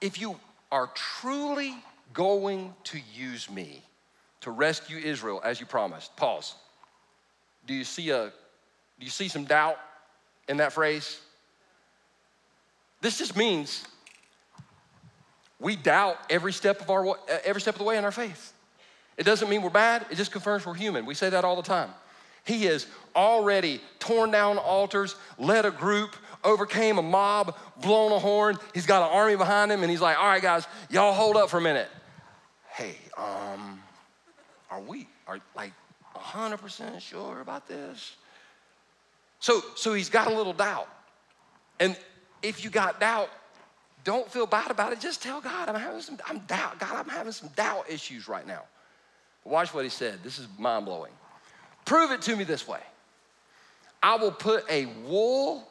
If 0.00 0.20
you 0.20 0.38
are 0.72 0.90
truly 0.94 1.74
going 2.12 2.74
to 2.84 2.98
use 3.14 3.50
me 3.50 3.82
to 4.40 4.50
rescue 4.50 4.98
Israel 4.98 5.40
as 5.44 5.60
you 5.60 5.66
promised, 5.66 6.16
pause. 6.16 6.54
Do 7.66 7.74
you 7.74 7.84
see 7.84 8.10
a 8.10 8.32
do 8.98 9.06
you 9.06 9.10
see 9.10 9.28
some 9.28 9.44
doubt 9.44 9.78
in 10.48 10.58
that 10.58 10.72
phrase? 10.72 11.20
This 13.00 13.18
just 13.18 13.36
means 13.36 13.86
we 15.58 15.76
doubt 15.76 16.18
every 16.28 16.52
step 16.52 16.80
of 16.80 16.90
our 16.90 17.16
every 17.44 17.60
step 17.60 17.74
of 17.74 17.78
the 17.78 17.84
way 17.84 17.96
in 17.96 18.04
our 18.04 18.12
faith. 18.12 18.52
It 19.20 19.24
doesn't 19.24 19.50
mean 19.50 19.60
we're 19.60 19.68
bad, 19.68 20.06
it 20.08 20.14
just 20.14 20.32
confirms 20.32 20.64
we're 20.64 20.72
human. 20.72 21.04
We 21.04 21.12
say 21.12 21.28
that 21.28 21.44
all 21.44 21.54
the 21.54 21.62
time. 21.62 21.90
He 22.42 22.64
has 22.64 22.86
already 23.14 23.82
torn 23.98 24.30
down 24.30 24.56
altars, 24.56 25.14
led 25.36 25.66
a 25.66 25.70
group, 25.70 26.16
overcame 26.42 26.96
a 26.96 27.02
mob, 27.02 27.54
blown 27.82 28.12
a 28.12 28.18
horn. 28.18 28.56
He's 28.72 28.86
got 28.86 29.02
an 29.02 29.14
army 29.14 29.36
behind 29.36 29.70
him, 29.70 29.82
and 29.82 29.90
he's 29.90 30.00
like, 30.00 30.18
all 30.18 30.24
right, 30.24 30.40
guys, 30.40 30.66
y'all 30.88 31.12
hold 31.12 31.36
up 31.36 31.50
for 31.50 31.58
a 31.58 31.60
minute. 31.60 31.90
Hey, 32.70 32.96
um, 33.18 33.82
are 34.70 34.80
we 34.80 35.06
are 35.26 35.38
like 35.54 35.74
100% 36.16 36.98
sure 37.02 37.42
about 37.42 37.68
this? 37.68 38.16
So, 39.38 39.60
so 39.76 39.92
he's 39.92 40.08
got 40.08 40.28
a 40.28 40.34
little 40.34 40.54
doubt. 40.54 40.88
And 41.78 41.94
if 42.42 42.64
you 42.64 42.70
got 42.70 43.00
doubt, 43.00 43.28
don't 44.02 44.32
feel 44.32 44.46
bad 44.46 44.70
about 44.70 44.94
it. 44.94 45.00
Just 45.00 45.22
tell 45.22 45.42
God, 45.42 45.68
I'm 45.68 45.74
having 45.74 46.00
some, 46.00 46.16
I'm 46.26 46.38
doubt. 46.38 46.78
God, 46.78 46.94
I'm 46.94 47.08
having 47.10 47.32
some 47.32 47.50
doubt 47.54 47.84
issues 47.90 48.26
right 48.26 48.46
now. 48.46 48.62
Watch 49.44 49.72
what 49.72 49.84
he 49.84 49.90
said. 49.90 50.20
This 50.22 50.38
is 50.38 50.46
mind 50.58 50.86
blowing. 50.86 51.12
Prove 51.84 52.10
it 52.12 52.22
to 52.22 52.36
me 52.36 52.44
this 52.44 52.68
way 52.68 52.80
I 54.02 54.16
will 54.16 54.32
put 54.32 54.64
a 54.70 54.86
wool 55.06 55.66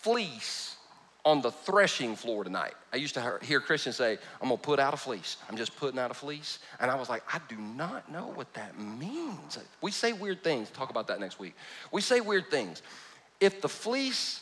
fleece 0.00 0.76
on 1.24 1.40
the 1.40 1.50
threshing 1.50 2.16
floor 2.16 2.42
tonight. 2.42 2.74
I 2.92 2.96
used 2.96 3.14
to 3.14 3.38
hear 3.42 3.60
Christians 3.60 3.96
say, 3.96 4.18
I'm 4.40 4.48
gonna 4.48 4.56
put 4.56 4.80
out 4.80 4.92
a 4.92 4.96
fleece. 4.96 5.36
I'm 5.48 5.56
just 5.56 5.76
putting 5.76 5.98
out 6.00 6.10
a 6.10 6.14
fleece. 6.14 6.58
And 6.80 6.90
I 6.90 6.96
was 6.96 7.08
like, 7.08 7.22
I 7.32 7.40
do 7.48 7.56
not 7.56 8.10
know 8.10 8.32
what 8.34 8.52
that 8.54 8.78
means. 8.78 9.58
We 9.80 9.92
say 9.92 10.12
weird 10.12 10.42
things. 10.42 10.70
Talk 10.70 10.90
about 10.90 11.06
that 11.08 11.20
next 11.20 11.38
week. 11.38 11.54
We 11.92 12.00
say 12.00 12.20
weird 12.20 12.50
things. 12.50 12.82
If 13.40 13.60
the 13.60 13.68
fleece 13.68 14.40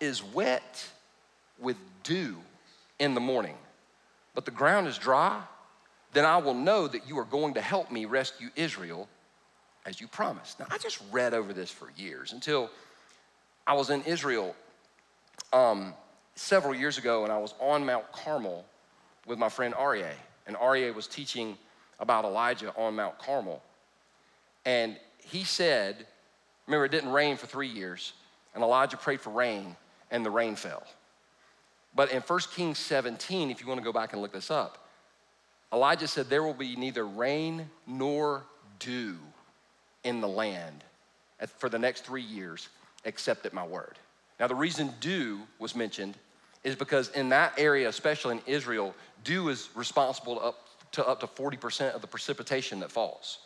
is 0.00 0.22
wet 0.22 0.84
with 1.60 1.76
dew 2.02 2.36
in 2.98 3.14
the 3.14 3.20
morning, 3.20 3.56
but 4.34 4.44
the 4.44 4.50
ground 4.50 4.88
is 4.88 4.98
dry, 4.98 5.40
then 6.12 6.24
I 6.24 6.38
will 6.38 6.54
know 6.54 6.88
that 6.88 7.08
you 7.08 7.18
are 7.18 7.24
going 7.24 7.54
to 7.54 7.60
help 7.60 7.90
me 7.90 8.04
rescue 8.04 8.48
Israel 8.56 9.08
as 9.84 10.00
you 10.00 10.08
promised. 10.08 10.58
Now, 10.58 10.66
I 10.70 10.78
just 10.78 11.00
read 11.12 11.34
over 11.34 11.52
this 11.52 11.70
for 11.70 11.90
years 11.96 12.32
until 12.32 12.70
I 13.66 13.74
was 13.74 13.90
in 13.90 14.02
Israel 14.02 14.54
um, 15.52 15.94
several 16.34 16.74
years 16.74 16.98
ago 16.98 17.24
and 17.24 17.32
I 17.32 17.38
was 17.38 17.54
on 17.60 17.84
Mount 17.86 18.10
Carmel 18.12 18.64
with 19.26 19.38
my 19.38 19.48
friend 19.48 19.74
Aryeh. 19.74 20.14
And 20.46 20.56
Aryeh 20.56 20.94
was 20.94 21.06
teaching 21.06 21.56
about 21.98 22.24
Elijah 22.24 22.72
on 22.76 22.96
Mount 22.96 23.18
Carmel. 23.18 23.62
And 24.64 24.96
he 25.18 25.44
said, 25.44 26.06
remember, 26.66 26.84
it 26.84 26.90
didn't 26.90 27.10
rain 27.10 27.36
for 27.36 27.46
three 27.46 27.68
years, 27.68 28.12
and 28.54 28.62
Elijah 28.62 28.96
prayed 28.96 29.20
for 29.20 29.30
rain, 29.30 29.76
and 30.10 30.24
the 30.24 30.30
rain 30.30 30.56
fell. 30.56 30.84
But 31.94 32.12
in 32.12 32.20
1 32.20 32.40
Kings 32.54 32.78
17, 32.78 33.50
if 33.50 33.60
you 33.60 33.66
want 33.66 33.78
to 33.78 33.84
go 33.84 33.92
back 33.92 34.12
and 34.12 34.20
look 34.20 34.32
this 34.32 34.50
up, 34.50 34.85
Elijah 35.72 36.08
said, 36.08 36.28
There 36.28 36.42
will 36.42 36.54
be 36.54 36.76
neither 36.76 37.06
rain 37.06 37.70
nor 37.86 38.44
dew 38.78 39.16
in 40.04 40.20
the 40.20 40.28
land 40.28 40.84
for 41.58 41.68
the 41.68 41.78
next 41.78 42.04
three 42.04 42.22
years, 42.22 42.68
except 43.04 43.46
at 43.46 43.52
my 43.52 43.66
word. 43.66 43.98
Now, 44.38 44.46
the 44.46 44.54
reason 44.54 44.94
dew 45.00 45.40
was 45.58 45.74
mentioned 45.74 46.16
is 46.64 46.76
because 46.76 47.10
in 47.10 47.28
that 47.30 47.54
area, 47.58 47.88
especially 47.88 48.36
in 48.36 48.42
Israel, 48.46 48.94
dew 49.24 49.48
is 49.48 49.68
responsible 49.74 50.40
up 50.40 50.66
to, 50.92 51.06
up 51.06 51.20
to 51.20 51.26
40% 51.26 51.94
of 51.94 52.00
the 52.00 52.06
precipitation 52.06 52.80
that 52.80 52.90
falls. 52.90 53.38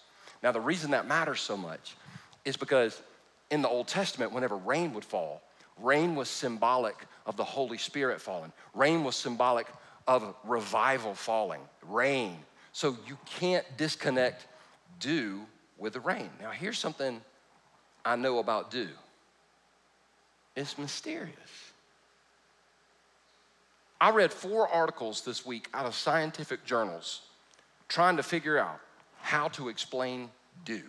Now, 0.43 0.53
the 0.53 0.61
reason 0.61 0.91
that 0.93 1.07
matters 1.07 1.41
so 1.41 1.57
much 1.57 1.97
is 2.45 2.57
because 2.57 3.03
in 3.51 3.63
the 3.63 3.69
Old 3.69 3.89
Testament, 3.89 4.33
whenever 4.33 4.57
rain 4.57 4.93
would 4.95 5.05
fall, 5.05 5.43
rain 5.79 6.15
was 6.15 6.29
symbolic 6.29 6.97
of 7.27 7.37
the 7.37 7.45
Holy 7.45 7.79
Spirit 7.79 8.21
falling. 8.21 8.53
Rain 8.75 9.05
was 9.05 9.17
symbolic 9.17 9.67
of 10.11 10.35
revival 10.45 11.15
falling, 11.15 11.61
rain. 11.89 12.37
So 12.73 12.97
you 13.07 13.17
can't 13.27 13.65
disconnect 13.77 14.45
dew 14.99 15.43
with 15.79 15.93
the 15.93 16.01
rain. 16.01 16.29
Now, 16.41 16.51
here's 16.51 16.81
something 16.81 17.21
I 18.05 18.17
know 18.17 18.41
about 18.41 18.73
dew 18.73 18.89
it's 20.57 20.77
mysterious. 20.77 21.73
I 24.01 24.11
read 24.11 24.33
four 24.33 24.67
articles 24.67 25.21
this 25.21 25.47
week 25.47 25.69
out 25.73 25.87
of 25.87 25.95
scientific 25.95 26.65
journals 26.65 27.21
trying 27.89 28.17
to 28.17 28.25
figure 28.25 28.59
out 28.59 28.81
how 29.21 29.47
to 29.49 29.69
explain 29.69 30.29
dew. 30.65 30.83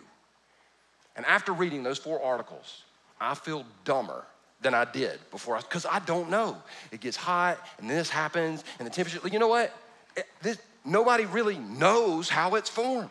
And 1.14 1.24
after 1.26 1.52
reading 1.52 1.84
those 1.84 1.98
four 1.98 2.20
articles, 2.20 2.82
I 3.20 3.34
feel 3.34 3.64
dumber 3.84 4.24
than 4.62 4.74
I 4.74 4.84
did 4.84 5.18
before, 5.30 5.56
because 5.58 5.86
I, 5.86 5.96
I, 5.96 5.98
don't 6.00 6.30
know. 6.30 6.56
It 6.90 7.00
gets 7.00 7.16
hot, 7.16 7.58
and 7.78 7.88
this 7.90 8.08
happens, 8.08 8.64
and 8.78 8.86
the 8.86 8.90
temperature, 8.90 9.26
you 9.28 9.38
know 9.38 9.48
what? 9.48 9.74
It, 10.16 10.26
this, 10.40 10.58
nobody 10.84 11.26
really 11.26 11.58
knows 11.58 12.28
how 12.28 12.54
it's 12.54 12.70
formed. 12.70 13.10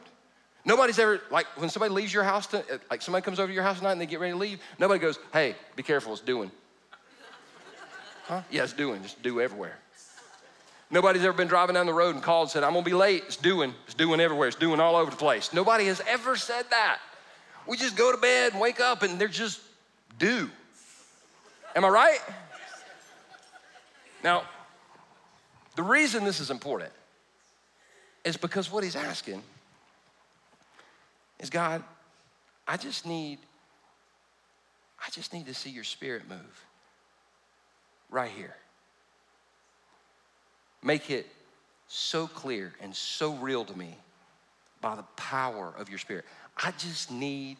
Nobody's 0.63 0.99
ever, 0.99 1.21
like, 1.31 1.47
when 1.59 1.69
somebody 1.69 1.93
leaves 1.93 2.13
your 2.13 2.23
house, 2.23 2.47
to, 2.47 2.59
uh, 2.59 2.77
like, 2.89 3.01
somebody 3.01 3.23
comes 3.23 3.39
over 3.39 3.47
to 3.47 3.53
your 3.53 3.63
house 3.63 3.79
tonight 3.79 3.93
and 3.93 4.01
they 4.01 4.05
get 4.05 4.19
ready 4.19 4.33
to 4.33 4.37
leave, 4.37 4.59
nobody 4.79 4.99
goes, 4.99 5.17
hey, 5.33 5.55
be 5.75 5.83
careful, 5.83 6.13
it's 6.13 6.21
doing. 6.21 6.51
Huh? 8.25 8.41
Yeah, 8.51 8.63
it's 8.63 8.73
doing, 8.73 9.01
just 9.01 9.21
dew 9.23 9.41
everywhere. 9.41 9.77
Nobody's 10.91 11.23
ever 11.23 11.33
been 11.33 11.47
driving 11.47 11.73
down 11.73 11.85
the 11.85 11.93
road 11.93 12.15
and 12.15 12.23
called 12.23 12.45
and 12.45 12.51
said, 12.51 12.63
I'm 12.63 12.73
gonna 12.73 12.85
be 12.85 12.93
late. 12.93 13.23
It's 13.25 13.37
doing, 13.37 13.73
it's 13.85 13.93
doing 13.93 14.19
everywhere, 14.19 14.49
it's 14.49 14.57
doing 14.57 14.79
all 14.79 14.95
over 14.97 15.09
the 15.09 15.17
place. 15.17 15.53
Nobody 15.53 15.85
has 15.85 16.01
ever 16.05 16.35
said 16.35 16.65
that. 16.69 16.99
We 17.65 17.77
just 17.77 17.95
go 17.95 18.11
to 18.11 18.17
bed 18.17 18.51
and 18.51 18.61
wake 18.61 18.81
up 18.81 19.01
and 19.01 19.19
they're 19.19 19.29
just 19.29 19.61
dew. 20.19 20.49
Am 21.75 21.85
I 21.85 21.89
right? 21.89 22.19
Now, 24.23 24.43
the 25.75 25.83
reason 25.83 26.23
this 26.23 26.39
is 26.39 26.51
important 26.51 26.91
is 28.23 28.37
because 28.37 28.71
what 28.71 28.83
he's 28.83 28.95
asking 28.95 29.41
is 31.39 31.49
God, 31.49 31.83
I 32.67 32.77
just 32.77 33.05
need, 33.05 33.39
I 34.99 35.09
just 35.11 35.33
need 35.33 35.47
to 35.47 35.53
see 35.53 35.69
your 35.69 35.83
spirit 35.83 36.29
move 36.29 36.65
right 38.09 38.31
here. 38.31 38.55
Make 40.83 41.09
it 41.09 41.27
so 41.87 42.27
clear 42.27 42.73
and 42.81 42.95
so 42.95 43.33
real 43.35 43.65
to 43.65 43.77
me 43.77 43.95
by 44.81 44.95
the 44.95 45.03
power 45.15 45.73
of 45.77 45.89
your 45.89 45.99
spirit. 45.99 46.25
I 46.57 46.71
just 46.71 47.11
need 47.11 47.57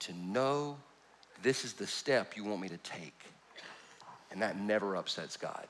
to 0.00 0.12
know 0.14 0.76
this 1.44 1.64
is 1.64 1.74
the 1.74 1.86
step 1.86 2.36
you 2.36 2.42
want 2.42 2.60
me 2.60 2.68
to 2.68 2.78
take. 2.78 3.14
And 4.32 4.42
that 4.42 4.58
never 4.58 4.96
upsets 4.96 5.36
God. 5.36 5.68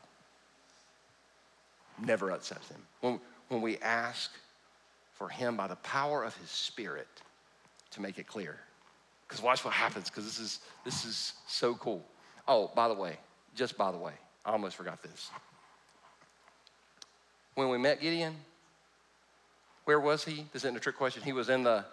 Never 2.03 2.31
upsets 2.31 2.69
him. 2.71 2.81
When, 3.03 3.21
when 3.49 3.61
we 3.61 3.77
ask 3.79 4.31
for 5.13 5.29
him 5.29 5.57
by 5.57 5.67
the 5.67 5.77
power 5.77 6.25
of 6.25 6.35
his 6.37 6.49
spirit 6.49 7.09
to 7.91 8.01
make 8.01 8.19
it 8.19 8.27
clear. 8.27 8.59
Because 9.29 9.43
watch 9.43 9.65
what 9.65 9.75
happens, 9.75 10.09
because 10.09 10.25
this 10.25 10.39
is 10.39 10.61
this 10.85 11.05
is 11.05 11.35
so 11.47 11.75
cool. 11.75 12.05
Oh, 12.47 12.71
by 12.75 12.89
the 12.89 12.95
way, 12.95 13.17
just 13.55 13.77
by 13.77 13.91
the 13.91 13.99
way, 13.99 14.13
I 14.45 14.53
almost 14.53 14.77
forgot 14.77 15.03
this. 15.03 15.31
When 17.55 17.69
we 17.69 17.79
met 17.79 18.01
Gideon, 18.01 18.35
where 19.85 20.01
was 20.01 20.25
he? 20.25 20.47
This 20.53 20.65
isn't 20.65 20.77
a 20.77 20.81
trick 20.81 20.97
question. 20.97 21.23
He 21.23 21.33
was 21.33 21.49
in 21.49 21.63
the 21.63 21.85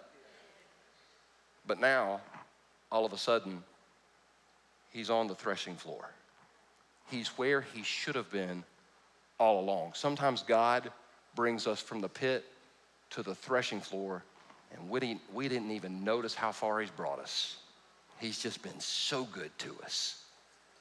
but 1.66 1.80
now, 1.80 2.20
all 2.90 3.04
of 3.04 3.12
a 3.12 3.18
sudden, 3.18 3.62
he's 4.92 5.10
on 5.10 5.26
the 5.26 5.34
threshing 5.34 5.76
floor. 5.76 6.10
He's 7.10 7.28
where 7.28 7.60
he 7.60 7.82
should 7.82 8.14
have 8.14 8.30
been 8.30 8.64
all 9.38 9.60
along. 9.60 9.92
Sometimes 9.94 10.42
God 10.42 10.90
brings 11.34 11.66
us 11.66 11.80
from 11.80 12.00
the 12.00 12.08
pit 12.08 12.44
to 13.10 13.22
the 13.22 13.34
threshing 13.34 13.80
floor, 13.80 14.22
and 14.72 14.88
we 14.88 15.00
didn't, 15.00 15.20
we 15.34 15.48
didn't 15.48 15.70
even 15.70 16.04
notice 16.04 16.34
how 16.34 16.52
far 16.52 16.80
he's 16.80 16.90
brought 16.90 17.18
us. 17.18 17.56
He's 18.18 18.40
just 18.40 18.62
been 18.62 18.78
so 18.78 19.24
good 19.24 19.50
to 19.58 19.74
us. 19.84 20.22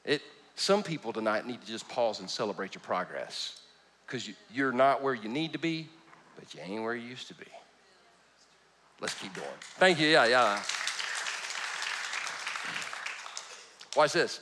It, 0.05 0.21
some 0.55 0.83
people 0.83 1.11
tonight 1.11 1.47
need 1.47 1.61
to 1.61 1.67
just 1.67 1.87
pause 1.89 2.19
and 2.19 2.29
celebrate 2.29 2.75
your 2.75 2.81
progress 2.81 3.61
because 4.05 4.27
you, 4.27 4.35
you're 4.53 4.71
not 4.71 5.01
where 5.01 5.13
you 5.13 5.27
need 5.27 5.53
to 5.53 5.59
be, 5.59 5.87
but 6.37 6.53
you 6.53 6.61
ain't 6.61 6.83
where 6.83 6.95
you 6.95 7.07
used 7.07 7.27
to 7.29 7.33
be. 7.33 7.45
Let's 8.99 9.15
keep 9.15 9.33
going. 9.33 9.47
Thank 9.79 9.99
you. 9.99 10.07
Yeah, 10.07 10.25
yeah. 10.25 10.61
Watch 13.95 14.13
this. 14.13 14.39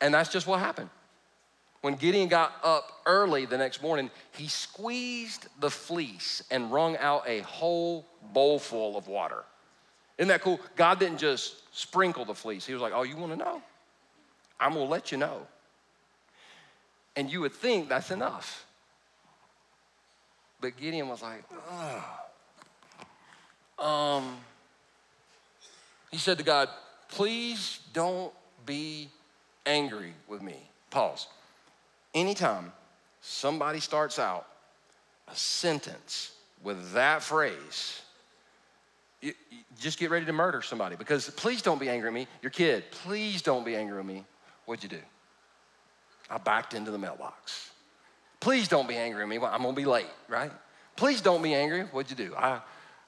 And 0.00 0.14
that's 0.14 0.30
just 0.30 0.46
what 0.46 0.60
happened. 0.60 0.90
When 1.82 1.94
Gideon 1.94 2.28
got 2.28 2.52
up 2.62 3.00
early 3.06 3.46
the 3.46 3.56
next 3.56 3.82
morning, 3.82 4.10
he 4.32 4.48
squeezed 4.48 5.46
the 5.60 5.70
fleece 5.70 6.42
and 6.50 6.70
wrung 6.70 6.96
out 6.98 7.24
a 7.26 7.40
whole 7.40 8.06
bowl 8.32 8.58
full 8.58 8.96
of 8.96 9.08
water. 9.08 9.44
Isn't 10.18 10.28
that 10.28 10.42
cool? 10.42 10.60
God 10.76 10.98
didn't 10.98 11.18
just 11.18 11.56
sprinkle 11.74 12.26
the 12.26 12.34
fleece. 12.34 12.66
He 12.66 12.74
was 12.74 12.82
like, 12.82 12.92
Oh, 12.94 13.02
you 13.02 13.16
wanna 13.16 13.36
know? 13.36 13.62
I'm 14.58 14.74
gonna 14.74 14.84
let 14.84 15.10
you 15.10 15.16
know. 15.16 15.46
And 17.16 17.30
you 17.30 17.40
would 17.40 17.52
think 17.52 17.88
that's 17.88 18.10
enough. 18.10 18.66
But 20.60 20.76
Gideon 20.76 21.08
was 21.08 21.22
like, 21.22 21.42
Ugh. 21.70 22.02
Um, 23.78 24.36
he 26.10 26.18
said 26.18 26.36
to 26.36 26.44
God, 26.44 26.68
please 27.10 27.80
don't 27.92 28.32
be 28.66 29.08
angry 29.66 30.14
with 30.28 30.42
me. 30.42 30.56
Pause. 30.90 31.28
Anytime 32.14 32.72
somebody 33.20 33.80
starts 33.80 34.18
out 34.18 34.46
a 35.28 35.36
sentence 35.36 36.32
with 36.62 36.92
that 36.92 37.22
phrase, 37.22 38.02
you, 39.20 39.32
you 39.50 39.58
just 39.80 39.98
get 39.98 40.10
ready 40.10 40.26
to 40.26 40.32
murder 40.32 40.62
somebody 40.62 40.96
because 40.96 41.30
please 41.30 41.62
don't 41.62 41.80
be 41.80 41.88
angry 41.88 42.08
at 42.08 42.14
me. 42.14 42.26
Your 42.42 42.50
kid, 42.50 42.84
please 42.90 43.42
don't 43.42 43.64
be 43.64 43.76
angry 43.76 43.96
with 43.96 44.06
me. 44.06 44.24
What'd 44.66 44.82
you 44.82 44.88
do? 44.88 45.02
I 46.30 46.38
backed 46.38 46.74
into 46.74 46.90
the 46.90 46.98
mailbox. 46.98 47.70
Please 48.40 48.68
don't 48.68 48.88
be 48.88 48.96
angry 48.96 49.22
at 49.22 49.28
me. 49.28 49.36
I'm 49.36 49.62
gonna 49.62 49.72
be 49.72 49.84
late, 49.84 50.06
right? 50.28 50.50
Please 50.96 51.20
don't 51.20 51.42
be 51.42 51.54
angry. 51.54 51.82
What'd 51.82 52.10
you 52.10 52.28
do? 52.28 52.34
I 52.34 52.60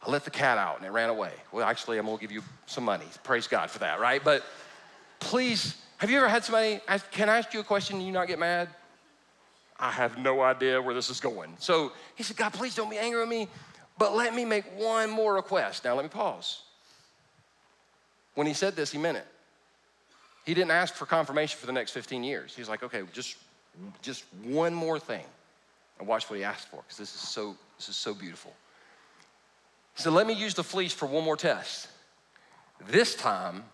I 0.05 0.11
let 0.11 0.25
the 0.25 0.31
cat 0.31 0.59
out 0.59 0.79
and 0.79 0.87
it 0.87 0.91
ran 0.91 1.11
away. 1.11 1.33
Well, 1.53 1.65
actually, 1.65 1.99
I'm 1.99 2.07
gonna 2.07 2.19
give 2.19 2.33
you 2.33 2.43
some 2.67 2.85
money. 2.85 3.05
Praise 3.23 3.47
God 3.47 3.71
for 3.71 3.79
that, 3.81 4.01
right? 4.01 4.23
But 4.23 4.43
please, 5.21 5.77
have 5.99 6.11
you 6.11 6.17
ever 6.17 6.29
had 6.29 6.45
somebody, 6.45 6.81
ask, 6.89 7.09
can 7.13 7.29
I 7.29 7.39
ask 7.39 7.55
you 7.55 7.61
a 7.61 7.65
question 7.65 7.97
and 7.97 8.07
you 8.07 8.13
not 8.13 8.27
get 8.27 8.39
mad? 8.39 8.69
I 9.79 9.91
have 9.91 10.19
no 10.19 10.41
idea 10.41 10.81
where 10.81 10.95
this 10.95 11.11
is 11.11 11.21
going. 11.21 11.55
So 11.59 11.93
he 12.15 12.23
said, 12.23 12.37
God, 12.37 12.53
please 12.53 12.75
don't 12.75 12.91
be 12.91 12.99
angry 12.99 13.21
with 13.21 13.29
me, 13.29 13.49
but 13.99 14.15
let 14.15 14.35
me 14.35 14.45
make 14.45 14.65
one 14.77 15.11
more 15.11 15.35
request. 15.35 15.85
Now, 15.85 15.95
let 15.95 16.05
me 16.05 16.09
pause. 16.09 16.63
When 18.35 18.47
he 18.47 18.55
said 18.55 18.75
this, 18.77 18.91
he 18.91 18.99
meant 18.99 19.19
it. 19.19 19.27
He 20.45 20.55
didn't 20.55 20.71
ask 20.73 20.95
for 20.95 21.07
confirmation 21.07 21.59
for 21.59 21.67
the 21.67 21.73
next 21.73 21.93
15 21.93 22.25
years. 22.25 22.55
He's 22.55 22.69
like, 22.69 22.83
okay, 22.83 23.03
just, 23.13 23.37
just 24.03 24.25
one 24.43 24.75
more 24.75 24.99
thing. 24.99 25.25
And 25.99 26.09
watch 26.09 26.29
what 26.29 26.39
he 26.39 26.45
asked 26.45 26.69
for, 26.69 26.79
because 26.79 26.97
this 26.97 27.15
is 27.15 27.21
so, 27.21 27.57
this 27.77 27.89
is 27.89 27.97
so 27.97 28.15
beautiful. 28.15 28.55
So 29.95 30.11
let 30.11 30.27
me 30.27 30.33
use 30.33 30.55
the 30.55 30.65
fleece 30.65 30.93
for 30.93 31.07
one 31.07 31.25
more 31.25 31.37
test. 31.37 31.89
This 32.89 33.15
time, 33.15 33.65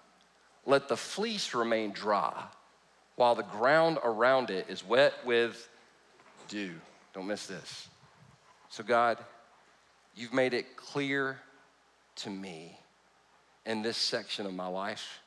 let 0.66 0.88
the 0.88 0.96
fleece 0.96 1.54
remain 1.54 1.92
dry 1.92 2.44
while 3.16 3.34
the 3.34 3.42
ground 3.42 3.98
around 4.04 4.50
it 4.50 4.66
is 4.68 4.84
wet 4.84 5.14
with 5.24 5.68
dew. 6.48 6.74
Don't 7.14 7.26
miss 7.26 7.46
this. 7.46 7.88
So, 8.68 8.84
God, 8.84 9.18
you've 10.14 10.34
made 10.34 10.54
it 10.54 10.76
clear 10.76 11.40
to 12.16 12.30
me 12.30 12.78
in 13.64 13.82
this 13.82 13.96
section 13.96 14.46
of 14.46 14.54
my 14.54 14.66
life. 14.66 15.20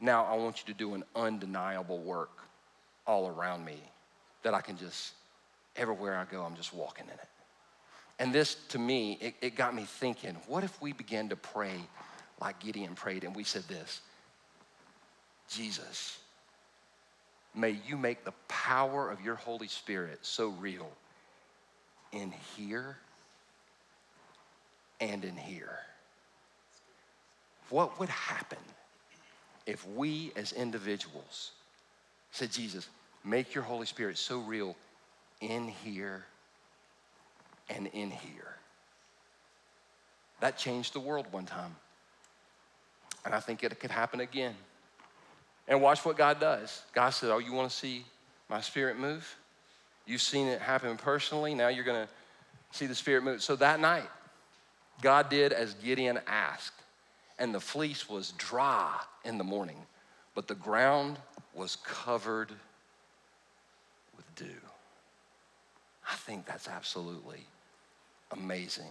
Now, 0.00 0.24
I 0.24 0.36
want 0.36 0.60
you 0.60 0.72
to 0.72 0.78
do 0.78 0.94
an 0.94 1.02
undeniable 1.16 1.98
work 1.98 2.38
all 3.06 3.28
around 3.28 3.64
me 3.64 3.78
that 4.42 4.54
I 4.54 4.60
can 4.60 4.76
just, 4.76 5.14
everywhere 5.74 6.16
I 6.16 6.24
go, 6.30 6.42
I'm 6.42 6.54
just 6.54 6.72
walking 6.72 7.06
in 7.06 7.14
it. 7.14 7.28
And 8.18 8.32
this, 8.32 8.56
to 8.70 8.78
me, 8.78 9.18
it, 9.20 9.34
it 9.40 9.56
got 9.56 9.74
me 9.74 9.84
thinking 9.84 10.36
what 10.46 10.64
if 10.64 10.80
we 10.82 10.92
began 10.92 11.28
to 11.28 11.36
pray 11.36 11.76
like 12.40 12.58
Gideon 12.60 12.94
prayed 12.94 13.24
and 13.24 13.34
we 13.34 13.44
said 13.44 13.64
this 13.68 14.00
Jesus, 15.48 16.18
may 17.54 17.78
you 17.86 17.96
make 17.96 18.24
the 18.24 18.34
power 18.48 19.10
of 19.10 19.20
your 19.20 19.36
Holy 19.36 19.68
Spirit 19.68 20.18
so 20.22 20.48
real 20.48 20.90
in 22.12 22.32
here 22.56 22.96
and 25.00 25.24
in 25.24 25.36
here. 25.36 25.78
What 27.70 27.98
would 28.00 28.08
happen 28.08 28.58
if 29.66 29.86
we 29.88 30.32
as 30.36 30.52
individuals 30.52 31.52
said, 32.32 32.50
Jesus, 32.50 32.88
make 33.24 33.54
your 33.54 33.64
Holy 33.64 33.86
Spirit 33.86 34.18
so 34.18 34.40
real 34.40 34.76
in 35.40 35.68
here 35.68 36.24
and 37.68 37.86
in 37.88 38.10
here. 38.10 38.56
That 40.40 40.56
changed 40.56 40.92
the 40.92 41.00
world 41.00 41.26
one 41.30 41.46
time. 41.46 41.74
And 43.24 43.34
I 43.34 43.40
think 43.40 43.62
it 43.62 43.78
could 43.80 43.90
happen 43.90 44.20
again. 44.20 44.54
And 45.66 45.82
watch 45.82 46.04
what 46.04 46.16
God 46.16 46.40
does. 46.40 46.82
God 46.94 47.10
said, 47.10 47.30
Oh, 47.30 47.38
you 47.38 47.52
want 47.52 47.70
to 47.70 47.76
see 47.76 48.04
my 48.48 48.60
spirit 48.60 48.98
move? 48.98 49.36
You've 50.06 50.22
seen 50.22 50.46
it 50.46 50.60
happen 50.60 50.96
personally. 50.96 51.54
Now 51.54 51.68
you're 51.68 51.84
going 51.84 52.06
to 52.06 52.12
see 52.70 52.86
the 52.86 52.94
spirit 52.94 53.22
move. 53.22 53.42
So 53.42 53.56
that 53.56 53.80
night, 53.80 54.08
God 55.02 55.28
did 55.28 55.52
as 55.52 55.74
Gideon 55.74 56.18
asked, 56.26 56.80
and 57.38 57.54
the 57.54 57.60
fleece 57.60 58.08
was 58.08 58.32
dry 58.32 58.98
in 59.24 59.38
the 59.38 59.44
morning, 59.44 59.76
but 60.34 60.48
the 60.48 60.54
ground 60.54 61.18
was 61.54 61.76
covered 61.84 62.50
with 64.16 64.34
dew. 64.34 64.46
I 66.10 66.14
think 66.14 66.46
that's 66.46 66.68
absolutely 66.68 67.46
amazing. 68.32 68.90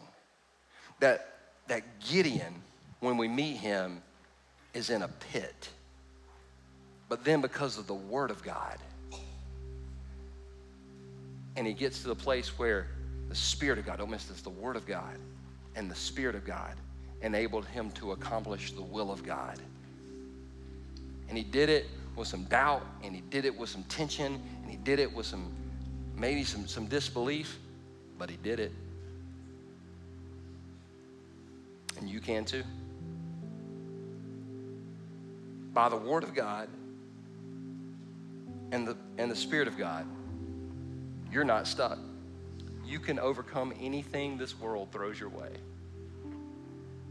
That, 0.99 1.35
that 1.67 1.83
Gideon, 1.99 2.61
when 2.99 3.17
we 3.17 3.27
meet 3.27 3.57
him, 3.57 4.01
is 4.73 4.89
in 4.89 5.01
a 5.01 5.07
pit. 5.07 5.69
But 7.09 7.23
then, 7.23 7.41
because 7.41 7.77
of 7.77 7.87
the 7.87 7.93
Word 7.93 8.31
of 8.31 8.43
God, 8.43 8.77
and 11.55 11.65
he 11.65 11.73
gets 11.73 12.01
to 12.01 12.07
the 12.07 12.15
place 12.15 12.59
where 12.59 12.87
the 13.29 13.35
Spirit 13.35 13.79
of 13.79 13.85
God, 13.85 13.97
don't 13.97 14.11
miss 14.11 14.25
this, 14.25 14.41
the 14.41 14.49
Word 14.49 14.75
of 14.75 14.85
God 14.85 15.17
and 15.75 15.89
the 15.89 15.95
Spirit 15.95 16.35
of 16.35 16.43
God 16.43 16.75
enabled 17.21 17.65
him 17.65 17.91
to 17.91 18.11
accomplish 18.11 18.71
the 18.71 18.81
will 18.81 19.11
of 19.11 19.23
God. 19.23 19.59
And 21.29 21.37
he 21.37 21.43
did 21.43 21.69
it 21.69 21.85
with 22.15 22.27
some 22.27 22.43
doubt, 22.45 22.85
and 23.03 23.15
he 23.15 23.21
did 23.29 23.45
it 23.45 23.55
with 23.55 23.69
some 23.69 23.83
tension, 23.83 24.41
and 24.61 24.71
he 24.71 24.77
did 24.77 24.99
it 24.99 25.13
with 25.13 25.25
some 25.25 25.51
maybe 26.15 26.43
some, 26.43 26.67
some 26.67 26.87
disbelief, 26.87 27.59
but 28.17 28.29
he 28.29 28.37
did 28.37 28.59
it. 28.59 28.71
And 31.99 32.09
you 32.09 32.19
can 32.19 32.45
too. 32.45 32.63
By 35.73 35.89
the 35.89 35.97
Word 35.97 36.23
of 36.23 36.33
God 36.33 36.69
and 38.71 38.87
the, 38.87 38.97
and 39.17 39.29
the 39.29 39.35
Spirit 39.35 39.67
of 39.67 39.77
God, 39.77 40.05
you're 41.31 41.43
not 41.43 41.67
stuck. 41.67 41.99
You 42.85 42.99
can 42.99 43.19
overcome 43.19 43.73
anything 43.79 44.37
this 44.37 44.59
world 44.59 44.91
throws 44.91 45.19
your 45.19 45.29
way. 45.29 45.51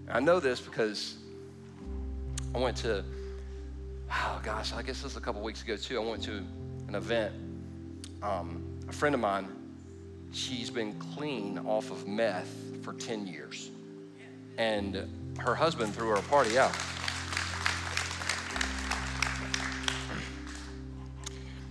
I 0.09 0.20
know 0.20 0.41
this 0.41 0.61
because 0.61 1.16
I 2.55 2.59
went 2.59 2.76
to, 2.78 3.05
oh 4.11 4.41
gosh, 4.43 4.72
I 4.72 4.82
guess 4.82 4.97
this 4.97 5.05
was 5.05 5.16
a 5.16 5.20
couple 5.20 5.43
weeks 5.43 5.62
ago 5.62 5.76
too. 5.76 6.01
I 6.01 6.05
went 6.05 6.22
to 6.24 6.43
an 6.89 6.95
event. 6.95 7.34
Um, 8.22 8.64
a 8.89 8.93
friend 8.93 9.14
of 9.14 9.20
mine, 9.20 9.49
she's 10.32 10.70
been 10.70 10.95
clean 11.14 11.59
off 11.66 11.91
of 11.91 12.07
meth 12.07 12.53
for 12.82 12.93
10 12.95 13.26
years. 13.26 13.70
And 14.59 15.34
her 15.38 15.54
husband 15.54 15.94
threw 15.94 16.09
her 16.09 16.16
a 16.16 16.22
party 16.22 16.59
out. 16.59 16.74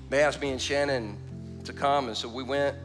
They 0.09 0.21
asked 0.21 0.41
me 0.41 0.51
and 0.51 0.61
Shannon 0.61 1.17
to 1.63 1.73
come, 1.73 2.07
and 2.07 2.15
so 2.15 2.29
we 2.29 2.43
went. 2.43 2.77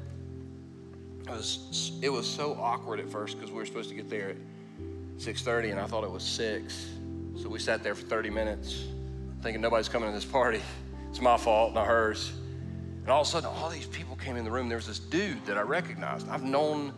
It 1.26 1.30
was, 1.30 1.92
it 2.03 2.09
was 2.09 2.26
so 2.26 2.55
awkward 2.55 2.98
at 2.98 3.09
first 3.09 3.36
because 3.38 3.53
we 3.53 3.59
were 3.59 3.66
supposed 3.66 3.88
to 3.90 3.94
get 3.94 4.11
there 4.11 4.30
at 4.30 4.36
6.30 5.18 5.72
and 5.72 5.80
I 5.80 5.86
thought 5.86 6.03
it 6.03 6.11
was 6.11 6.24
6. 6.24 6.88
So 7.36 7.48
we 7.48 7.59
sat 7.59 7.82
there 7.82 7.94
for 7.94 8.05
30 8.07 8.30
minutes 8.30 8.84
thinking 9.42 9.61
nobody's 9.61 9.88
coming 9.88 10.09
to 10.09 10.14
this 10.14 10.24
party. 10.24 10.61
It's 11.11 11.20
my 11.20 11.36
fault, 11.36 11.74
not 11.74 11.88
hers. 11.88 12.30
And 13.01 13.09
all 13.09 13.22
of 13.22 13.26
a 13.26 13.30
sudden, 13.30 13.51
all 13.51 13.68
these 13.68 13.86
people 13.86 14.14
came 14.14 14.36
in 14.36 14.44
the 14.44 14.51
room. 14.51 14.68
There 14.68 14.78
was 14.78 14.86
this 14.86 15.01
dude 15.01 15.44
that 15.46 15.59
I 15.59 15.62
recognized. 15.62 16.28
I've 16.28 16.44
known 16.44 16.92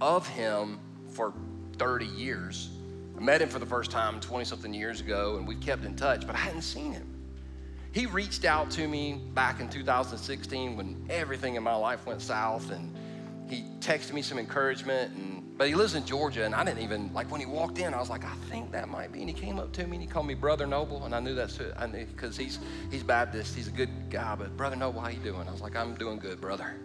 of 0.00 0.26
him 0.26 0.78
for 1.10 1.34
30 1.78 2.06
years. 2.06 2.70
I 3.16 3.20
met 3.20 3.40
him 3.40 3.48
for 3.48 3.58
the 3.58 3.66
first 3.66 3.90
time 3.90 4.20
20 4.20 4.44
something 4.44 4.74
years 4.74 5.00
ago, 5.00 5.36
and 5.36 5.46
we've 5.46 5.60
kept 5.60 5.84
in 5.84 5.96
touch, 5.96 6.26
but 6.26 6.34
I 6.34 6.38
hadn't 6.38 6.62
seen 6.62 6.92
him. 6.92 7.14
He 7.92 8.06
reached 8.06 8.44
out 8.44 8.70
to 8.72 8.86
me 8.86 9.20
back 9.34 9.60
in 9.60 9.68
2016 9.68 10.76
when 10.76 11.06
everything 11.08 11.56
in 11.56 11.62
my 11.62 11.74
life 11.74 12.06
went 12.06 12.20
south, 12.20 12.70
and 12.70 12.94
he 13.48 13.64
texted 13.80 14.12
me 14.12 14.22
some 14.22 14.38
encouragement 14.38 15.16
and 15.16 15.38
but 15.58 15.66
he 15.66 15.74
lives 15.74 15.96
in 15.96 16.06
Georgia, 16.06 16.44
and 16.44 16.54
I 16.54 16.62
didn't 16.64 16.84
even 16.84 17.12
like 17.12 17.28
when 17.32 17.40
he 17.40 17.46
walked 17.46 17.78
in. 17.80 17.92
I 17.92 17.98
was 17.98 18.08
like, 18.08 18.24
I 18.24 18.32
think 18.48 18.70
that 18.70 18.88
might 18.88 19.12
be. 19.12 19.18
And 19.18 19.28
he 19.28 19.34
came 19.34 19.58
up 19.58 19.72
to 19.72 19.84
me 19.84 19.96
and 19.96 20.02
he 20.02 20.06
called 20.06 20.26
me 20.26 20.34
Brother 20.34 20.68
Noble, 20.68 21.04
and 21.04 21.12
I 21.12 21.18
knew 21.18 21.34
that's 21.34 21.58
knew 21.58 22.06
because 22.06 22.36
he's 22.36 22.60
he's 22.92 23.02
Baptist. 23.02 23.56
He's 23.56 23.66
a 23.66 23.72
good 23.72 23.90
guy. 24.08 24.36
But 24.36 24.56
Brother 24.56 24.76
Noble, 24.76 25.00
how 25.00 25.08
you 25.08 25.18
doing? 25.18 25.48
I 25.48 25.50
was 25.50 25.60
like, 25.60 25.74
I'm 25.74 25.94
doing 25.96 26.20
good, 26.20 26.40
brother. 26.40 26.76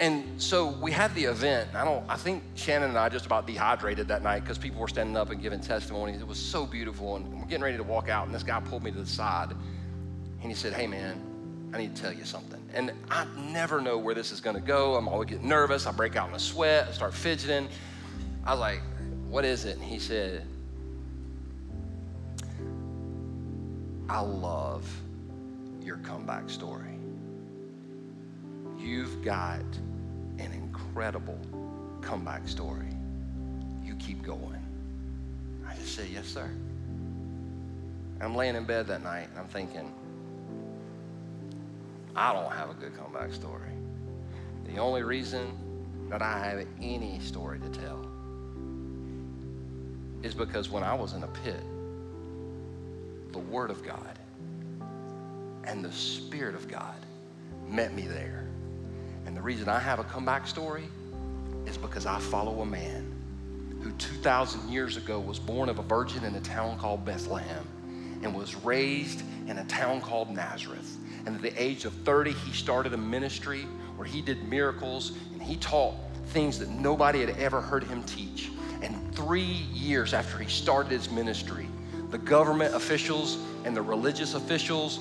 And 0.00 0.40
so 0.40 0.68
we 0.68 0.92
had 0.92 1.12
the 1.14 1.24
event. 1.24 1.70
I 1.74 1.84
don't. 1.84 2.04
I 2.08 2.16
think 2.16 2.44
Shannon 2.54 2.90
and 2.90 2.98
I 2.98 3.08
just 3.08 3.26
about 3.26 3.46
dehydrated 3.46 4.06
that 4.08 4.22
night 4.22 4.40
because 4.40 4.56
people 4.56 4.80
were 4.80 4.88
standing 4.88 5.16
up 5.16 5.30
and 5.30 5.42
giving 5.42 5.60
testimonies. 5.60 6.20
It 6.20 6.26
was 6.26 6.38
so 6.38 6.66
beautiful, 6.66 7.16
and 7.16 7.32
we're 7.32 7.46
getting 7.46 7.64
ready 7.64 7.76
to 7.76 7.82
walk 7.82 8.08
out, 8.08 8.26
and 8.26 8.34
this 8.34 8.44
guy 8.44 8.60
pulled 8.60 8.84
me 8.84 8.92
to 8.92 8.98
the 8.98 9.06
side, 9.06 9.50
and 10.40 10.50
he 10.50 10.54
said, 10.54 10.72
"Hey, 10.72 10.86
man, 10.86 11.20
I 11.72 11.78
need 11.78 11.94
to 11.94 12.02
tell 12.02 12.12
you 12.12 12.24
something. 12.24 12.60
And 12.74 12.92
I 13.10 13.26
never 13.36 13.80
know 13.80 13.98
where 13.98 14.14
this 14.14 14.32
is 14.32 14.40
gonna 14.40 14.60
go. 14.60 14.94
I'm 14.94 15.08
always 15.08 15.28
getting 15.28 15.48
nervous. 15.48 15.86
I 15.86 15.92
break 15.92 16.16
out 16.16 16.28
in 16.28 16.34
a 16.34 16.38
sweat. 16.38 16.88
I 16.88 16.92
start 16.92 17.14
fidgeting. 17.14 17.68
I 18.44 18.52
was 18.52 18.60
like, 18.60 18.80
What 19.28 19.44
is 19.44 19.64
it? 19.64 19.76
And 19.76 19.84
he 19.84 19.98
said, 19.98 20.46
I 24.08 24.20
love 24.20 24.88
your 25.82 25.98
comeback 25.98 26.48
story. 26.48 26.97
You've 28.78 29.22
got 29.22 29.60
an 30.38 30.52
incredible 30.52 31.38
comeback 32.00 32.48
story. 32.48 32.88
You 33.84 33.94
keep 33.96 34.22
going. 34.22 34.62
I 35.66 35.74
just 35.74 35.94
said, 35.94 36.08
Yes, 36.12 36.26
sir. 36.26 36.48
I'm 38.20 38.34
laying 38.34 38.56
in 38.56 38.64
bed 38.64 38.86
that 38.88 39.02
night 39.02 39.28
and 39.30 39.38
I'm 39.38 39.48
thinking, 39.48 39.92
I 42.16 42.32
don't 42.32 42.52
have 42.52 42.70
a 42.70 42.74
good 42.74 42.96
comeback 42.96 43.32
story. 43.32 43.70
The 44.66 44.78
only 44.78 45.02
reason 45.02 45.56
that 46.10 46.20
I 46.20 46.38
have 46.38 46.66
any 46.80 47.20
story 47.20 47.60
to 47.60 47.68
tell 47.68 48.06
is 50.22 50.34
because 50.34 50.68
when 50.68 50.82
I 50.82 50.94
was 50.94 51.12
in 51.12 51.22
a 51.22 51.28
pit, 51.28 51.62
the 53.32 53.38
Word 53.38 53.70
of 53.70 53.84
God 53.84 54.18
and 55.64 55.84
the 55.84 55.92
Spirit 55.92 56.54
of 56.54 56.66
God 56.66 56.96
met 57.68 57.94
me 57.94 58.02
there. 58.02 58.47
And 59.28 59.36
the 59.36 59.42
reason 59.42 59.68
I 59.68 59.78
have 59.78 59.98
a 59.98 60.04
comeback 60.04 60.46
story 60.46 60.88
is 61.66 61.76
because 61.76 62.06
I 62.06 62.18
follow 62.18 62.62
a 62.62 62.64
man 62.64 63.14
who 63.82 63.92
2,000 63.92 64.70
years 64.70 64.96
ago 64.96 65.20
was 65.20 65.38
born 65.38 65.68
of 65.68 65.78
a 65.78 65.82
virgin 65.82 66.24
in 66.24 66.34
a 66.34 66.40
town 66.40 66.78
called 66.78 67.04
Bethlehem 67.04 67.68
and 68.22 68.34
was 68.34 68.54
raised 68.54 69.22
in 69.46 69.58
a 69.58 69.64
town 69.66 70.00
called 70.00 70.30
Nazareth. 70.30 70.96
And 71.26 71.36
at 71.36 71.42
the 71.42 71.62
age 71.62 71.84
of 71.84 71.92
30, 72.06 72.32
he 72.32 72.52
started 72.54 72.94
a 72.94 72.96
ministry 72.96 73.64
where 73.96 74.06
he 74.08 74.22
did 74.22 74.48
miracles 74.48 75.12
and 75.34 75.42
he 75.42 75.56
taught 75.56 75.94
things 76.28 76.58
that 76.60 76.70
nobody 76.70 77.20
had 77.20 77.36
ever 77.36 77.60
heard 77.60 77.84
him 77.84 78.02
teach. 78.04 78.50
And 78.80 79.14
three 79.14 79.42
years 79.42 80.14
after 80.14 80.38
he 80.38 80.48
started 80.48 80.90
his 80.90 81.10
ministry, 81.10 81.68
the 82.08 82.16
government 82.16 82.74
officials 82.74 83.36
and 83.66 83.76
the 83.76 83.82
religious 83.82 84.32
officials 84.32 85.00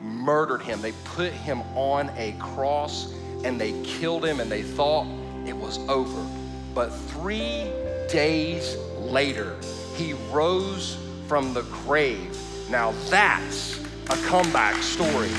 murdered 0.00 0.62
him. 0.62 0.80
They 0.80 0.92
put 1.04 1.30
him 1.30 1.60
on 1.76 2.08
a 2.16 2.34
cross 2.40 3.12
and 3.46 3.60
they 3.60 3.80
killed 3.84 4.24
him 4.24 4.40
and 4.40 4.50
they 4.50 4.62
thought 4.62 5.06
it 5.46 5.56
was 5.56 5.78
over. 5.88 6.26
But 6.74 6.88
three 6.88 7.70
days 8.10 8.76
later, 8.98 9.56
he 9.94 10.14
rose 10.32 10.98
from 11.28 11.54
the 11.54 11.62
grave. 11.62 12.36
Now 12.68 12.92
that's 13.08 13.78
a 14.10 14.16
comeback 14.26 14.82
story. 14.82 15.30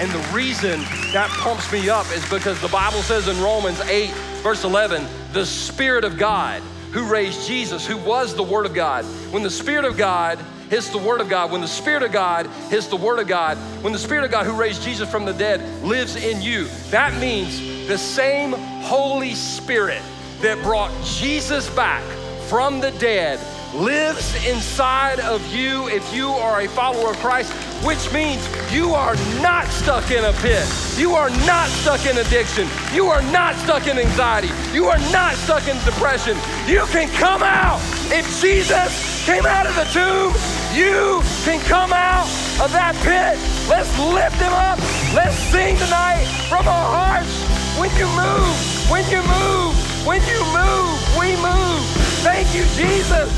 And 0.00 0.10
the 0.10 0.30
reason 0.32 0.80
that 1.12 1.28
pumps 1.32 1.70
me 1.70 1.90
up 1.90 2.10
is 2.12 2.26
because 2.30 2.58
the 2.62 2.68
Bible 2.68 3.02
says 3.02 3.28
in 3.28 3.38
Romans 3.42 3.78
8, 3.82 4.10
verse 4.42 4.64
11, 4.64 5.06
the 5.34 5.44
Spirit 5.44 6.04
of 6.04 6.16
God 6.16 6.62
who 6.92 7.04
raised 7.04 7.46
Jesus, 7.46 7.86
who 7.86 7.98
was 7.98 8.34
the 8.34 8.42
Word 8.42 8.64
of 8.64 8.72
God, 8.72 9.04
when 9.32 9.42
the 9.42 9.50
Spirit 9.50 9.84
of 9.84 9.98
God 9.98 10.38
hits 10.70 10.88
the 10.88 10.98
Word 10.98 11.20
of 11.20 11.28
God, 11.28 11.50
when 11.50 11.60
the 11.60 11.68
Spirit 11.68 12.04
of 12.04 12.12
God 12.12 12.46
hits 12.70 12.86
the 12.86 12.96
Word 12.96 13.18
of 13.18 13.26
God, 13.26 13.58
when 13.82 13.92
the 13.92 13.98
Spirit 13.98 14.24
of 14.24 14.30
God 14.30 14.46
who 14.46 14.52
raised 14.52 14.82
Jesus 14.82 15.10
from 15.10 15.24
the 15.24 15.34
dead 15.34 15.60
lives 15.84 16.16
in 16.16 16.40
you, 16.40 16.68
that 16.90 17.12
means 17.20 17.86
the 17.88 17.98
same 17.98 18.52
Holy 18.82 19.34
Spirit 19.34 20.00
that 20.40 20.62
brought 20.62 20.92
Jesus 21.04 21.68
back 21.74 22.02
from 22.48 22.80
the 22.80 22.92
dead 22.92 23.40
lives 23.74 24.34
inside 24.46 25.20
of 25.20 25.44
you 25.54 25.88
if 25.88 26.14
you 26.14 26.28
are 26.28 26.62
a 26.62 26.68
follower 26.68 27.10
of 27.10 27.16
Christ, 27.18 27.52
which 27.84 28.12
means 28.12 28.44
you 28.72 28.94
are 28.94 29.14
not 29.40 29.66
stuck 29.66 30.10
in 30.10 30.24
a 30.24 30.32
pit. 30.34 30.66
You 30.96 31.14
are 31.14 31.30
not 31.46 31.68
stuck 31.68 32.04
in 32.06 32.18
addiction. 32.18 32.68
You 32.92 33.06
are 33.06 33.22
not 33.30 33.54
stuck 33.56 33.86
in 33.86 33.98
anxiety. 33.98 34.50
You 34.72 34.86
are 34.86 34.98
not 35.12 35.34
stuck 35.34 35.68
in 35.68 35.76
depression. 35.84 36.36
You 36.66 36.84
can 36.86 37.08
come 37.18 37.42
out. 37.42 37.80
If 38.12 38.40
Jesus 38.40 39.24
came 39.24 39.46
out 39.46 39.66
of 39.66 39.74
the 39.76 39.84
tomb, 39.84 40.59
you 40.74 41.22
can 41.44 41.60
come 41.66 41.92
out 41.92 42.26
of 42.60 42.72
that 42.72 42.94
pit. 43.02 43.38
Let's 43.68 43.90
lift 43.98 44.36
him 44.36 44.52
up. 44.52 44.78
Let's 45.14 45.36
sing 45.50 45.76
tonight 45.76 46.24
from 46.48 46.68
our 46.68 46.86
hearts. 46.94 47.32
When 47.78 47.90
you 47.96 48.06
move, 48.14 48.90
when 48.90 49.04
you 49.10 49.22
move, 49.26 49.74
when 50.06 50.20
you 50.28 50.40
move, 50.52 50.98
we 51.18 51.34
move. 51.42 51.82
Thank 52.22 52.54
you, 52.54 52.62
Jesus. 52.76 53.30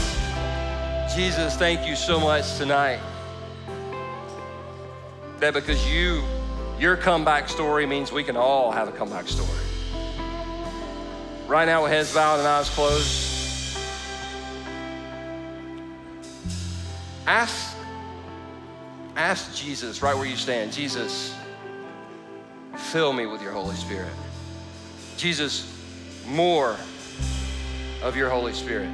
Jesus, 1.14 1.56
thank 1.56 1.86
you 1.86 1.94
so 1.94 2.18
much 2.18 2.56
tonight. 2.56 3.00
That 5.38 5.54
because 5.54 5.86
you, 5.90 6.22
your 6.78 6.96
comeback 6.96 7.48
story 7.48 7.86
means 7.86 8.12
we 8.12 8.24
can 8.24 8.36
all 8.36 8.70
have 8.72 8.88
a 8.88 8.92
comeback 8.92 9.28
story. 9.28 9.48
Right 11.46 11.66
now, 11.66 11.82
with 11.82 11.92
heads 11.92 12.14
bowed 12.14 12.38
and 12.38 12.48
eyes 12.48 12.70
closed, 12.70 13.41
ask, 17.26 17.76
ask 19.16 19.54
Jesus 19.54 20.02
right 20.02 20.16
where 20.16 20.26
you 20.26 20.36
stand 20.36 20.72
Jesus, 20.72 21.34
fill 22.76 23.12
me 23.12 23.26
with 23.26 23.42
your 23.42 23.52
Holy 23.52 23.76
Spirit. 23.76 24.12
Jesus, 25.16 25.72
more 26.26 26.76
of 28.02 28.16
your 28.16 28.28
Holy 28.28 28.52
Spirit. 28.52 28.90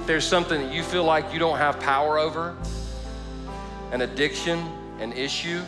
If 0.00 0.06
there's 0.06 0.26
something 0.26 0.60
that 0.60 0.74
you 0.74 0.82
feel 0.82 1.04
like 1.04 1.32
you 1.32 1.38
don't 1.38 1.58
have 1.58 1.78
power 1.80 2.18
over, 2.18 2.56
an 3.92 4.00
addiction, 4.02 4.58
an 4.98 5.12
issue, 5.12 5.62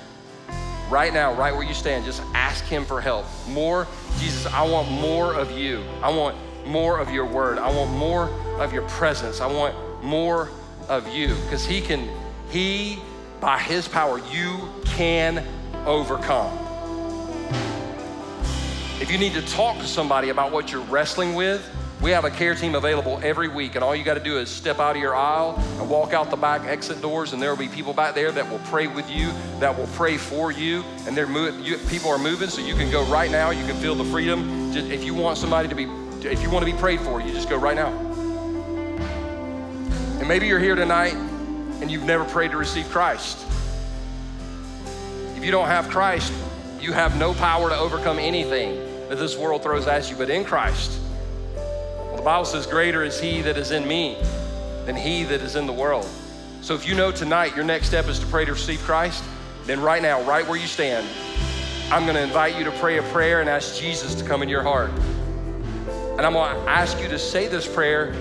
right 0.91 1.13
now, 1.13 1.35
right 1.35 1.55
where 1.55 1.65
you 1.65 1.75
stand, 1.75 2.05
just 2.05 2.23
ask 2.35 2.65
Him 2.65 2.85
for 2.85 3.01
help. 3.01 3.27
More, 3.49 3.87
Jesus, 4.19 4.47
I 4.47 4.63
want 4.63 4.91
more 4.91 5.35
of 5.35 5.53
you. 5.53 5.85
I 6.03 6.11
want 6.11 6.37
more 6.69 6.99
of 6.99 7.11
your 7.11 7.25
word. 7.25 7.59
I 7.59 7.71
want 7.71 7.91
more 7.93 8.29
of 8.61 8.73
your 8.73 8.87
presence. 8.89 9.41
I 9.41 9.47
want 9.47 9.75
more 10.05 10.51
of 10.89 11.09
you 11.09 11.35
because 11.45 11.65
He 11.65 11.81
can, 11.81 12.09
He, 12.51 12.99
by 13.41 13.59
His 13.59 13.89
power, 13.89 14.21
you 14.31 14.69
can 14.85 15.45
overcome. 15.87 16.57
If 19.01 19.11
you 19.11 19.19
need 19.19 19.33
to 19.35 19.43
talk 19.43 19.79
to 19.79 19.87
somebody 19.87 20.29
about 20.29 20.53
what 20.53 20.73
you're 20.73 20.83
wrestling 20.83 21.35
with, 21.35 21.69
we 22.01 22.13
have 22.13 22.25
a 22.25 22.31
care 22.31 22.55
team 22.55 22.77
available 22.77 23.19
every 23.25 23.49
week, 23.49 23.75
and 23.75 23.83
all 23.83 23.95
you 23.95 24.05
got 24.05 24.15
to 24.15 24.23
do 24.23 24.39
is 24.39 24.49
step 24.49 24.79
out 24.79 24.95
of 24.95 25.03
your 25.03 25.17
aisle 25.17 25.57
and 25.81 25.91
walk 25.91 26.13
out 26.13 26.31
the 26.31 26.37
back 26.37 26.65
exit 26.65 27.03
doors, 27.03 27.33
and 27.33 27.43
there 27.43 27.51
will 27.51 27.59
be 27.59 27.67
people 27.69 27.93
back 27.93 28.15
there 28.15 28.31
that 28.31 28.49
will 28.49 28.61
pray 28.67 28.87
with 28.87 29.11
you, 29.11 29.33
that 29.59 29.77
will 29.77 29.89
pray 29.89 30.17
for 30.17 30.53
you, 30.53 30.85
and 31.07 31.17
they're 31.17 31.27
mo- 31.27 31.57
you, 31.61 31.77
people 31.89 32.09
are 32.11 32.19
moving, 32.19 32.49
so 32.49 32.61
you 32.61 32.75
can 32.75 32.89
go 32.91 33.05
right 33.07 33.31
now. 33.33 33.51
You 33.51 33.65
can 33.67 33.75
feel 33.77 33.97
the 33.97 34.05
freedom. 34.05 34.73
Just, 34.73 34.91
if 34.91 35.03
you 35.03 35.13
want 35.13 35.39
somebody 35.39 35.69
to 35.69 35.75
be, 35.75 35.87
if 36.25 36.43
you 36.43 36.51
want 36.51 36.67
to 36.67 36.73
be 36.73 36.79
prayed 36.79 37.01
for, 37.01 37.21
you 37.21 37.33
just 37.33 37.49
go 37.49 37.57
right 37.57 37.77
now. 37.77 37.89
And 40.19 40.29
maybe 40.29 40.47
you're 40.47 40.59
here 40.59 40.75
tonight 40.75 41.15
and 41.15 41.91
you've 41.91 42.05
never 42.05 42.25
prayed 42.25 42.51
to 42.51 42.57
receive 42.57 42.89
Christ. 42.91 43.47
If 45.37 45.45
you 45.45 45.51
don't 45.51 45.69
have 45.69 45.89
Christ, 45.89 46.33
you 46.81 46.93
have 46.93 47.19
no 47.19 47.35
power 47.35 47.69
to 47.69 47.77
overcome 47.77 48.19
anything 48.19 49.09
that 49.09 49.17
this 49.17 49.37
world 49.37 49.63
throws 49.63 49.87
at 49.87 50.11
you, 50.11 50.17
but 50.17 50.31
in 50.31 50.45
Christ 50.45 50.99
the 52.19 52.25
Bible 52.25 52.47
says, 52.47 52.67
Greater 52.67 53.05
is 53.05 53.21
He 53.21 53.43
that 53.43 53.57
is 53.57 53.71
in 53.71 53.87
me 53.87 54.17
than 54.87 54.97
He 54.97 55.23
that 55.23 55.41
is 55.41 55.55
in 55.55 55.67
the 55.67 55.73
world. 55.73 56.05
So 56.63 56.75
if 56.75 56.87
you 56.87 56.97
know 56.97 57.13
tonight 57.13 57.55
your 57.55 57.65
next 57.65 57.87
step 57.87 58.09
is 58.09 58.19
to 58.19 58.27
pray 58.27 58.45
to 58.45 58.53
receive 58.53 58.81
Christ, 58.81 59.23
then 59.67 59.81
right 59.81 60.03
now, 60.03 60.21
right 60.23 60.45
where 60.45 60.59
you 60.59 60.67
stand, 60.67 61.07
I'm 61.93 62.07
gonna 62.07 62.19
invite 62.19 62.59
you 62.59 62.65
to 62.65 62.73
pray 62.73 62.99
a 62.99 63.05
prayer 63.05 63.41
and 63.41 63.49
ask 63.49 63.81
Jesus 63.81 64.17
to 64.17 64.25
come 64.25 64.43
in 64.43 64.49
your 64.49 64.65
heart. 64.65 64.91
And 66.19 66.27
I'm 66.27 66.33
gonna 66.33 66.59
ask 66.67 67.01
you 67.01 67.07
to 67.11 67.19
say 67.19 67.47
this 67.47 67.73
prayer 67.73 68.13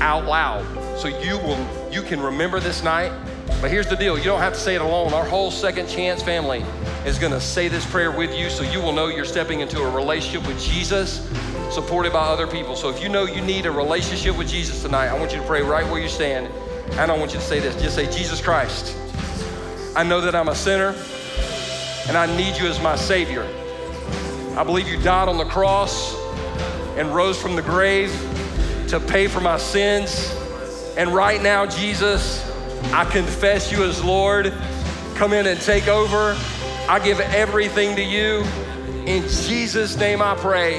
out 0.00 0.24
loud 0.24 0.64
so 0.98 1.08
you 1.08 1.36
will 1.36 1.92
you 1.92 2.00
can 2.00 2.18
remember 2.18 2.60
this 2.60 2.82
night. 2.82 3.12
But 3.60 3.70
here's 3.70 3.86
the 3.86 3.94
deal, 3.94 4.16
you 4.16 4.24
don't 4.24 4.40
have 4.40 4.54
to 4.54 4.58
say 4.58 4.74
it 4.74 4.80
alone. 4.80 5.12
Our 5.12 5.26
whole 5.26 5.50
second 5.50 5.86
chance 5.86 6.22
family 6.22 6.64
is 7.04 7.18
gonna 7.18 7.42
say 7.42 7.68
this 7.68 7.84
prayer 7.84 8.10
with 8.10 8.34
you 8.34 8.48
so 8.48 8.62
you 8.62 8.80
will 8.80 8.92
know 8.92 9.08
you're 9.08 9.26
stepping 9.26 9.60
into 9.60 9.82
a 9.82 9.90
relationship 9.94 10.48
with 10.48 10.58
Jesus 10.62 11.30
supported 11.70 12.10
by 12.10 12.20
other 12.20 12.46
people. 12.46 12.74
So 12.74 12.88
if 12.88 13.02
you 13.02 13.10
know 13.10 13.24
you 13.24 13.42
need 13.42 13.66
a 13.66 13.70
relationship 13.70 14.38
with 14.38 14.48
Jesus 14.48 14.80
tonight, 14.80 15.08
I 15.08 15.18
want 15.18 15.32
you 15.32 15.38
to 15.38 15.46
pray 15.46 15.60
right 15.60 15.86
where 15.90 16.00
you 16.00 16.08
stand. 16.08 16.48
And 16.92 17.10
I 17.12 17.18
want 17.18 17.34
you 17.34 17.38
to 17.38 17.44
say 17.44 17.60
this 17.60 17.74
just 17.82 17.96
say, 17.96 18.10
Jesus 18.10 18.40
Christ, 18.40 18.96
I 19.94 20.02
know 20.04 20.22
that 20.22 20.34
I'm 20.34 20.48
a 20.48 20.54
sinner 20.54 20.94
and 22.08 22.16
I 22.16 22.34
need 22.34 22.56
you 22.56 22.66
as 22.66 22.80
my 22.80 22.96
Savior. 22.96 23.46
I 24.56 24.64
believe 24.64 24.88
you 24.88 24.98
died 25.02 25.28
on 25.28 25.36
the 25.36 25.44
cross 25.44 26.21
and 26.96 27.14
rose 27.14 27.40
from 27.40 27.56
the 27.56 27.62
grave 27.62 28.10
to 28.88 29.00
pay 29.00 29.26
for 29.26 29.40
my 29.40 29.56
sins. 29.56 30.34
And 30.96 31.14
right 31.14 31.42
now, 31.42 31.66
Jesus, 31.66 32.46
I 32.92 33.04
confess 33.06 33.72
you 33.72 33.84
as 33.84 34.04
Lord. 34.04 34.52
Come 35.14 35.32
in 35.32 35.46
and 35.46 35.60
take 35.60 35.88
over. 35.88 36.36
I 36.88 37.00
give 37.02 37.20
everything 37.20 37.96
to 37.96 38.02
you. 38.02 38.44
In 39.06 39.22
Jesus' 39.22 39.96
name 39.96 40.20
I 40.20 40.34
pray. 40.34 40.78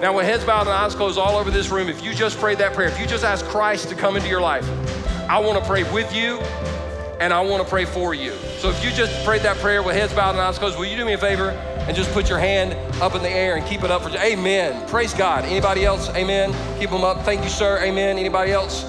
Now, 0.00 0.16
with 0.16 0.26
heads 0.26 0.44
bowed 0.44 0.62
and 0.62 0.70
eyes 0.70 0.94
closed 0.94 1.18
all 1.18 1.36
over 1.36 1.50
this 1.50 1.68
room, 1.68 1.88
if 1.88 2.02
you 2.02 2.14
just 2.14 2.38
prayed 2.38 2.58
that 2.58 2.72
prayer, 2.72 2.88
if 2.88 2.98
you 2.98 3.06
just 3.06 3.24
asked 3.24 3.44
Christ 3.44 3.88
to 3.90 3.94
come 3.94 4.16
into 4.16 4.28
your 4.28 4.40
life, 4.40 4.68
I 5.28 5.38
want 5.38 5.62
to 5.62 5.64
pray 5.68 5.84
with 5.92 6.14
you 6.14 6.38
and 7.20 7.32
I 7.32 7.40
want 7.40 7.62
to 7.62 7.68
pray 7.68 7.84
for 7.84 8.14
you. 8.14 8.32
So 8.58 8.70
if 8.70 8.84
you 8.84 8.90
just 8.90 9.24
prayed 9.24 9.42
that 9.42 9.58
prayer 9.58 9.82
with 9.82 9.94
heads 9.94 10.12
bowed 10.12 10.30
and 10.30 10.40
eyes 10.40 10.58
closed, 10.58 10.76
will 10.76 10.86
you 10.86 10.96
do 10.96 11.04
me 11.04 11.12
a 11.12 11.18
favor 11.18 11.50
and 11.86 11.96
just 11.96 12.12
put 12.12 12.28
your 12.28 12.38
hand 12.38 12.74
up 13.02 13.14
in 13.14 13.22
the 13.22 13.30
air 13.30 13.56
and 13.56 13.66
keep 13.66 13.82
it 13.82 13.90
up 13.90 14.02
for 14.02 14.10
Amen. 14.18 14.86
Praise 14.88 15.14
God. 15.14 15.44
Anybody 15.44 15.84
else? 15.84 16.08
Amen. 16.10 16.54
Keep 16.78 16.90
them 16.90 17.04
up. 17.04 17.24
Thank 17.24 17.42
you, 17.42 17.50
sir. 17.50 17.78
Amen. 17.82 18.18
Anybody 18.18 18.52
else? 18.52 18.84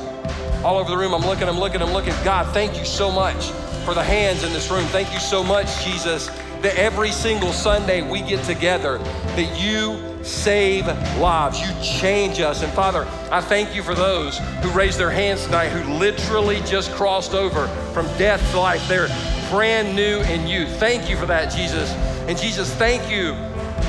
All 0.63 0.77
over 0.77 0.89
the 0.89 0.97
room, 0.97 1.13
I'm 1.13 1.25
looking, 1.25 1.49
I'm 1.49 1.59
looking, 1.59 1.81
I'm 1.81 1.91
looking. 1.91 2.13
God, 2.23 2.51
thank 2.53 2.77
you 2.77 2.85
so 2.85 3.11
much 3.11 3.51
for 3.83 3.93
the 3.93 4.03
hands 4.03 4.43
in 4.43 4.53
this 4.53 4.71
room. 4.71 4.85
Thank 4.87 5.11
you 5.11 5.19
so 5.19 5.43
much, 5.43 5.83
Jesus, 5.83 6.27
that 6.61 6.77
every 6.77 7.11
single 7.11 7.51
Sunday 7.51 8.01
we 8.09 8.21
get 8.21 8.43
together, 8.45 8.97
that 8.99 9.59
you 9.59 10.13
save 10.23 10.87
lives. 11.17 11.59
You 11.59 11.67
change 11.83 12.39
us. 12.39 12.63
And 12.63 12.71
Father, 12.73 13.05
I 13.29 13.41
thank 13.41 13.75
you 13.75 13.83
for 13.83 13.93
those 13.93 14.37
who 14.61 14.69
raised 14.71 14.97
their 14.97 15.09
hands 15.09 15.45
tonight 15.45 15.69
who 15.69 15.93
literally 15.95 16.61
just 16.61 16.91
crossed 16.93 17.33
over 17.33 17.67
from 17.93 18.05
death 18.17 18.41
to 18.51 18.59
life. 18.59 18.87
They're 18.87 19.09
brand 19.49 19.95
new 19.95 20.21
in 20.21 20.47
you. 20.47 20.65
Thank 20.65 21.09
you 21.09 21.17
for 21.17 21.25
that, 21.25 21.53
Jesus. 21.53 21.91
And 22.27 22.37
Jesus, 22.37 22.73
thank 22.75 23.11
you 23.11 23.33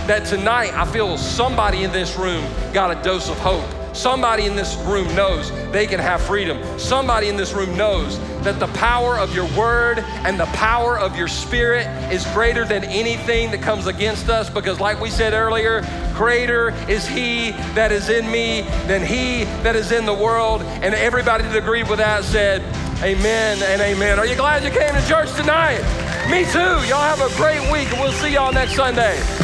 that 0.07 0.27
tonight 0.27 0.75
I 0.75 0.85
feel 0.85 1.17
somebody 1.17 1.85
in 1.85 1.93
this 1.93 2.17
room 2.17 2.45
got 2.73 2.97
a 2.97 3.03
dose 3.03 3.29
of 3.31 3.39
hope. 3.39 3.65
Somebody 3.95 4.47
in 4.47 4.57
this 4.57 4.75
room 4.79 5.07
knows 5.15 5.53
they 5.71 5.87
can 5.87 6.01
have 6.01 6.21
freedom. 6.21 6.61
Somebody 6.81 7.29
in 7.29 7.37
this 7.37 7.53
room 7.53 7.77
knows 7.77 8.19
that 8.43 8.59
the 8.59 8.67
power 8.69 9.17
of 9.17 9.33
your 9.33 9.47
word 9.57 10.01
and 10.25 10.39
the 10.39 10.47
power 10.47 10.99
of 10.99 11.17
your 11.17 11.29
spirit 11.29 11.87
is 12.13 12.27
greater 12.33 12.65
than 12.65 12.83
anything 12.85 13.53
that 13.53 13.63
comes 13.63 13.87
against 13.87 14.29
us 14.29 14.51
because, 14.51 14.81
like 14.81 15.01
we 15.01 15.11
said 15.11 15.33
earlier, 15.33 15.83
greater 16.13 16.71
is 16.89 17.07
he 17.07 17.53
that 17.75 17.93
is 17.93 18.09
in 18.09 18.29
me 18.33 18.63
than 18.89 19.01
he 19.01 19.45
that 19.63 19.77
is 19.77 19.93
in 19.93 20.07
the 20.07 20.15
world. 20.15 20.63
And 20.63 20.93
everybody 20.93 21.45
that 21.45 21.57
agreed 21.57 21.89
with 21.89 21.99
that 21.99 22.25
said, 22.25 22.63
Amen 23.01 23.63
and 23.63 23.81
amen. 23.81 24.19
Are 24.19 24.27
you 24.27 24.35
glad 24.35 24.65
you 24.65 24.71
came 24.71 24.93
to 24.93 25.09
church 25.09 25.33
tonight? 25.35 26.04
Me 26.31 26.45
too. 26.45 26.59
Y'all 26.89 27.03
have 27.03 27.21
a 27.21 27.35
great 27.37 27.61
week 27.71 27.93
and 27.93 28.01
we'll 28.01 28.13
see 28.13 28.33
y'all 28.33 28.53
next 28.53 28.75
Sunday. 28.75 29.44